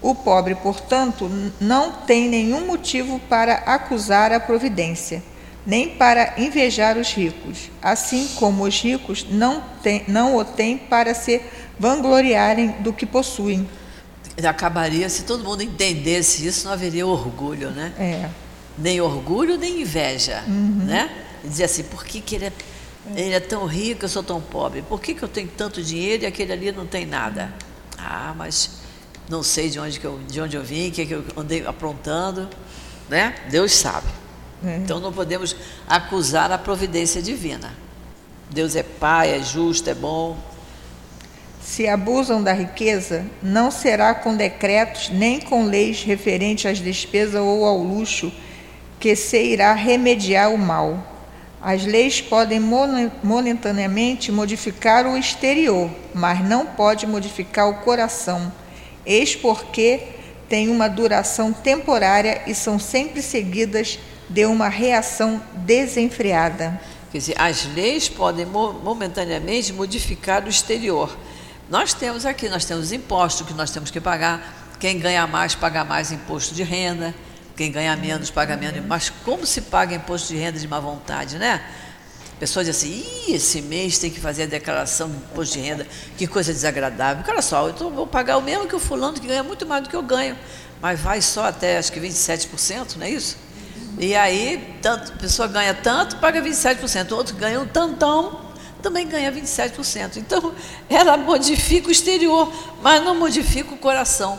O 0.00 0.14
pobre, 0.14 0.54
portanto, 0.54 1.28
não 1.60 1.90
tem 1.90 2.28
nenhum 2.28 2.64
motivo 2.64 3.18
para 3.28 3.54
acusar 3.54 4.32
a 4.32 4.38
providência, 4.38 5.20
nem 5.66 5.88
para 5.88 6.34
invejar 6.38 6.96
os 6.96 7.12
ricos, 7.12 7.70
assim 7.82 8.28
como 8.36 8.62
os 8.62 8.80
ricos 8.80 9.26
não, 9.28 9.64
tem, 9.82 10.04
não 10.06 10.36
o 10.36 10.44
têm 10.44 10.78
para 10.78 11.12
se 11.12 11.42
vangloriarem 11.76 12.76
do 12.80 12.92
que 12.92 13.04
possuem. 13.04 13.68
Acabaria, 14.46 15.08
se 15.08 15.24
todo 15.24 15.42
mundo 15.42 15.62
entendesse 15.62 16.46
isso, 16.46 16.66
não 16.66 16.72
haveria 16.72 17.06
orgulho, 17.06 17.70
né? 17.70 17.92
É. 17.98 18.30
Nem 18.76 19.00
orgulho, 19.00 19.56
nem 19.56 19.82
inveja, 19.82 20.44
uhum. 20.46 20.84
né? 20.84 21.10
Dizer 21.42 21.64
assim, 21.64 21.82
por 21.82 22.04
que, 22.04 22.20
que 22.20 22.36
ele, 22.36 22.46
é, 22.46 22.52
ele 23.16 23.34
é 23.34 23.40
tão 23.40 23.66
rico, 23.66 24.04
eu 24.04 24.08
sou 24.08 24.22
tão 24.22 24.40
pobre? 24.40 24.82
Por 24.82 25.00
que, 25.00 25.14
que 25.14 25.22
eu 25.22 25.28
tenho 25.28 25.48
tanto 25.48 25.82
dinheiro 25.82 26.22
e 26.22 26.26
aquele 26.26 26.52
ali 26.52 26.70
não 26.70 26.86
tem 26.86 27.04
nada? 27.04 27.52
Ah, 27.98 28.32
mas 28.36 28.70
não 29.28 29.42
sei 29.42 29.68
de 29.68 29.80
onde, 29.80 29.98
que 29.98 30.06
eu, 30.06 30.20
de 30.26 30.40
onde 30.40 30.56
eu 30.56 30.62
vim, 30.62 30.88
o 30.88 30.92
que, 30.92 31.06
que 31.06 31.14
eu 31.14 31.24
andei 31.36 31.66
aprontando, 31.66 32.48
né? 33.08 33.34
Deus 33.50 33.72
sabe. 33.72 34.06
É. 34.64 34.76
Então 34.76 35.00
não 35.00 35.12
podemos 35.12 35.54
acusar 35.86 36.50
a 36.52 36.58
providência 36.58 37.20
divina. 37.20 37.72
Deus 38.50 38.76
é 38.76 38.82
Pai, 38.82 39.36
é 39.36 39.42
justo, 39.42 39.90
é 39.90 39.94
bom, 39.94 40.38
se 41.68 41.86
abusam 41.86 42.42
da 42.42 42.54
riqueza, 42.54 43.26
não 43.42 43.70
será 43.70 44.14
com 44.14 44.34
decretos 44.34 45.10
nem 45.10 45.38
com 45.38 45.66
leis 45.66 46.02
referentes 46.02 46.64
às 46.64 46.78
despesas 46.78 47.42
ou 47.42 47.62
ao 47.66 47.76
luxo 47.76 48.32
que 48.98 49.14
se 49.14 49.38
irá 49.38 49.74
remediar 49.74 50.50
o 50.50 50.56
mal. 50.56 51.06
As 51.60 51.84
leis 51.84 52.22
podem 52.22 52.58
momentaneamente 52.58 54.32
modificar 54.32 55.06
o 55.06 55.14
exterior, 55.14 55.90
mas 56.14 56.42
não 56.42 56.64
pode 56.64 57.06
modificar 57.06 57.68
o 57.68 57.80
coração. 57.80 58.50
Eis 59.04 59.36
porque 59.36 60.00
têm 60.48 60.68
uma 60.70 60.88
duração 60.88 61.52
temporária 61.52 62.44
e 62.46 62.54
são 62.54 62.78
sempre 62.78 63.20
seguidas 63.20 63.98
de 64.26 64.46
uma 64.46 64.70
reação 64.70 65.38
desenfreada. 65.54 66.80
Quer 67.12 67.18
dizer, 67.18 67.34
as 67.38 67.66
leis 67.74 68.08
podem 68.08 68.46
momentaneamente 68.46 69.70
modificar 69.70 70.46
o 70.46 70.48
exterior, 70.48 71.14
nós 71.70 71.92
temos 71.92 72.24
aqui, 72.24 72.48
nós 72.48 72.64
temos 72.64 72.92
impostos 72.92 73.46
que 73.46 73.52
nós 73.52 73.70
temos 73.70 73.90
que 73.90 74.00
pagar. 74.00 74.76
Quem 74.80 74.98
ganha 74.98 75.26
mais, 75.26 75.54
paga 75.54 75.84
mais 75.84 76.10
imposto 76.10 76.54
de 76.54 76.62
renda. 76.62 77.14
Quem 77.56 77.70
ganha 77.70 77.94
menos, 77.96 78.30
paga 78.30 78.56
menos. 78.56 78.84
Mas 78.86 79.10
como 79.24 79.44
se 79.44 79.62
paga 79.62 79.94
imposto 79.94 80.28
de 80.28 80.36
renda 80.36 80.58
de 80.58 80.66
má 80.66 80.80
vontade, 80.80 81.36
né? 81.38 81.62
Pessoas 82.38 82.66
dizem 82.66 82.92
assim, 82.92 83.30
Ih, 83.30 83.34
esse 83.34 83.60
mês 83.60 83.98
tem 83.98 84.10
que 84.10 84.20
fazer 84.20 84.44
a 84.44 84.46
declaração 84.46 85.10
de 85.10 85.16
imposto 85.16 85.58
de 85.58 85.60
renda, 85.60 85.86
que 86.16 86.26
coisa 86.26 86.52
desagradável. 86.52 87.24
Olha 87.26 87.42
só, 87.42 87.68
eu 87.68 87.90
vou 87.90 88.06
pagar 88.06 88.36
o 88.36 88.42
mesmo 88.42 88.68
que 88.68 88.76
o 88.76 88.78
fulano, 88.78 89.18
que 89.20 89.26
ganha 89.26 89.42
muito 89.42 89.66
mais 89.66 89.82
do 89.82 89.90
que 89.90 89.96
eu 89.96 90.02
ganho, 90.02 90.38
mas 90.80 91.00
vai 91.00 91.20
só 91.20 91.46
até 91.46 91.78
acho 91.78 91.90
que 91.90 91.98
27%, 91.98 92.96
não 92.96 93.04
é 93.04 93.10
isso? 93.10 93.36
E 93.98 94.14
aí, 94.14 94.78
tanto, 94.80 95.12
a 95.12 95.16
pessoa 95.16 95.48
ganha 95.48 95.74
tanto, 95.74 96.16
paga 96.18 96.40
27%, 96.40 97.10
o 97.10 97.16
outro 97.16 97.34
ganha 97.34 97.60
um 97.60 97.66
tantão, 97.66 98.47
também 98.82 99.06
ganha 99.06 99.30
27%. 99.32 100.16
Então, 100.16 100.54
ela 100.88 101.16
modifica 101.16 101.88
o 101.88 101.92
exterior, 101.92 102.52
mas 102.82 103.02
não 103.02 103.14
modifica 103.14 103.74
o 103.74 103.78
coração. 103.78 104.38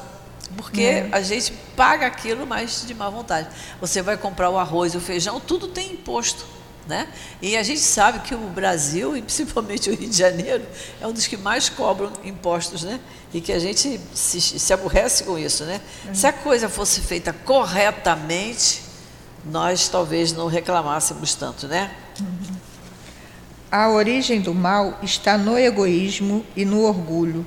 Porque 0.55 0.81
é. 0.81 1.09
a 1.11 1.21
gente 1.21 1.53
paga 1.75 2.07
aquilo, 2.07 2.45
mas 2.45 2.83
de 2.85 2.93
má 2.93 3.09
vontade. 3.09 3.47
Você 3.79 4.01
vai 4.01 4.17
comprar 4.17 4.49
o 4.49 4.57
arroz, 4.57 4.95
o 4.95 4.99
feijão, 4.99 5.39
tudo 5.39 5.67
tem 5.67 5.93
imposto. 5.93 6.45
Né? 6.87 7.07
E 7.39 7.55
a 7.55 7.61
gente 7.61 7.81
sabe 7.81 8.19
que 8.21 8.33
o 8.33 8.49
Brasil, 8.49 9.15
e 9.17 9.21
principalmente 9.21 9.91
o 9.91 9.95
Rio 9.95 10.09
de 10.09 10.17
Janeiro, 10.17 10.65
é 10.99 11.05
um 11.05 11.11
dos 11.11 11.27
que 11.27 11.37
mais 11.37 11.69
cobram 11.69 12.11
impostos, 12.23 12.83
né? 12.83 12.99
E 13.31 13.39
que 13.39 13.51
a 13.51 13.59
gente 13.59 14.01
se, 14.11 14.41
se 14.41 14.73
aborrece 14.73 15.23
com 15.23 15.37
isso, 15.37 15.65
né? 15.65 15.79
Uhum. 16.05 16.15
Se 16.15 16.25
a 16.25 16.33
coisa 16.33 16.67
fosse 16.67 17.01
feita 17.01 17.31
corretamente, 17.31 18.81
nós 19.45 19.87
talvez 19.87 20.33
não 20.33 20.47
reclamássemos 20.47 21.35
tanto, 21.35 21.67
né? 21.67 21.91
Uhum. 22.19 22.55
A 23.71 23.89
origem 23.89 24.41
do 24.41 24.53
mal 24.53 24.97
está 25.03 25.37
no 25.37 25.57
egoísmo 25.57 26.43
e 26.55 26.65
no 26.65 26.81
orgulho. 26.81 27.45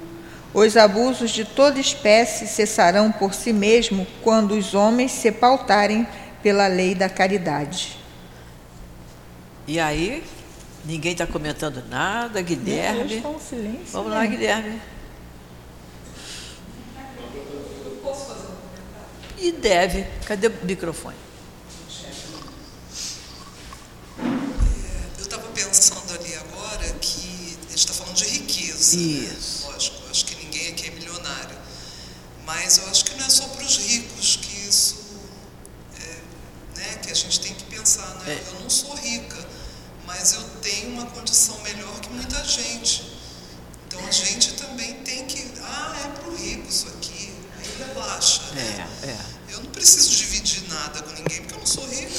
Os 0.55 0.77
abusos 0.77 1.31
de 1.31 1.45
toda 1.45 1.81
espécie 1.81 2.47
cessarão 2.47 3.11
por 3.11 3.35
si 3.35 3.53
mesmo 3.53 4.07
quando 4.23 4.53
os 4.53 4.75
homens 4.75 5.11
se 5.11 5.33
pautarem 5.33 6.07
pela 6.43 6.67
lei 6.67 6.95
da 6.95 7.09
caridade. 7.09 7.99
E 9.67 9.81
aí, 9.81 10.23
ninguém 10.85 11.13
está 11.13 11.27
comentando 11.27 11.83
nada, 11.89 12.41
Guilherme. 12.41 13.23
Um 13.25 13.39
silêncio, 13.39 13.87
Vamos 13.93 14.11
né? 14.11 14.17
lá, 14.19 14.27
Guilherme. 14.27 14.81
E 19.39 19.51
deve. 19.51 20.07
Cadê 20.25 20.47
o 20.47 20.53
microfone? 20.63 21.17
Isso. 28.97 29.67
Lógico, 29.67 29.97
acho 30.11 30.25
que 30.27 30.35
ninguém 30.45 30.69
aqui 30.69 30.89
é 30.89 30.91
milionário. 30.91 31.57
Mas 32.45 32.79
eu 32.79 32.89
acho 32.89 33.05
que 33.05 33.15
não 33.15 33.25
é 33.25 33.31
só 33.31 33.47
para 33.49 33.65
os 33.65 33.79
ricos 33.79 34.37
que 34.37 34.69
isso. 34.69 34.97
É, 36.01 36.79
né, 36.79 36.99
que 37.03 37.11
a 37.11 37.15
gente 37.15 37.41
tem 37.41 37.55
que 37.55 37.65
pensar. 37.65 38.09
Né? 38.17 38.33
É. 38.33 38.49
Eu 38.49 38.61
não 38.61 38.71
sou 38.71 38.95
rica, 38.97 39.39
mas 40.07 40.35
eu 40.35 40.43
tenho 40.61 40.91
uma 40.91 41.07
condição 41.07 41.59
melhor 41.63 42.01
que 42.01 42.11
muita 42.11 42.43
gente. 42.45 43.13
Então 43.87 44.05
a 44.07 44.11
gente 44.11 44.55
também 44.55 44.95
tem 45.03 45.25
que. 45.27 45.53
Ah, 45.63 46.03
é 46.05 46.09
para 46.19 46.29
o 46.29 46.37
rico 46.37 46.69
isso 46.69 46.89
aqui. 46.89 47.33
Aí 47.59 47.87
relaxa. 47.87 48.43
Né? 48.53 48.89
É, 49.03 49.07
é. 49.07 49.33
Eu 49.55 49.63
não 49.63 49.71
preciso 49.71 50.11
dividir 50.11 50.67
nada 50.69 51.03
com 51.03 51.11
ninguém 51.11 51.39
porque 51.43 51.55
eu 51.55 51.59
não 51.59 51.67
sou 51.67 51.87
rico. 51.87 52.13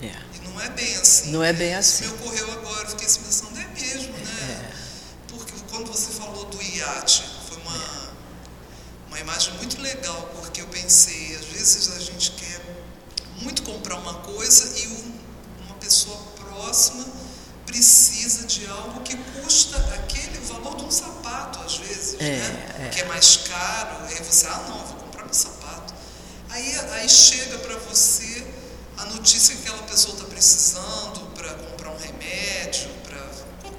É. 0.00 0.16
E 0.34 0.48
não 0.48 0.60
é 0.60 0.68
bem 0.70 0.96
assim. 0.96 1.30
Não 1.30 1.44
é 1.44 1.52
bem 1.52 1.74
assim. 1.74 2.04
Isso 2.04 2.14
me 2.14 2.20
ocorreu 2.20 2.50
agora, 2.52 2.88
fiquei 2.88 3.06
quando 5.72 5.90
você 5.90 6.12
falou 6.12 6.44
do 6.44 6.62
iate, 6.62 7.24
foi 7.48 7.56
uma, 7.56 8.10
uma 9.08 9.18
imagem 9.18 9.54
muito 9.54 9.80
legal, 9.80 10.30
porque 10.36 10.60
eu 10.60 10.66
pensei, 10.66 11.34
às 11.34 11.46
vezes 11.46 11.96
a 11.96 11.98
gente 11.98 12.32
quer 12.32 12.60
muito 13.40 13.62
comprar 13.62 13.96
uma 13.96 14.14
coisa 14.16 14.78
e 14.78 14.86
um, 14.88 15.18
uma 15.64 15.74
pessoa 15.76 16.18
próxima 16.36 17.06
precisa 17.64 18.46
de 18.46 18.66
algo 18.66 19.00
que 19.00 19.16
custa 19.16 19.78
aquele 19.94 20.38
valor 20.40 20.76
de 20.76 20.84
um 20.84 20.90
sapato, 20.90 21.60
às 21.60 21.78
vezes, 21.78 22.20
é, 22.20 22.36
né? 22.36 22.86
É. 22.86 22.88
Que 22.90 23.00
é 23.00 23.04
mais 23.06 23.38
caro, 23.38 24.04
aí 24.04 24.22
você, 24.22 24.46
ah 24.48 24.66
não, 24.68 24.78
vou 24.78 24.96
comprar 24.96 25.24
meu 25.24 25.32
sapato. 25.32 25.94
Aí, 26.50 26.78
aí 26.92 27.08
chega 27.08 27.58
para 27.60 27.78
você 27.78 28.46
a 28.98 29.06
notícia 29.06 29.56
que 29.56 29.62
aquela 29.62 29.84
pessoa 29.84 30.12
está 30.16 30.26
precisando 30.26 31.34
para 31.34 31.54
comprar 31.54 31.92
um 31.92 31.96
remédio, 31.96 32.90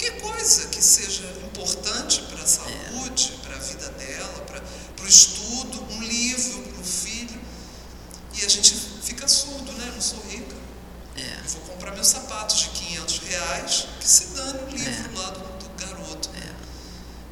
qualquer 0.03 0.21
coisa 0.21 0.67
que 0.67 0.81
seja 0.81 1.23
importante 1.45 2.21
para 2.23 2.43
a 2.43 2.45
saúde, 2.45 3.39
para 3.43 3.55
a 3.55 3.59
vida 3.59 3.89
dela, 3.89 4.43
para, 4.45 4.61
o 5.03 5.07
estudo, 5.07 5.83
um 5.91 6.01
livro 6.01 6.61
para 6.61 6.81
o 6.81 6.83
filho. 6.83 7.39
E 8.33 8.45
a 8.45 8.49
gente 8.49 8.75
fica 9.03 9.27
surdo, 9.27 9.71
né? 9.73 9.85
Eu 9.87 9.93
não 9.93 10.01
sou 10.01 10.19
rica. 10.29 10.55
É. 11.15 11.47
Vou 11.47 11.61
comprar 11.61 11.91
meus 11.93 12.07
sapatos 12.07 12.57
de 12.59 12.69
500 12.69 13.19
reais, 13.19 13.87
que 13.99 14.07
se 14.07 14.25
dane 14.27 14.59
o 14.63 14.69
livro 14.69 15.11
é. 15.15 15.19
lá 15.19 15.29
do, 15.31 15.39
do 15.39 15.85
garoto. 15.85 16.29
É. 16.35 16.53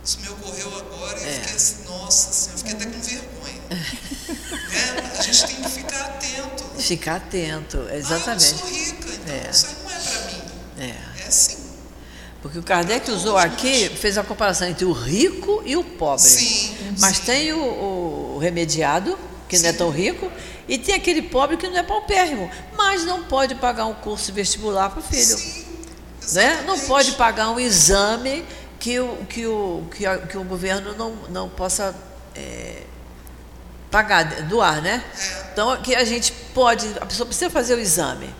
Isso 0.03 0.19
me 0.19 0.29
ocorreu 0.29 0.77
agora 0.77 1.19
e 1.19 1.23
eu 1.23 1.29
é. 1.29 1.33
fiquei 1.33 1.55
assim, 1.55 1.83
nossa, 1.85 2.29
assim, 2.29 2.51
eu 2.51 2.57
fiquei 2.57 2.73
até 2.73 2.85
com 2.85 3.01
vergonha. 3.01 3.61
Ficar 6.81 7.15
atento, 7.17 7.77
Ah, 7.87 7.93
eu 7.93 7.99
exatamente. 7.99 8.43
sou 8.43 8.67
rica, 8.67 9.07
então 9.13 9.35
É. 9.35 9.49
isso 9.49 9.67
aí 9.67 9.75
não 9.81 9.91
é 9.91 9.99
para 9.99 10.21
mim. 10.25 10.41
É. 10.79 11.21
É 11.23 11.27
assim. 11.27 11.60
Porque 12.41 12.57
o 12.57 12.63
Kardec 12.63 13.09
usou 13.11 13.37
aqui, 13.37 13.87
fez 13.89 14.17
a 14.17 14.23
comparação 14.23 14.67
entre 14.67 14.83
o 14.85 14.91
rico 14.91 15.61
e 15.65 15.75
o 15.77 15.83
pobre. 15.83 16.23
Sim. 16.23 16.75
Mas 16.99 17.17
sim. 17.17 17.23
tem 17.25 17.53
o, 17.53 18.35
o 18.35 18.37
remediado, 18.41 19.17
que 19.47 19.59
não 19.59 19.69
é 19.69 19.71
Sim. 19.71 19.77
tão 19.77 19.89
rico, 19.91 20.31
e 20.67 20.77
tem 20.77 20.95
aquele 20.95 21.21
pobre 21.21 21.57
que 21.57 21.67
não 21.67 21.77
é 21.77 21.83
paupérrimo, 21.83 22.49
mas 22.75 23.03
não 23.05 23.23
pode 23.23 23.55
pagar 23.55 23.85
um 23.85 23.93
curso 23.93 24.31
vestibular 24.33 24.89
para 24.89 24.99
o 24.99 25.03
filho. 25.03 25.37
Sim, 25.37 25.65
né? 26.33 26.63
Não 26.65 26.79
pode 26.79 27.11
pagar 27.13 27.49
um 27.51 27.59
exame 27.59 28.43
que 28.79 28.99
o, 28.99 29.17
que 29.29 29.45
o, 29.45 29.83
que 29.95 30.05
a- 30.05 30.17
que 30.17 30.37
o 30.37 30.43
governo 30.43 30.95
não, 30.97 31.11
não 31.29 31.49
possa 31.49 31.93
é, 32.35 32.83
pagar, 33.91 34.23
doar, 34.43 34.81
né? 34.81 35.03
É. 35.13 35.51
Então, 35.51 35.77
que 35.81 35.93
a 35.93 36.03
gente 36.03 36.31
pode, 36.53 36.87
a 36.99 37.05
pessoa 37.05 37.27
precisa 37.27 37.49
fazer 37.51 37.75
o 37.75 37.79
exame. 37.79 38.33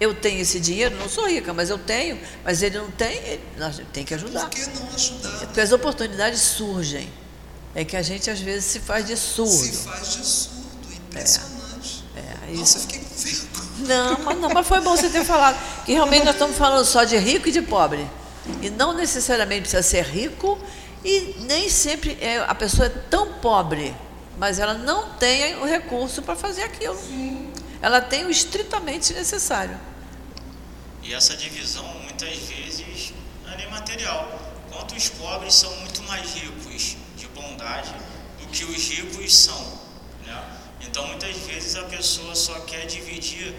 Eu 0.00 0.14
tenho 0.14 0.40
esse 0.40 0.58
dinheiro, 0.58 0.96
não 0.96 1.08
sou 1.08 1.28
rica, 1.28 1.52
mas 1.52 1.70
eu 1.70 1.78
tenho, 1.78 2.18
mas 2.44 2.62
ele 2.62 2.78
não 2.78 2.90
tem, 2.90 3.16
ele, 3.18 3.40
nós 3.56 3.80
tem 3.92 4.04
que 4.04 4.14
ajudar. 4.14 4.48
Por 4.48 4.50
que 4.50 4.66
não 4.66 4.94
ajudar? 4.94 5.38
Porque 5.46 5.60
as 5.60 5.72
oportunidades 5.72 6.40
surgem. 6.40 7.08
É 7.74 7.84
que 7.84 7.96
a 7.96 8.02
gente 8.02 8.30
às 8.30 8.40
vezes 8.40 8.64
se 8.64 8.80
faz 8.80 9.06
de 9.06 9.16
surdo. 9.16 9.50
Se 9.50 9.72
faz 9.84 10.12
de 10.12 10.24
surdo, 10.24 10.92
impressionante. 10.92 12.04
É, 12.16 12.52
Nossa, 12.52 12.62
isso. 12.62 12.76
eu 12.76 12.80
fiquei 12.82 13.00
com 13.00 13.14
vergonha. 13.14 13.64
Não, 13.86 14.18
mas 14.20 14.38
não, 14.38 14.48
mas 14.50 14.66
foi 14.66 14.80
bom 14.80 14.96
você 14.96 15.08
ter 15.08 15.24
falado. 15.24 15.58
Que 15.84 15.92
realmente 15.92 16.24
nós 16.24 16.34
estamos 16.34 16.56
falando 16.56 16.84
só 16.84 17.02
de 17.04 17.16
rico 17.16 17.48
e 17.48 17.52
de 17.52 17.62
pobre. 17.62 18.06
E 18.62 18.70
não 18.70 18.92
necessariamente 18.92 19.62
precisa 19.62 19.82
ser 19.82 20.04
rico 20.04 20.58
e 21.04 21.36
nem 21.40 21.68
sempre 21.68 22.16
é, 22.20 22.38
a 22.38 22.54
pessoa 22.54 22.86
é 22.86 22.88
tão 22.88 23.34
pobre, 23.34 23.94
mas 24.38 24.58
ela 24.58 24.74
não 24.74 25.10
tem 25.14 25.56
o 25.56 25.64
recurso 25.64 26.22
para 26.22 26.34
fazer 26.34 26.62
aquilo. 26.62 26.96
Ela 27.84 28.00
tem 28.00 28.24
o 28.24 28.30
estritamente 28.30 29.12
necessário. 29.12 29.78
E 31.02 31.12
essa 31.12 31.36
divisão, 31.36 31.84
muitas 32.00 32.34
vezes, 32.38 33.12
não 33.44 33.52
é 33.52 33.56
nem 33.58 33.68
material. 33.70 34.40
Quanto 34.72 34.94
os 34.96 35.10
pobres 35.10 35.54
são 35.54 35.70
muito 35.80 36.02
mais 36.04 36.32
ricos 36.32 36.96
de 37.14 37.26
bondade 37.28 37.92
do 38.40 38.46
que 38.46 38.64
os 38.64 38.88
ricos 38.88 39.36
são. 39.36 39.60
Né? 40.24 40.42
Então, 40.80 41.06
muitas 41.08 41.36
vezes, 41.36 41.76
a 41.76 41.82
pessoa 41.82 42.34
só 42.34 42.58
quer 42.60 42.86
dividir, 42.86 43.54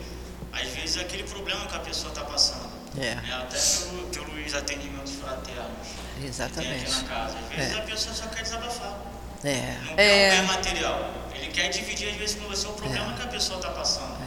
às 0.51 0.67
vezes, 0.69 0.97
aquele 0.97 1.21
problema 1.25 1.63
que 1.67 1.75
a 1.75 1.79
pessoa 1.81 2.09
está 2.09 2.25
passando. 2.25 2.67
É. 2.97 3.13
Né? 3.13 3.31
Até 3.43 3.59
pelo, 3.59 4.07
pelos 4.07 4.55
atendimentos 4.55 5.11
fraternos. 5.21 5.87
que 6.15 6.21
Tem 6.21 6.29
Exatamente. 6.29 6.83
aqui 6.91 7.03
na 7.03 7.09
casa. 7.09 7.37
Às 7.37 7.55
vezes, 7.55 7.75
É. 7.75 7.77
a 7.77 7.81
pessoa 7.83 8.15
só 8.15 8.25
quer 8.29 8.41
desabafar. 8.41 8.97
É. 9.43 9.77
Não 9.85 9.95
quer 9.95 10.01
É. 10.01 10.41
material. 10.41 11.13
Ele 11.45 11.53
quer 11.53 11.69
dividir, 11.69 12.09
às 12.09 12.15
vezes, 12.15 12.35
com 12.35 12.47
você 12.47 12.65
o 12.67 12.73
problema 12.73 13.13
que 13.13 13.21
a 13.21 13.27
pessoa 13.27 13.59
está 13.59 13.69
passando. 13.71 14.17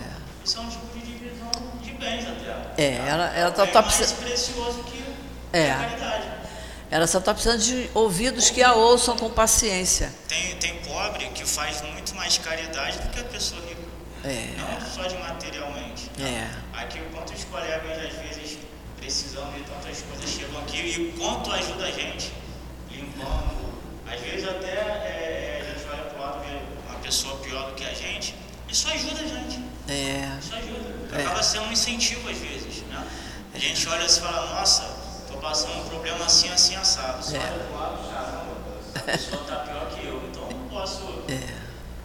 Isso 0.44 0.56
é 0.58 0.60
um 0.60 0.68
tipo 0.68 0.98
de 0.98 1.04
divisão 1.06 1.50
de 1.82 1.90
bens 1.92 2.24
até. 2.26 2.82
É, 2.82 2.94
ela, 3.08 3.26
ela 3.36 3.50
tá, 3.50 3.64
é 3.64 3.66
tá 3.66 3.82
mais 3.82 3.96
precisando. 3.96 4.18
precioso 4.24 4.84
que 4.84 5.04
É. 5.52 5.70
a 5.72 5.76
caridade. 5.76 6.28
Ela 6.90 7.06
só 7.06 7.18
está 7.18 7.34
precisando 7.34 7.60
de 7.60 7.90
ouvidos 7.92 8.48
que 8.50 8.62
a 8.62 8.72
ouçam 8.72 9.16
com 9.16 9.28
paciência. 9.28 10.10
Tem, 10.26 10.54
tem 10.56 10.74
pobre 10.82 11.26
que 11.34 11.44
faz 11.44 11.82
muito 11.82 12.14
mais 12.14 12.38
caridade 12.38 12.98
do 12.98 13.10
que 13.10 13.20
a 13.20 13.24
pessoa 13.24 13.60
rica. 13.62 13.82
É. 14.24 14.54
Não 14.56 14.80
só 14.90 15.02
de 15.06 15.16
materialmente. 15.18 16.10
É. 16.18 16.48
Aqui, 16.80 17.00
quantos 17.12 17.44
colegas, 17.44 17.98
às 17.98 18.12
vezes, 18.22 18.58
precisando 18.96 19.54
de 19.54 19.64
tantas 19.64 20.00
coisas, 20.02 20.30
chegam 20.30 20.60
aqui 20.62 20.78
e 20.78 21.14
quanto 21.18 21.52
ajuda 21.52 21.84
a 21.84 21.90
gente, 21.90 22.32
limpando. 22.90 23.68
Às 24.10 24.20
vezes, 24.20 24.48
até 24.48 24.68
é, 24.70 24.70
é, 24.72 25.60
a 25.60 25.78
gente 25.78 25.88
olha 25.90 26.02
para 26.04 26.18
o 26.18 26.20
lado 26.22 26.44
e 26.46 26.57
pessoa 27.08 27.36
pior 27.36 27.70
do 27.70 27.74
que 27.74 27.84
a 27.84 27.94
gente, 27.94 28.34
isso 28.68 28.86
ajuda 28.88 29.22
a 29.22 29.26
gente. 29.26 29.64
É. 29.88 30.30
Isso 30.38 30.54
ajuda. 30.54 31.16
É. 31.16 31.22
Acaba 31.22 31.42
sendo 31.42 31.64
um 31.64 31.72
incentivo 31.72 32.28
às 32.28 32.36
vezes, 32.36 32.82
né? 32.82 33.02
A 33.54 33.58
gente 33.58 33.88
olha 33.88 34.04
e 34.04 34.08
fala, 34.10 34.54
nossa, 34.54 34.82
tô 35.26 35.38
passando 35.38 35.86
um 35.86 35.88
problema 35.88 36.26
assim, 36.26 36.50
assim, 36.50 36.76
assado. 36.76 37.24
Você 37.24 37.38
É. 37.38 37.40
do 37.40 37.74
lado, 37.74 38.10
caramba, 38.12 38.56
essa 38.94 39.04
pessoa 39.04 39.42
tá 39.44 39.56
pior 39.56 39.88
que 39.88 40.06
eu, 40.06 40.22
então 40.28 40.50
não 40.50 40.68
posso 40.68 41.02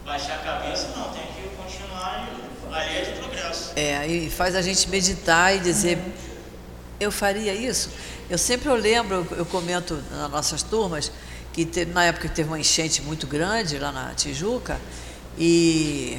baixar 0.06 0.36
a 0.36 0.38
cabeça, 0.38 0.88
não, 0.96 1.10
tem 1.12 1.26
que 1.26 1.54
continuar 1.54 2.26
e 2.26 2.74
ali 2.74 2.96
é 2.96 3.02
de 3.02 3.20
progresso. 3.20 3.72
É, 3.76 3.98
aí 3.98 4.30
faz 4.30 4.56
a 4.56 4.62
gente 4.62 4.88
meditar 4.88 5.54
e 5.54 5.60
dizer, 5.60 5.98
eu 6.98 7.12
faria 7.12 7.54
isso? 7.54 7.90
Eu 8.30 8.38
sempre 8.38 8.70
eu 8.70 8.74
lembro, 8.74 9.26
eu 9.32 9.44
comento 9.44 10.02
nas 10.10 10.30
nossas 10.30 10.62
turmas, 10.62 11.12
que 11.54 11.64
teve, 11.64 11.92
na 11.92 12.04
época 12.04 12.28
teve 12.28 12.48
uma 12.48 12.58
enchente 12.58 13.00
muito 13.00 13.28
grande 13.28 13.78
lá 13.78 13.92
na 13.92 14.12
Tijuca 14.12 14.78
e, 15.38 16.18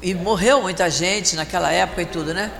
e 0.00 0.14
morreu 0.14 0.62
muita 0.62 0.88
gente 0.88 1.34
naquela 1.34 1.72
época 1.72 2.02
e 2.02 2.06
tudo, 2.06 2.32
né? 2.32 2.52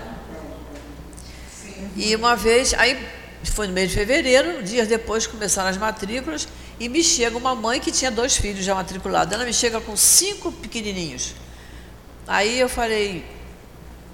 E 1.95 2.17
uma 2.17 2.35
vez, 2.35 2.75
aí 2.75 2.99
foi 3.45 3.69
no 3.69 3.73
mês 3.73 3.91
de 3.91 3.95
fevereiro, 3.95 4.61
dias 4.65 4.89
depois 4.89 5.25
começaram 5.25 5.71
as 5.71 5.77
matrículas 5.77 6.49
e 6.81 6.89
me 6.89 7.03
chega 7.03 7.39
uma 7.39 7.55
mãe 7.55 7.79
que 7.79 7.93
tinha 7.93 8.11
dois 8.11 8.37
filhos 8.37 8.65
já 8.65 8.75
matriculados. 8.75 9.33
Ela 9.33 9.45
me 9.45 9.53
chega 9.53 9.81
com 9.81 9.97
cinco 9.97 10.51
pequenininhos. 10.51 11.33
Aí 12.27 12.59
eu 12.59 12.69
falei, 12.69 13.25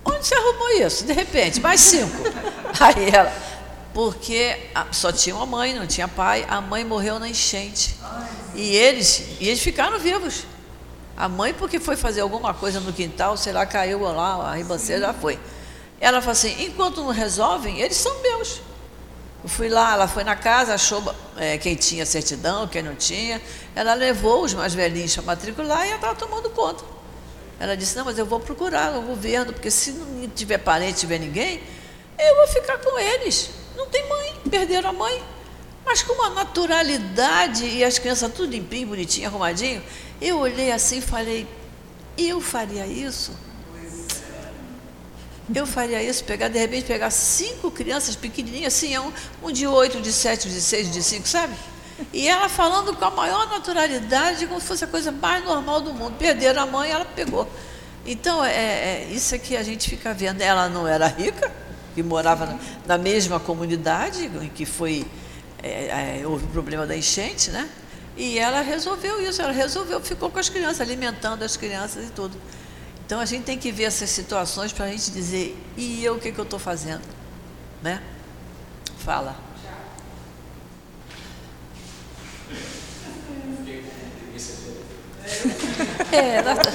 onde 0.04 0.26
você 0.26 0.34
arrumou 0.34 0.70
isso? 0.72 1.06
De 1.06 1.14
repente, 1.14 1.60
mais 1.60 1.80
cinco. 1.80 2.12
Aí 2.78 3.08
ela, 3.08 3.32
porque 3.94 4.56
só 4.90 5.12
tinha 5.12 5.34
uma 5.34 5.46
mãe, 5.46 5.74
não 5.74 5.86
tinha 5.86 6.08
pai, 6.08 6.46
a 6.48 6.60
mãe 6.60 6.84
morreu 6.84 7.18
na 7.18 7.28
enchente. 7.28 7.96
E 8.54 8.76
eles, 8.76 9.24
e 9.40 9.48
eles 9.48 9.60
ficaram 9.60 9.98
vivos. 9.98 10.44
A 11.16 11.28
mãe, 11.28 11.52
porque 11.52 11.78
foi 11.78 11.96
fazer 11.96 12.22
alguma 12.22 12.54
coisa 12.54 12.80
no 12.80 12.92
quintal, 12.92 13.36
sei 13.36 13.52
lá, 13.52 13.66
caiu 13.66 14.00
lá, 14.00 14.50
a 14.50 14.54
ribanceira 14.54 15.06
já 15.06 15.12
foi. 15.12 15.38
Ela 16.00 16.20
falou 16.20 16.32
assim, 16.32 16.64
enquanto 16.64 17.02
não 17.02 17.10
resolvem, 17.10 17.80
eles 17.80 17.96
são 17.96 18.20
meus. 18.22 18.60
Eu 19.42 19.48
fui 19.48 19.68
lá, 19.68 19.94
ela 19.94 20.08
foi 20.08 20.24
na 20.24 20.36
casa, 20.36 20.74
achou 20.74 21.02
é, 21.36 21.58
quem 21.58 21.74
tinha 21.74 22.06
certidão, 22.06 22.66
quem 22.66 22.82
não 22.82 22.94
tinha. 22.94 23.42
Ela 23.74 23.94
levou 23.94 24.44
os 24.44 24.54
mais 24.54 24.74
velhinhos 24.74 25.14
para 25.14 25.24
matricular 25.24 25.84
e 25.84 25.88
ela 25.88 25.96
estava 25.96 26.14
tomando 26.14 26.48
conta. 26.50 26.84
Ela 27.60 27.76
disse, 27.76 27.96
não, 27.96 28.04
mas 28.04 28.18
eu 28.18 28.26
vou 28.26 28.40
procurar 28.40 28.92
no 28.92 29.02
governo, 29.02 29.52
porque 29.52 29.70
se 29.70 29.92
não 29.92 30.28
tiver 30.28 30.58
parente, 30.58 31.00
tiver 31.00 31.18
ninguém, 31.18 31.62
eu 32.18 32.36
vou 32.36 32.48
ficar 32.48 32.78
com 32.78 32.98
eles. 32.98 33.50
Não 33.76 33.86
tem 33.86 34.08
mãe, 34.08 34.34
perderam 34.50 34.90
a 34.90 34.92
mãe. 34.92 35.22
Mas 35.84 36.02
com 36.02 36.12
uma 36.12 36.30
naturalidade, 36.30 37.64
e 37.64 37.84
as 37.84 37.98
crianças 37.98 38.32
tudo 38.32 38.50
limpinho, 38.50 38.88
bonitinho, 38.88 39.28
arrumadinho, 39.28 39.82
eu 40.20 40.38
olhei 40.38 40.70
assim 40.70 40.98
e 40.98 41.00
falei, 41.00 41.46
eu 42.16 42.40
faria 42.40 42.86
isso? 42.86 43.32
Eu 45.54 45.66
faria 45.66 46.02
isso, 46.02 46.24
pegar, 46.24 46.48
de 46.48 46.58
repente, 46.58 46.86
pegar 46.86 47.10
cinco 47.10 47.70
crianças 47.70 48.14
pequenininhas, 48.14 48.74
assim, 48.74 48.96
um, 48.96 49.12
um 49.42 49.50
de 49.50 49.66
oito, 49.66 49.98
um 49.98 50.00
de 50.00 50.12
sete, 50.12 50.48
um 50.48 50.50
de 50.50 50.60
seis, 50.60 50.88
um 50.88 50.90
de 50.90 51.02
cinco, 51.02 51.28
sabe? 51.28 51.54
E 52.12 52.28
ela 52.28 52.48
falando 52.48 52.96
com 52.96 53.04
a 53.04 53.10
maior 53.10 53.48
naturalidade, 53.50 54.46
como 54.46 54.60
se 54.60 54.66
fosse 54.66 54.84
a 54.84 54.86
coisa 54.86 55.12
mais 55.12 55.44
normal 55.44 55.80
do 55.80 55.92
mundo. 55.92 56.16
Perderam 56.16 56.62
a 56.62 56.66
mãe, 56.66 56.90
ela 56.90 57.04
pegou. 57.04 57.48
Então, 58.06 58.42
é, 58.44 58.50
é 58.50 59.08
isso 59.10 59.34
é 59.34 59.38
que 59.38 59.56
a 59.56 59.62
gente 59.62 59.90
fica 59.90 60.14
vendo. 60.14 60.40
Ela 60.40 60.68
não 60.68 60.86
era 60.86 61.06
rica, 61.06 61.52
que 61.94 62.02
morava 62.02 62.46
na, 62.46 62.58
na 62.86 62.98
mesma 62.98 63.38
comunidade 63.38 64.24
em 64.24 64.48
que 64.48 64.64
foi 64.64 65.06
é, 65.62 66.20
é, 66.20 66.26
houve 66.26 66.44
o 66.44 66.48
problema 66.48 66.86
da 66.86 66.96
enchente, 66.96 67.50
né? 67.50 67.68
E 68.16 68.38
ela 68.38 68.60
resolveu 68.60 69.22
isso, 69.22 69.40
ela 69.40 69.52
resolveu, 69.52 70.00
ficou 70.00 70.28
com 70.28 70.38
as 70.38 70.48
crianças, 70.48 70.80
alimentando 70.80 71.44
as 71.44 71.56
crianças 71.56 72.08
e 72.08 72.10
tudo. 72.10 72.36
Então 73.06 73.20
a 73.20 73.24
gente 73.24 73.44
tem 73.44 73.58
que 73.58 73.70
ver 73.70 73.84
essas 73.84 74.10
situações 74.10 74.72
para 74.72 74.86
a 74.86 74.88
gente 74.88 75.10
dizer, 75.10 75.56
e 75.76 76.04
eu 76.04 76.14
o 76.16 76.18
que, 76.18 76.32
que 76.32 76.38
eu 76.38 76.44
estou 76.44 76.58
fazendo? 76.58 77.02
Né? 77.82 78.02
Fala. 78.98 79.36
É, 86.10 86.36
ela 86.36 86.54
tá- 86.56 86.70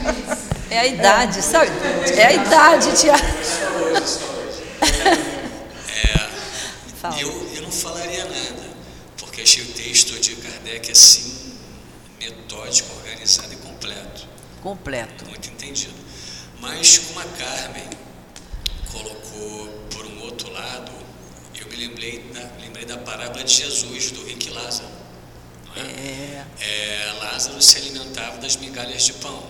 é 0.70 0.80
a 0.80 0.88
idade, 0.88 1.42
sabe? 1.42 1.72
É 2.18 2.26
a 2.26 2.34
idade, 2.34 2.96
Tiago. 3.00 3.24
Fala. 7.02 7.20
Eu, 7.22 7.30
eu 7.56 7.62
não 7.62 7.72
falaria 7.72 8.26
nada, 8.26 8.70
porque 9.18 9.42
achei 9.42 9.64
o 9.64 9.68
texto 9.74 10.20
de 10.20 10.36
Kardec 10.36 10.92
assim, 10.92 11.54
metódico, 12.20 12.94
organizado 12.98 13.54
e 13.54 13.58
completo, 13.58 14.28
Completo. 14.64 15.26
muito 15.26 15.48
entendido. 15.50 15.94
Mas 16.60 16.98
como 16.98 17.20
a 17.20 17.24
Carmen 17.24 17.88
colocou 18.92 19.68
por 19.92 20.06
um 20.06 20.22
outro 20.24 20.52
lado, 20.52 20.92
eu 21.60 21.68
me 21.68 21.76
lembrei 21.76 22.20
da, 22.34 22.50
lembrei 22.60 22.86
da 22.86 22.98
parábola 22.98 23.44
de 23.44 23.54
Jesus, 23.54 24.12
do 24.12 24.24
rico 24.26 24.48
e 24.48 24.50
Lázaro. 24.50 24.90
é? 25.76 25.82
É, 25.82 26.46
É, 26.60 27.14
Lázaro 27.20 27.62
se 27.62 27.78
alimentava 27.78 28.38
das 28.38 28.56
migalhas 28.56 29.04
de 29.06 29.14
pão. 29.14 29.44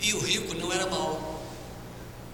E 0.00 0.12
o 0.14 0.18
rico 0.18 0.52
não 0.54 0.70
era 0.72 0.86
mau. 0.86 1.42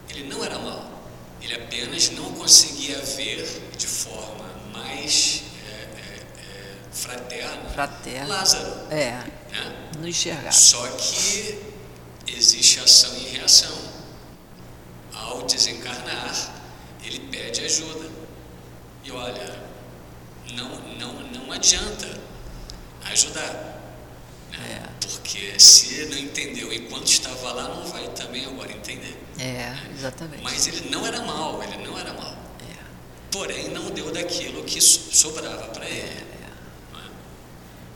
Ele 0.09 0.25
não 0.29 0.43
era 0.45 0.59
mau. 0.59 0.98
Ele 1.43 1.55
apenas 1.55 2.11
não 2.11 2.33
conseguia 2.33 2.99
ver 2.99 3.71
de 3.77 3.87
forma 3.87 4.45
mais 4.73 5.43
é, 5.67 5.71
é, 5.71 6.21
é, 6.41 6.77
fraterna 6.93 7.71
fraterno. 7.71 8.29
Lázaro. 8.29 8.73
É, 8.91 9.13
Né? 9.51 9.91
não 9.99 10.09
enxergar. 10.09 10.53
Só 10.53 10.87
que 10.89 11.59
existe 12.27 12.81
ação 12.81 13.15
e 13.17 13.29
reação. 13.37 13.77
ao 15.13 15.43
desencarnar, 15.43 16.55
ele 17.05 17.21
pede 17.31 17.65
ajuda. 17.65 18.09
E 19.05 19.11
olha, 19.11 19.63
não, 20.55 20.69
não, 20.99 21.13
não 21.31 21.53
adianta 21.53 22.09
ajudar. 23.05 23.81
Né? 24.51 24.83
É. 24.85 24.89
Porque 25.07 25.59
se 25.59 26.07
não 26.07 26.19
entendeu 26.19 26.73
enquanto 26.73 27.07
estava 27.09 27.53
lá, 27.53 27.69
não 27.69 27.85
vai 27.87 28.07
também 28.09 28.45
agora 28.47 28.71
entender. 28.73 29.17
É, 29.39 29.73
exatamente. 29.95 30.43
Mas 30.43 30.67
ele 30.67 30.91
não 30.91 31.07
era 31.07 31.21
mal, 31.23 31.63
ele 31.63 31.87
não 31.87 31.97
era 31.97 32.13
mal. 32.13 32.33
É. 32.61 32.75
Porém, 33.31 33.69
não 33.69 33.91
deu 33.91 34.13
daquilo 34.13 34.65
que 34.65 34.81
sobrava 34.81 35.69
para 35.69 35.89
ele. 35.89 36.27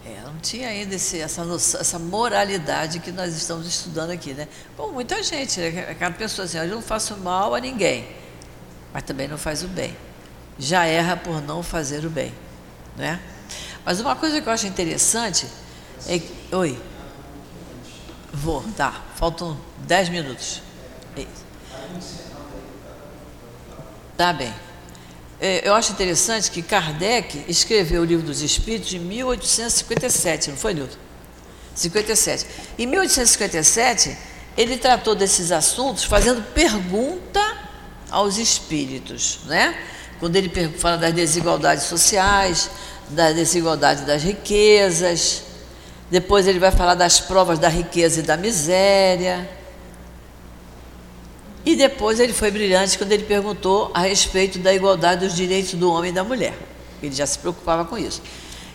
É, 0.05 0.11
é, 0.11 0.22
não 0.24 0.38
tinha 0.38 0.68
ainda 0.68 0.95
esse, 0.95 1.18
essa, 1.18 1.45
noção, 1.45 1.80
essa 1.80 1.99
moralidade 1.99 3.01
que 3.01 3.11
nós 3.11 3.34
estamos 3.34 3.66
estudando 3.66 4.11
aqui, 4.11 4.34
né? 4.34 4.47
Como 4.76 4.93
muita 4.93 5.20
gente, 5.22 5.59
né? 5.59 5.90
aquela 5.90 6.12
pessoa 6.12 6.45
assim, 6.45 6.59
eu 6.59 6.68
não 6.68 6.82
faço 6.82 7.16
mal 7.16 7.55
a 7.55 7.61
ninguém, 7.61 8.09
mas 8.93 9.03
também 9.03 9.26
não 9.26 9.38
faz 9.38 9.64
o 9.64 9.68
bem. 9.68 9.97
Já 10.59 10.86
erra 10.86 11.16
por 11.16 11.43
não 11.43 11.62
fazer 11.62 12.05
o 12.05 12.11
bem, 12.11 12.32
né? 12.97 13.20
Mas 13.84 13.99
uma 13.99 14.14
coisa 14.14 14.40
que 14.40 14.49
eu 14.49 14.53
acho 14.53 14.66
interessante 14.66 15.47
é 16.07 16.20
que... 16.20 16.55
Oi. 16.55 16.80
Vou, 18.32 18.62
tá. 18.76 19.03
Faltam 19.16 19.59
10 19.86 20.09
minutos. 20.09 20.62
Tá 24.16 24.32
bem. 24.32 24.52
É, 25.40 25.68
eu 25.68 25.74
acho 25.74 25.92
interessante 25.92 26.50
que 26.50 26.62
Kardec 26.62 27.44
escreveu 27.48 28.02
o 28.02 28.04
Livro 28.04 28.24
dos 28.24 28.42
Espíritos 28.42 28.94
em 28.94 29.00
1857, 29.00 30.50
não 30.50 30.56
foi, 30.56 30.74
Newton? 30.74 30.96
57. 31.74 32.46
Em 32.78 32.86
1857, 32.86 34.16
ele 34.56 34.76
tratou 34.76 35.14
desses 35.14 35.50
assuntos 35.50 36.04
fazendo 36.04 36.42
pergunta 36.52 37.40
aos 38.10 38.36
espíritos, 38.36 39.40
né? 39.46 39.76
Quando 40.20 40.36
ele 40.36 40.50
fala 40.78 40.98
das 40.98 41.12
desigualdades 41.12 41.84
sociais, 41.84 42.70
da 43.08 43.32
desigualdade 43.32 44.04
das 44.04 44.22
riquezas, 44.22 45.42
depois 46.10 46.46
ele 46.46 46.58
vai 46.58 46.70
falar 46.70 46.94
das 46.94 47.18
provas 47.18 47.58
da 47.58 47.68
riqueza 47.68 48.20
e 48.20 48.22
da 48.22 48.36
miséria. 48.36 49.48
E 51.64 51.76
depois 51.76 52.18
ele 52.18 52.32
foi 52.32 52.50
brilhante 52.50 52.98
quando 52.98 53.12
ele 53.12 53.24
perguntou 53.24 53.90
a 53.94 54.00
respeito 54.00 54.58
da 54.58 54.74
igualdade 54.74 55.24
dos 55.24 55.34
direitos 55.34 55.74
do 55.74 55.90
homem 55.90 56.10
e 56.10 56.14
da 56.14 56.24
mulher. 56.24 56.54
Ele 57.02 57.14
já 57.14 57.26
se 57.26 57.38
preocupava 57.38 57.84
com 57.84 57.96
isso. 57.96 58.22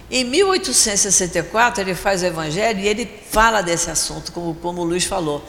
Em 0.10 0.24
1864, 0.24 1.82
ele 1.82 1.94
faz 1.94 2.24
o 2.24 2.26
Evangelho 2.26 2.80
e 2.80 2.88
ele 2.88 3.10
fala 3.30 3.62
desse 3.62 3.90
assunto, 3.90 4.32
como, 4.32 4.56
como 4.56 4.82
o 4.82 4.86
Luiz 4.86 5.04
falou. 5.04 5.44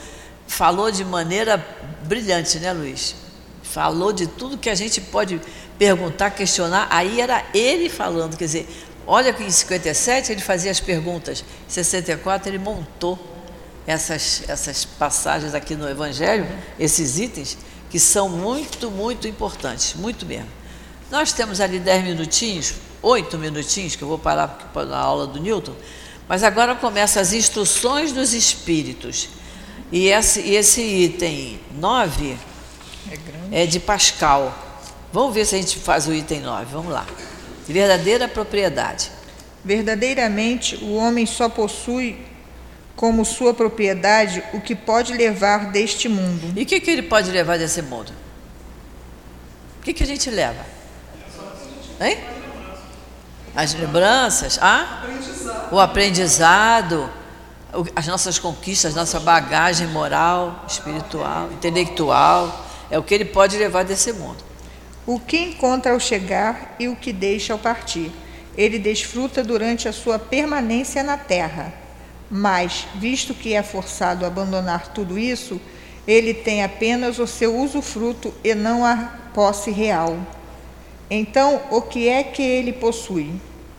Falou 0.47 0.91
de 0.91 1.05
maneira 1.05 1.65
brilhante, 2.03 2.59
né, 2.59 2.73
Luiz? 2.73 3.15
Falou 3.63 4.11
de 4.11 4.27
tudo 4.27 4.57
que 4.57 4.69
a 4.69 4.75
gente 4.75 4.99
pode 4.99 5.39
perguntar, 5.77 6.31
questionar. 6.31 6.87
Aí 6.89 7.21
era 7.21 7.45
ele 7.53 7.87
falando, 7.87 8.35
quer 8.35 8.45
dizer, 8.45 8.67
Olha 9.11 9.33
que 9.33 9.41
em 9.43 9.49
57 9.49 10.33
ele 10.33 10.39
fazia 10.39 10.69
as 10.69 10.79
perguntas, 10.79 11.43
em 11.67 11.71
64 11.71 12.47
ele 12.47 12.59
montou 12.59 13.17
essas, 13.89 14.43
essas 14.47 14.85
passagens 14.85 15.53
aqui 15.53 15.75
no 15.75 15.89
Evangelho, 15.89 16.47
esses 16.79 17.17
itens, 17.17 17.57
que 17.89 17.99
são 17.99 18.29
muito, 18.29 18.91
muito 18.91 19.27
importantes, 19.27 19.95
muito 19.95 20.25
mesmo. 20.25 20.47
Nós 21.09 21.33
temos 21.33 21.59
ali 21.59 21.79
10 21.79 22.03
minutinhos, 22.03 22.73
8 23.01 23.37
minutinhos, 23.37 23.95
que 23.95 24.03
eu 24.03 24.07
vou 24.07 24.19
parar 24.19 24.71
na 24.87 24.97
aula 24.97 25.25
do 25.25 25.39
Newton, 25.39 25.73
mas 26.27 26.43
agora 26.43 26.75
começa 26.75 27.19
as 27.19 27.33
instruções 27.33 28.11
dos 28.11 28.33
espíritos. 28.33 29.29
E 29.91 30.09
esse, 30.09 30.41
esse 30.41 30.81
item 30.81 31.59
9 31.79 32.37
é, 33.51 33.63
é 33.63 33.65
de 33.65 33.79
Pascal. 33.79 34.53
Vamos 35.11 35.33
ver 35.33 35.45
se 35.45 35.55
a 35.55 35.57
gente 35.57 35.79
faz 35.79 36.07
o 36.07 36.13
item 36.13 36.41
9, 36.41 36.65
vamos 36.65 36.93
lá 36.93 37.07
verdadeira 37.69 38.27
propriedade. 38.27 39.11
Verdadeiramente, 39.63 40.75
o 40.77 40.95
homem 40.95 41.25
só 41.25 41.47
possui 41.47 42.17
como 42.99 43.23
sua 43.23 43.53
propriedade 43.53 44.43
o 44.51 44.59
que 44.59 44.75
pode 44.75 45.13
levar 45.13 45.71
deste 45.71 46.09
mundo. 46.09 46.51
E 46.53 46.63
o 46.63 46.65
que, 46.65 46.81
que 46.81 46.91
ele 46.91 47.03
pode 47.03 47.31
levar 47.31 47.57
desse 47.57 47.81
mundo? 47.81 48.11
O 49.79 49.83
que, 49.83 49.93
que 49.93 50.03
a 50.03 50.05
gente 50.05 50.29
leva? 50.29 50.65
Hein? 52.01 52.17
As 53.55 53.73
lembranças, 53.73 54.59
ah? 54.61 55.05
o 55.71 55.79
aprendizado, 55.79 57.09
as 57.95 58.05
nossas 58.05 58.37
conquistas, 58.37 58.93
nossa 58.93 59.17
bagagem 59.17 59.87
moral, 59.87 60.65
espiritual, 60.67 61.49
intelectual, 61.53 62.67
é 62.91 62.99
o 62.99 63.03
que 63.03 63.13
ele 63.13 63.23
pode 63.23 63.55
levar 63.55 63.83
desse 63.85 64.11
mundo 64.11 64.43
o 65.05 65.17
que 65.21 65.37
encontra 65.37 65.93
ao 65.93 66.01
chegar 66.01 66.75
e 66.77 66.89
o 66.89 66.97
que 66.97 67.13
deixa 67.13 67.53
ao 67.53 67.59
partir. 67.59 68.11
Ele 68.57 68.77
desfruta 68.77 69.41
durante 69.41 69.87
a 69.87 69.93
sua 69.93 70.19
permanência 70.19 71.01
na 71.01 71.17
terra. 71.17 71.73
Mas, 72.29 72.85
visto 72.95 73.33
que 73.33 73.53
é 73.53 73.63
forçado 73.63 74.23
a 74.23 74.27
abandonar 74.27 74.93
tudo 74.93 75.17
isso, 75.17 75.59
ele 76.07 76.33
tem 76.33 76.63
apenas 76.63 77.19
o 77.19 77.27
seu 77.27 77.57
usufruto 77.57 78.33
e 78.43 78.53
não 78.53 78.85
a 78.85 78.95
posse 79.33 79.71
real. 79.71 80.17
Então, 81.09 81.61
o 81.71 81.81
que 81.81 82.07
é 82.07 82.23
que 82.23 82.43
ele 82.43 82.73
possui? 82.73 83.33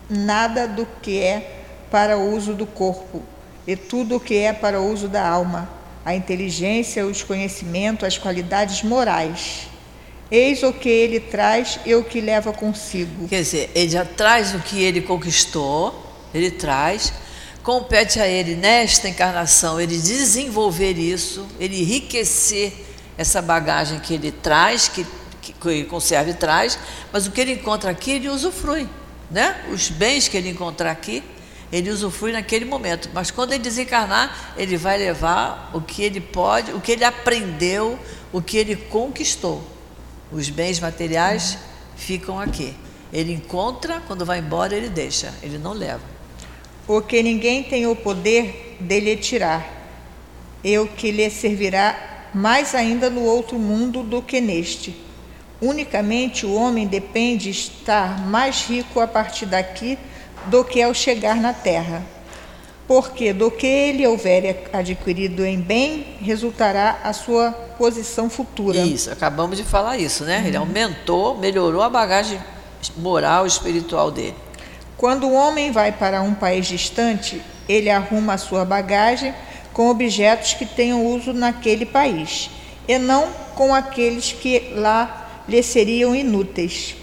Nada 0.08 0.66
do 0.66 0.86
que 1.00 1.20
é 1.20 1.60
para 1.90 2.18
o 2.18 2.34
uso 2.34 2.54
do 2.54 2.66
corpo, 2.66 3.22
e 3.66 3.76
tudo 3.76 4.16
o 4.16 4.20
que 4.20 4.36
é 4.36 4.52
para 4.52 4.80
o 4.80 4.92
uso 4.92 5.08
da 5.08 5.26
alma, 5.26 5.68
a 6.04 6.14
inteligência, 6.14 7.06
os 7.06 7.22
conhecimentos, 7.22 8.04
as 8.04 8.18
qualidades 8.18 8.82
morais. 8.82 9.68
Eis 10.30 10.62
o 10.62 10.72
que 10.72 10.88
ele 10.88 11.18
traz 11.18 11.80
e 11.84 11.94
o 11.94 12.04
que 12.04 12.20
leva 12.20 12.52
consigo. 12.52 13.28
Quer 13.28 13.42
dizer, 13.42 13.70
ele 13.74 13.90
já 13.90 14.04
traz 14.04 14.54
o 14.54 14.60
que 14.60 14.80
ele 14.82 15.00
conquistou, 15.00 16.06
ele 16.32 16.50
traz, 16.50 17.12
compete 17.62 18.18
a 18.18 18.26
ele 18.26 18.54
nesta 18.54 19.08
encarnação 19.08 19.80
ele 19.80 19.98
desenvolver 19.98 20.98
isso, 20.98 21.46
ele 21.58 21.80
enriquecer 21.80 22.72
essa 23.16 23.42
bagagem 23.42 24.00
que 24.00 24.14
ele 24.14 24.32
traz, 24.32 24.88
que, 24.88 25.06
que, 25.42 25.84
conserva 25.84 26.30
e 26.30 26.34
traz, 26.34 26.78
mas 27.12 27.26
o 27.26 27.30
que 27.30 27.40
ele 27.40 27.52
encontra 27.52 27.90
aqui, 27.90 28.12
ele 28.12 28.28
usufrui. 28.28 28.88
Né? 29.30 29.64
Os 29.70 29.90
bens 29.90 30.26
que 30.26 30.36
ele 30.36 30.48
encontrar 30.48 30.90
aqui, 30.90 31.22
ele 31.70 31.90
usufrui 31.90 32.32
naquele 32.32 32.64
momento. 32.64 33.10
Mas 33.12 33.30
quando 33.30 33.52
ele 33.52 33.62
desencarnar, 33.62 34.54
ele 34.56 34.76
vai 34.76 34.98
levar 34.98 35.70
o 35.72 35.80
que 35.80 36.02
ele 36.02 36.20
pode, 36.20 36.72
o 36.72 36.80
que 36.80 36.92
ele 36.92 37.04
aprendeu, 37.04 37.98
o 38.32 38.40
que 38.40 38.56
ele 38.56 38.74
conquistou. 38.74 39.62
Os 40.32 40.48
bens 40.48 40.80
materiais 40.80 41.58
ficam 41.96 42.40
aqui. 42.40 42.74
Ele 43.12 43.32
encontra, 43.32 44.00
quando 44.06 44.24
vai 44.24 44.38
embora, 44.38 44.74
ele 44.74 44.88
deixa, 44.88 45.34
ele 45.42 45.58
não 45.58 45.72
leva. 45.72 46.19
Porque 46.90 47.22
ninguém 47.22 47.62
tem 47.62 47.86
o 47.86 47.94
poder 47.94 48.76
dele 48.80 49.14
tirar, 49.14 49.64
e 50.64 50.76
o 50.76 50.88
que 50.88 51.12
lhe 51.12 51.30
servirá 51.30 52.28
mais 52.34 52.74
ainda 52.74 53.08
no 53.08 53.22
outro 53.22 53.60
mundo 53.60 54.02
do 54.02 54.20
que 54.20 54.40
neste. 54.40 55.00
Unicamente 55.62 56.44
o 56.44 56.52
homem 56.52 56.88
depende 56.88 57.48
estar 57.48 58.26
mais 58.26 58.64
rico 58.64 58.98
a 58.98 59.06
partir 59.06 59.46
daqui 59.46 59.96
do 60.46 60.64
que 60.64 60.82
ao 60.82 60.92
chegar 60.92 61.36
na 61.36 61.52
terra 61.52 62.04
porque 62.88 63.32
do 63.32 63.52
que 63.52 63.68
ele 63.68 64.04
houver 64.04 64.68
adquirido 64.72 65.44
em 65.44 65.60
bem, 65.60 66.16
resultará 66.20 66.98
a 67.04 67.12
sua 67.12 67.52
posição 67.78 68.28
futura. 68.28 68.80
Isso, 68.80 69.12
acabamos 69.12 69.56
de 69.56 69.62
falar 69.62 69.96
isso, 69.96 70.24
né? 70.24 70.40
Uhum. 70.40 70.46
Ele 70.48 70.56
aumentou, 70.56 71.38
melhorou 71.38 71.82
a 71.82 71.88
bagagem 71.88 72.40
moral 72.96 73.44
e 73.44 73.48
espiritual 73.48 74.10
dele. 74.10 74.34
Quando 75.00 75.28
o 75.28 75.32
homem 75.32 75.72
vai 75.72 75.92
para 75.92 76.20
um 76.20 76.34
país 76.34 76.66
distante, 76.66 77.40
ele 77.66 77.88
arruma 77.88 78.34
a 78.34 78.36
sua 78.36 78.66
bagagem 78.66 79.32
com 79.72 79.88
objetos 79.88 80.52
que 80.52 80.66
tenham 80.66 81.06
uso 81.06 81.32
naquele 81.32 81.86
país, 81.86 82.50
e 82.86 82.98
não 82.98 83.28
com 83.54 83.74
aqueles 83.74 84.30
que 84.30 84.74
lá 84.74 85.42
lhe 85.48 85.62
seriam 85.62 86.14
inúteis. 86.14 86.94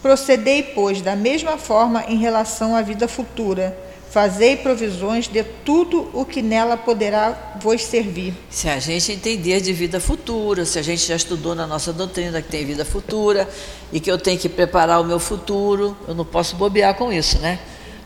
Procedei, 0.00 0.62
pois, 0.62 1.02
da 1.02 1.14
mesma 1.14 1.58
forma 1.58 2.02
em 2.08 2.16
relação 2.16 2.74
à 2.74 2.80
vida 2.80 3.06
futura 3.06 3.76
Fazei 4.12 4.58
provisões 4.58 5.26
de 5.26 5.42
tudo 5.42 6.10
o 6.12 6.26
que 6.26 6.42
nela 6.42 6.76
poderá 6.76 7.54
vos 7.58 7.82
servir. 7.82 8.34
Se 8.50 8.68
a 8.68 8.78
gente 8.78 9.10
entender 9.10 9.62
de 9.62 9.72
vida 9.72 9.98
futura, 9.98 10.66
se 10.66 10.78
a 10.78 10.82
gente 10.82 11.06
já 11.06 11.16
estudou 11.16 11.54
na 11.54 11.66
nossa 11.66 11.94
doutrina 11.94 12.42
que 12.42 12.48
tem 12.48 12.62
vida 12.66 12.84
futura 12.84 13.48
e 13.90 13.98
que 13.98 14.10
eu 14.10 14.18
tenho 14.18 14.38
que 14.38 14.50
preparar 14.50 15.00
o 15.00 15.04
meu 15.04 15.18
futuro, 15.18 15.96
eu 16.06 16.14
não 16.14 16.26
posso 16.26 16.56
bobear 16.56 16.94
com 16.94 17.10
isso, 17.10 17.38
né? 17.38 17.58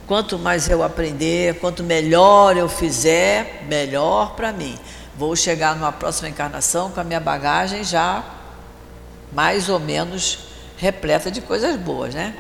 Quanto 0.07 0.39
mais 0.39 0.71
eu 0.71 0.85
aprender, 0.85 1.59
quanto 1.59 1.83
melhor 1.83 2.57
eu 2.57 2.69
fizer, 2.69 3.65
melhor 3.69 4.37
para 4.37 4.53
mim. 4.53 4.79
Vou 5.19 5.35
chegar 5.35 5.75
numa 5.75 5.91
próxima 5.91 6.29
encarnação 6.29 6.89
com 6.93 7.01
a 7.01 7.05
minha 7.05 7.19
bagagem 7.19 7.83
já 7.83 8.25
mais 9.33 9.69
ou 9.69 9.81
menos 9.81 10.39
repleta 10.77 11.33
de 11.33 11.41
coisas 11.41 11.75
boas, 11.75 12.15
né? 12.15 12.33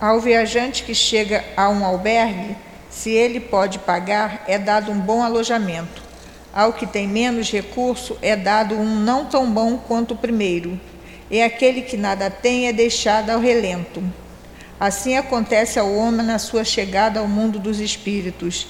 Ao 0.00 0.20
viajante 0.20 0.84
que 0.84 0.94
chega 0.94 1.44
a 1.56 1.68
um 1.70 1.84
albergue, 1.84 2.67
se 2.90 3.10
ele 3.10 3.40
pode 3.40 3.78
pagar, 3.78 4.44
é 4.46 4.58
dado 4.58 4.90
um 4.90 4.98
bom 4.98 5.22
alojamento. 5.22 6.02
Ao 6.52 6.72
que 6.72 6.86
tem 6.86 7.06
menos 7.06 7.50
recurso 7.50 8.16
é 8.22 8.34
dado 8.34 8.74
um 8.74 8.96
não 8.96 9.26
tão 9.26 9.50
bom 9.50 9.76
quanto 9.76 10.14
o 10.14 10.16
primeiro, 10.16 10.80
e 11.30 11.42
aquele 11.42 11.82
que 11.82 11.96
nada 11.96 12.30
tem 12.30 12.66
é 12.66 12.72
deixado 12.72 13.30
ao 13.30 13.38
relento. 13.38 14.02
Assim 14.80 15.16
acontece 15.16 15.78
ao 15.78 15.92
homem 15.92 16.24
na 16.24 16.38
sua 16.38 16.64
chegada 16.64 17.20
ao 17.20 17.28
mundo 17.28 17.58
dos 17.58 17.80
espíritos. 17.80 18.66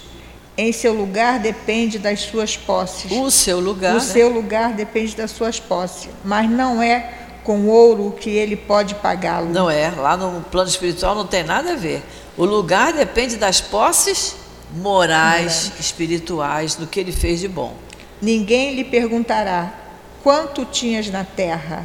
Em 0.56 0.72
seu 0.72 0.92
lugar 0.92 1.38
depende 1.38 1.98
das 1.98 2.20
suas 2.20 2.56
posses. 2.56 3.12
O 3.12 3.30
seu 3.30 3.60
lugar. 3.60 3.92
O 3.92 3.98
né? 3.98 4.00
seu 4.00 4.28
lugar 4.28 4.72
depende 4.72 5.14
das 5.14 5.30
suas 5.30 5.60
posses, 5.60 6.08
mas 6.24 6.50
não 6.50 6.82
é 6.82 7.12
com 7.44 7.66
ouro 7.66 8.16
que 8.18 8.28
ele 8.28 8.56
pode 8.56 8.94
pagá-lo. 8.96 9.50
Não 9.50 9.70
é, 9.70 9.90
lá 9.90 10.16
no 10.16 10.42
plano 10.42 10.68
espiritual 10.68 11.14
não 11.14 11.26
tem 11.26 11.44
nada 11.44 11.72
a 11.72 11.76
ver. 11.76 12.02
O 12.38 12.44
lugar 12.44 12.92
depende 12.92 13.36
das 13.36 13.60
posses 13.60 14.36
morais, 14.72 15.72
espirituais, 15.80 16.76
do 16.76 16.86
que 16.86 17.00
ele 17.00 17.10
fez 17.10 17.40
de 17.40 17.48
bom. 17.48 17.74
Ninguém 18.22 18.76
lhe 18.76 18.84
perguntará 18.84 19.74
quanto 20.22 20.64
tinhas 20.64 21.10
na 21.10 21.24
terra, 21.24 21.84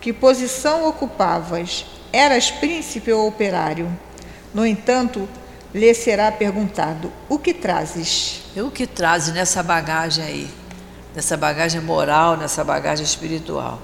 que 0.00 0.12
posição 0.12 0.88
ocupavas, 0.88 1.84
eras 2.12 2.48
príncipe 2.48 3.10
ou 3.12 3.26
operário. 3.26 3.90
No 4.54 4.64
entanto, 4.64 5.28
lhe 5.74 5.92
será 5.94 6.30
perguntado: 6.30 7.12
o 7.28 7.36
que 7.36 7.52
trazes? 7.52 8.42
E 8.54 8.60
o 8.60 8.70
que 8.70 8.86
traz 8.86 9.26
nessa 9.32 9.64
bagagem 9.64 10.24
aí? 10.24 10.50
Nessa 11.12 11.36
bagagem 11.36 11.80
moral, 11.80 12.36
nessa 12.36 12.62
bagagem 12.62 13.04
espiritual. 13.04 13.80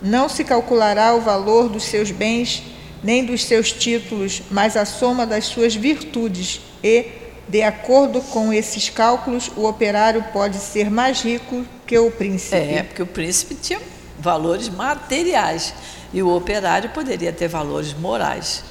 Não 0.00 0.26
se 0.26 0.42
calculará 0.42 1.14
o 1.14 1.20
valor 1.20 1.68
dos 1.68 1.84
seus 1.84 2.10
bens, 2.10 2.62
nem 3.04 3.22
dos 3.22 3.44
seus 3.44 3.70
títulos, 3.70 4.42
mas 4.50 4.78
a 4.78 4.86
soma 4.86 5.26
das 5.26 5.44
suas 5.44 5.74
virtudes 5.76 6.62
e, 6.82 7.06
de 7.46 7.62
acordo 7.62 8.22
com 8.22 8.50
esses 8.50 8.88
cálculos, 8.88 9.50
o 9.54 9.68
operário 9.68 10.24
pode 10.32 10.56
ser 10.56 10.90
mais 10.90 11.20
rico 11.20 11.66
que 11.86 11.98
o 11.98 12.10
príncipe. 12.10 12.56
É, 12.56 12.82
porque 12.82 13.02
o 13.02 13.06
príncipe 13.06 13.54
tinha 13.56 13.78
valores 14.18 14.70
materiais 14.70 15.74
e 16.14 16.22
o 16.22 16.34
operário 16.34 16.88
poderia 16.90 17.30
ter 17.30 17.46
valores 17.46 17.92
morais. 17.92 18.64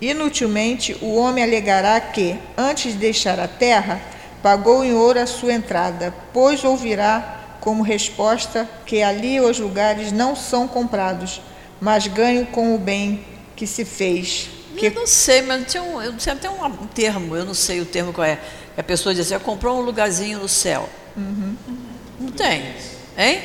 Inutilmente, 0.00 0.96
o 1.00 1.14
homem 1.14 1.44
alegará 1.44 2.00
que, 2.00 2.36
antes 2.56 2.92
de 2.92 2.98
deixar 2.98 3.38
a 3.38 3.46
terra, 3.46 4.00
pagou 4.42 4.84
em 4.84 4.92
ouro 4.92 5.20
a 5.20 5.26
sua 5.26 5.52
entrada, 5.52 6.12
pois 6.32 6.64
ouvirá 6.64 7.56
como 7.60 7.84
resposta 7.84 8.68
que 8.84 9.02
ali 9.02 9.40
os 9.40 9.60
lugares 9.60 10.10
não 10.10 10.34
são 10.34 10.66
comprados, 10.66 11.40
mas 11.80 12.08
ganho 12.08 12.44
com 12.46 12.74
o 12.74 12.78
bem 12.78 13.37
que 13.58 13.66
se 13.66 13.84
fez. 13.84 14.48
Que 14.76 14.86
Eu 14.86 14.92
não 14.92 15.06
sei, 15.06 15.42
mas 15.42 15.70
tinha, 15.70 15.82
um, 15.82 16.00
eu 16.00 16.16
tinha 16.16 16.34
até 16.34 16.48
um, 16.48 16.70
termo, 16.86 17.34
eu 17.34 17.44
não 17.44 17.54
sei 17.54 17.80
o 17.80 17.84
termo 17.84 18.12
qual 18.12 18.24
é. 18.24 18.38
A 18.76 18.82
pessoa 18.84 19.12
diz 19.12 19.30
assim, 19.32 19.44
comprou 19.44 19.76
um 19.78 19.80
lugarzinho 19.82 20.38
no 20.38 20.48
céu. 20.48 20.88
Não 21.16 22.30
tem, 22.30 22.72
hein? 23.16 23.42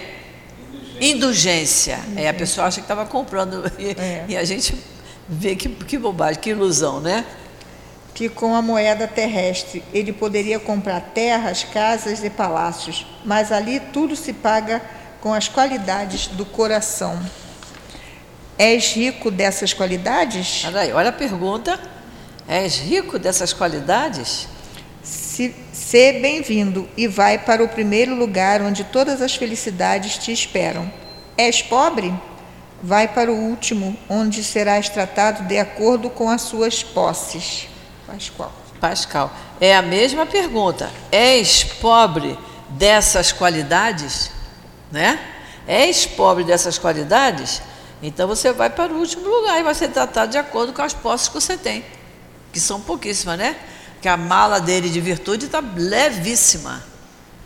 Indulgência. 1.02 2.00
É, 2.16 2.30
a 2.30 2.34
pessoa 2.34 2.68
acha 2.68 2.76
que 2.76 2.84
estava 2.84 3.06
comprando 3.08 3.64
e, 3.80 3.90
É. 4.00 4.26
e 4.30 4.38
a 4.38 4.44
gente 4.44 4.76
vê 5.28 5.56
que, 5.56 5.68
que 5.68 5.98
bobagem, 5.98 6.40
que 6.40 6.52
ilusão, 6.52 7.00
né? 7.00 7.26
que 8.14 8.30
com 8.30 8.54
a 8.54 8.62
moeda 8.62 9.08
terrestre 9.08 9.84
ele 9.92 10.14
poderia 10.14 10.60
comprar 10.60 11.02
terras, 11.02 11.64
casas 11.64 12.24
e 12.24 12.30
palácios, 12.30 13.08
mas 13.26 13.52
ali 13.52 13.80
tudo 13.80 14.16
se 14.16 14.32
paga 14.32 14.84
com 15.20 15.34
as 15.34 15.48
qualidades 15.48 16.28
do 16.28 16.46
coração. 16.46 17.20
És 18.58 18.94
rico 18.94 19.32
dessas 19.32 19.74
qualidades? 19.74 20.64
Olha 20.66 20.82
aí, 20.82 20.94
olha 20.94 21.10
a 21.10 21.14
pergunta. 21.14 21.80
És 22.48 22.78
rico 22.78 23.18
dessas 23.18 23.54
qualidades? 23.54 24.48
Se, 25.02 25.56
se 25.74 26.14
bem-vindo 26.14 26.88
e 26.96 27.08
vai 27.08 27.38
para 27.38 27.64
o 27.64 27.68
primeiro 27.68 28.16
lugar 28.16 28.62
onde 28.62 28.84
todas 28.84 29.22
as 29.22 29.36
felicidades 29.36 30.18
te 30.18 30.32
esperam. 30.32 30.92
És 31.38 31.62
pobre? 31.62 32.14
Vai 32.82 33.08
para 33.08 33.32
o 33.32 33.36
último, 33.36 33.98
onde 34.10 34.44
serás 34.44 34.90
tratado 34.90 35.44
de 35.44 35.58
acordo 35.58 36.10
com 36.10 36.30
as 36.30 36.42
suas 36.42 36.84
posses. 36.84 37.68
Pascoal. 38.06 38.52
Pascal, 38.80 39.32
é 39.62 39.74
a 39.74 39.82
mesma 39.82 40.26
pergunta. 40.26 40.92
És 41.10 41.64
pobre 41.64 42.38
dessas 42.70 43.32
qualidades? 43.32 44.30
Né? 44.92 45.18
És 45.66 46.06
pobre 46.06 46.44
dessas 46.44 46.78
qualidades? 46.78 47.62
Então 48.04 48.28
você 48.28 48.52
vai 48.52 48.70
para 48.70 48.94
o 48.94 48.98
último 48.98 49.26
lugar 49.26 49.58
e 49.58 49.64
vai 49.64 49.74
ser 49.74 49.88
tratado 49.88 50.30
de 50.34 50.38
acordo 50.38 50.74
com 50.74 50.82
as 50.82 50.94
posses 50.94 51.30
que 51.30 51.34
você 51.34 51.58
tem, 51.58 51.86
que 52.52 52.60
são 52.60 52.82
pouquíssimas, 52.82 53.38
né? 53.38 53.58
Que 54.02 54.10
a 54.10 54.18
mala 54.18 54.60
dele 54.60 54.90
de 54.90 55.00
virtude 55.00 55.46
está 55.46 55.64
levíssima, 55.76 56.84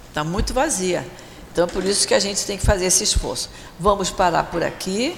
está 0.09 0.23
muito 0.23 0.55
vazia. 0.55 1.05
Então 1.51 1.65
é 1.65 1.67
por 1.67 1.85
isso 1.85 2.07
que 2.07 2.13
a 2.15 2.19
gente 2.19 2.43
tem 2.43 2.57
que 2.57 2.65
fazer 2.65 2.85
esse 2.85 3.03
esforço. 3.03 3.51
Vamos 3.79 4.09
parar 4.09 4.45
por 4.45 4.63
aqui. 4.63 5.15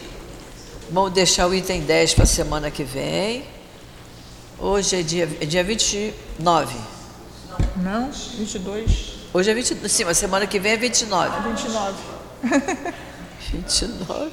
Vamos 0.92 1.14
deixar 1.14 1.48
o 1.48 1.54
item 1.54 1.82
10 1.82 2.16
para 2.16 2.24
a 2.26 2.28
semana 2.28 2.70
que 2.70 2.84
vem. 2.84 3.46
Hoje 4.60 5.00
é 5.00 5.02
dia, 5.02 5.30
é 5.40 5.46
dia 5.46 5.64
29. 5.64 6.76
Não? 7.78 8.12
22? 8.12 9.14
Hoje 9.34 9.52
é 9.52 9.54
29. 9.54 9.88
Sim, 9.88 10.04
mas 10.04 10.18
semana 10.18 10.46
que 10.46 10.60
vem 10.60 10.74
é 10.74 10.78
29. 10.78 11.50
29. 11.50 11.98
29. 13.52 14.32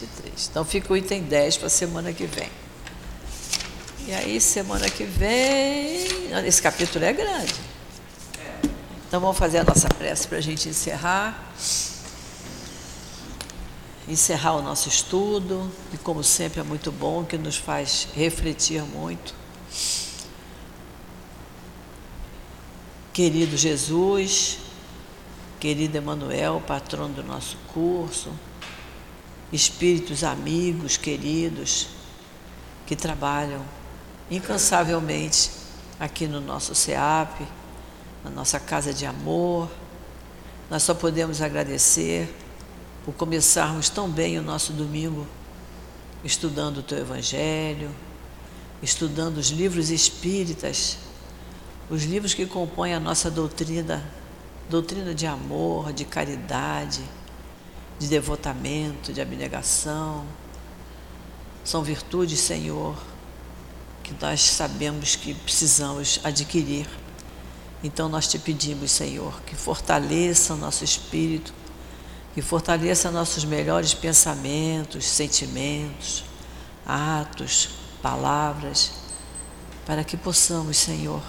23. 0.00 0.48
Então 0.50 0.64
fica 0.64 0.92
o 0.92 0.96
item 0.96 1.22
10 1.22 1.58
para 1.58 1.66
a 1.66 1.70
semana 1.70 2.12
que 2.12 2.24
vem. 2.24 2.48
E 4.06 4.12
aí, 4.12 4.40
semana 4.40 4.88
que 4.88 5.04
vem. 5.04 6.06
Esse 6.46 6.60
capítulo 6.60 7.04
é 7.04 7.12
grande. 7.12 7.54
Então 9.06 9.20
vamos 9.20 9.36
fazer 9.36 9.58
a 9.58 9.64
nossa 9.64 9.88
prece 9.88 10.26
para 10.26 10.38
a 10.38 10.40
gente 10.40 10.68
encerrar. 10.68 11.52
Encerrar 14.08 14.56
o 14.56 14.62
nosso 14.62 14.88
estudo, 14.88 15.70
e 15.92 15.96
como 15.96 16.24
sempre 16.24 16.60
é 16.60 16.64
muito 16.64 16.90
bom, 16.90 17.24
que 17.24 17.38
nos 17.38 17.56
faz 17.56 18.08
refletir 18.14 18.82
muito. 18.82 19.34
Querido 23.12 23.56
Jesus, 23.56 24.58
querido 25.60 25.96
Emanuel, 25.96 26.60
patrono 26.66 27.14
do 27.14 27.22
nosso 27.22 27.56
curso, 27.72 28.32
espíritos 29.52 30.24
amigos, 30.24 30.96
queridos, 30.96 31.88
que 32.86 32.96
trabalham 32.96 33.62
incansavelmente 34.30 35.50
aqui 36.00 36.26
no 36.26 36.40
nosso 36.40 36.74
SEAP, 36.74 37.46
na 38.24 38.30
nossa 38.30 38.58
casa 38.58 38.92
de 38.94 39.04
amor. 39.04 39.68
Nós 40.70 40.82
só 40.82 40.94
podemos 40.94 41.42
agradecer 41.42 42.34
por 43.04 43.14
começarmos 43.14 43.88
tão 43.88 44.08
bem 44.08 44.38
o 44.38 44.42
nosso 44.42 44.72
domingo 44.72 45.26
estudando 46.24 46.78
o 46.78 46.82
teu 46.82 46.98
Evangelho, 46.98 47.90
estudando 48.82 49.38
os 49.38 49.50
livros 49.50 49.90
espíritas, 49.90 50.98
os 51.90 52.04
livros 52.04 52.32
que 52.32 52.46
compõem 52.46 52.94
a 52.94 53.00
nossa 53.00 53.30
doutrina, 53.30 54.04
doutrina 54.70 55.14
de 55.14 55.26
amor, 55.26 55.92
de 55.92 56.04
caridade, 56.04 57.02
de 58.02 58.08
devotamento, 58.08 59.12
de 59.12 59.20
abnegação. 59.20 60.24
São 61.64 61.84
virtudes, 61.84 62.40
Senhor, 62.40 62.96
que 64.02 64.12
nós 64.20 64.40
sabemos 64.42 65.14
que 65.14 65.32
precisamos 65.32 66.18
adquirir. 66.24 66.88
Então 67.84 68.08
nós 68.08 68.26
te 68.26 68.40
pedimos, 68.40 68.90
Senhor, 68.90 69.40
que 69.42 69.54
fortaleça 69.54 70.54
o 70.54 70.56
nosso 70.56 70.82
espírito, 70.82 71.54
que 72.34 72.42
fortaleça 72.42 73.08
nossos 73.08 73.44
melhores 73.44 73.94
pensamentos, 73.94 75.04
sentimentos, 75.06 76.24
atos, 76.84 77.68
palavras, 78.02 78.94
para 79.86 80.02
que 80.02 80.16
possamos, 80.16 80.76
Senhor, 80.76 81.22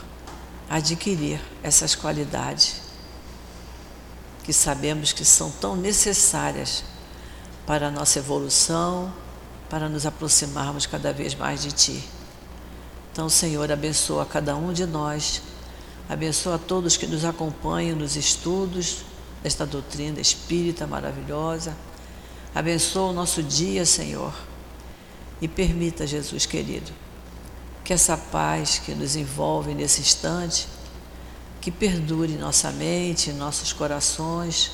adquirir 0.67 1.39
essas 1.61 1.93
qualidades 1.93 2.82
que 4.43 4.51
sabemos 4.51 5.13
que 5.13 5.23
são 5.23 5.49
tão 5.49 5.75
necessárias 5.75 6.83
para 7.65 7.87
a 7.87 7.91
nossa 7.91 8.19
evolução, 8.19 9.11
para 9.69 9.87
nos 9.87 10.05
aproximarmos 10.05 10.85
cada 10.85 11.13
vez 11.13 11.33
mais 11.33 11.61
de 11.61 11.71
Ti. 11.71 12.03
Então, 13.11 13.29
Senhor, 13.29 13.71
abençoa 13.71 14.25
cada 14.25 14.55
um 14.55 14.73
de 14.73 14.85
nós, 14.85 15.41
abençoa 16.09 16.59
todos 16.59 16.97
que 16.97 17.07
nos 17.07 17.23
acompanham 17.23 17.95
nos 17.95 18.15
estudos 18.15 19.05
desta 19.41 19.65
doutrina 19.65 20.19
espírita 20.19 20.87
maravilhosa. 20.87 21.75
Abençoa 22.55 23.11
o 23.11 23.13
nosso 23.13 23.41
dia, 23.41 23.85
Senhor, 23.85 24.33
e 25.41 25.47
permita, 25.47 26.05
Jesus 26.05 26.45
querido, 26.45 26.91
que 27.83 27.93
essa 27.93 28.17
paz 28.17 28.79
que 28.79 28.93
nos 28.93 29.15
envolve 29.15 29.73
nesse 29.73 30.01
instante, 30.01 30.67
que 31.63 31.71
perdure 31.71 32.33
nossa 32.33 32.71
mente, 32.71 33.31
nossos 33.31 33.71
corações, 33.71 34.69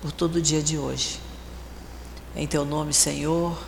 por 0.00 0.10
todo 0.10 0.36
o 0.36 0.40
dia 0.40 0.62
de 0.62 0.78
hoje. 0.78 1.20
Em 2.34 2.46
Teu 2.46 2.64
nome, 2.64 2.94
Senhor, 2.94 3.62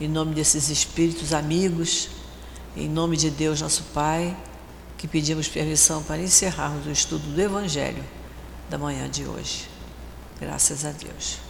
em 0.00 0.06
nome 0.06 0.32
desses 0.32 0.68
espíritos 0.68 1.32
amigos, 1.32 2.08
em 2.76 2.88
nome 2.88 3.16
de 3.16 3.28
Deus, 3.28 3.60
nosso 3.60 3.82
Pai, 3.92 4.36
que 4.96 5.08
pedimos 5.08 5.48
permissão 5.48 6.00
para 6.00 6.22
encerrarmos 6.22 6.86
o 6.86 6.90
estudo 6.92 7.26
do 7.34 7.40
Evangelho 7.40 8.04
da 8.70 8.78
manhã 8.78 9.10
de 9.10 9.24
hoje. 9.24 9.68
Graças 10.38 10.84
a 10.84 10.92
Deus. 10.92 11.45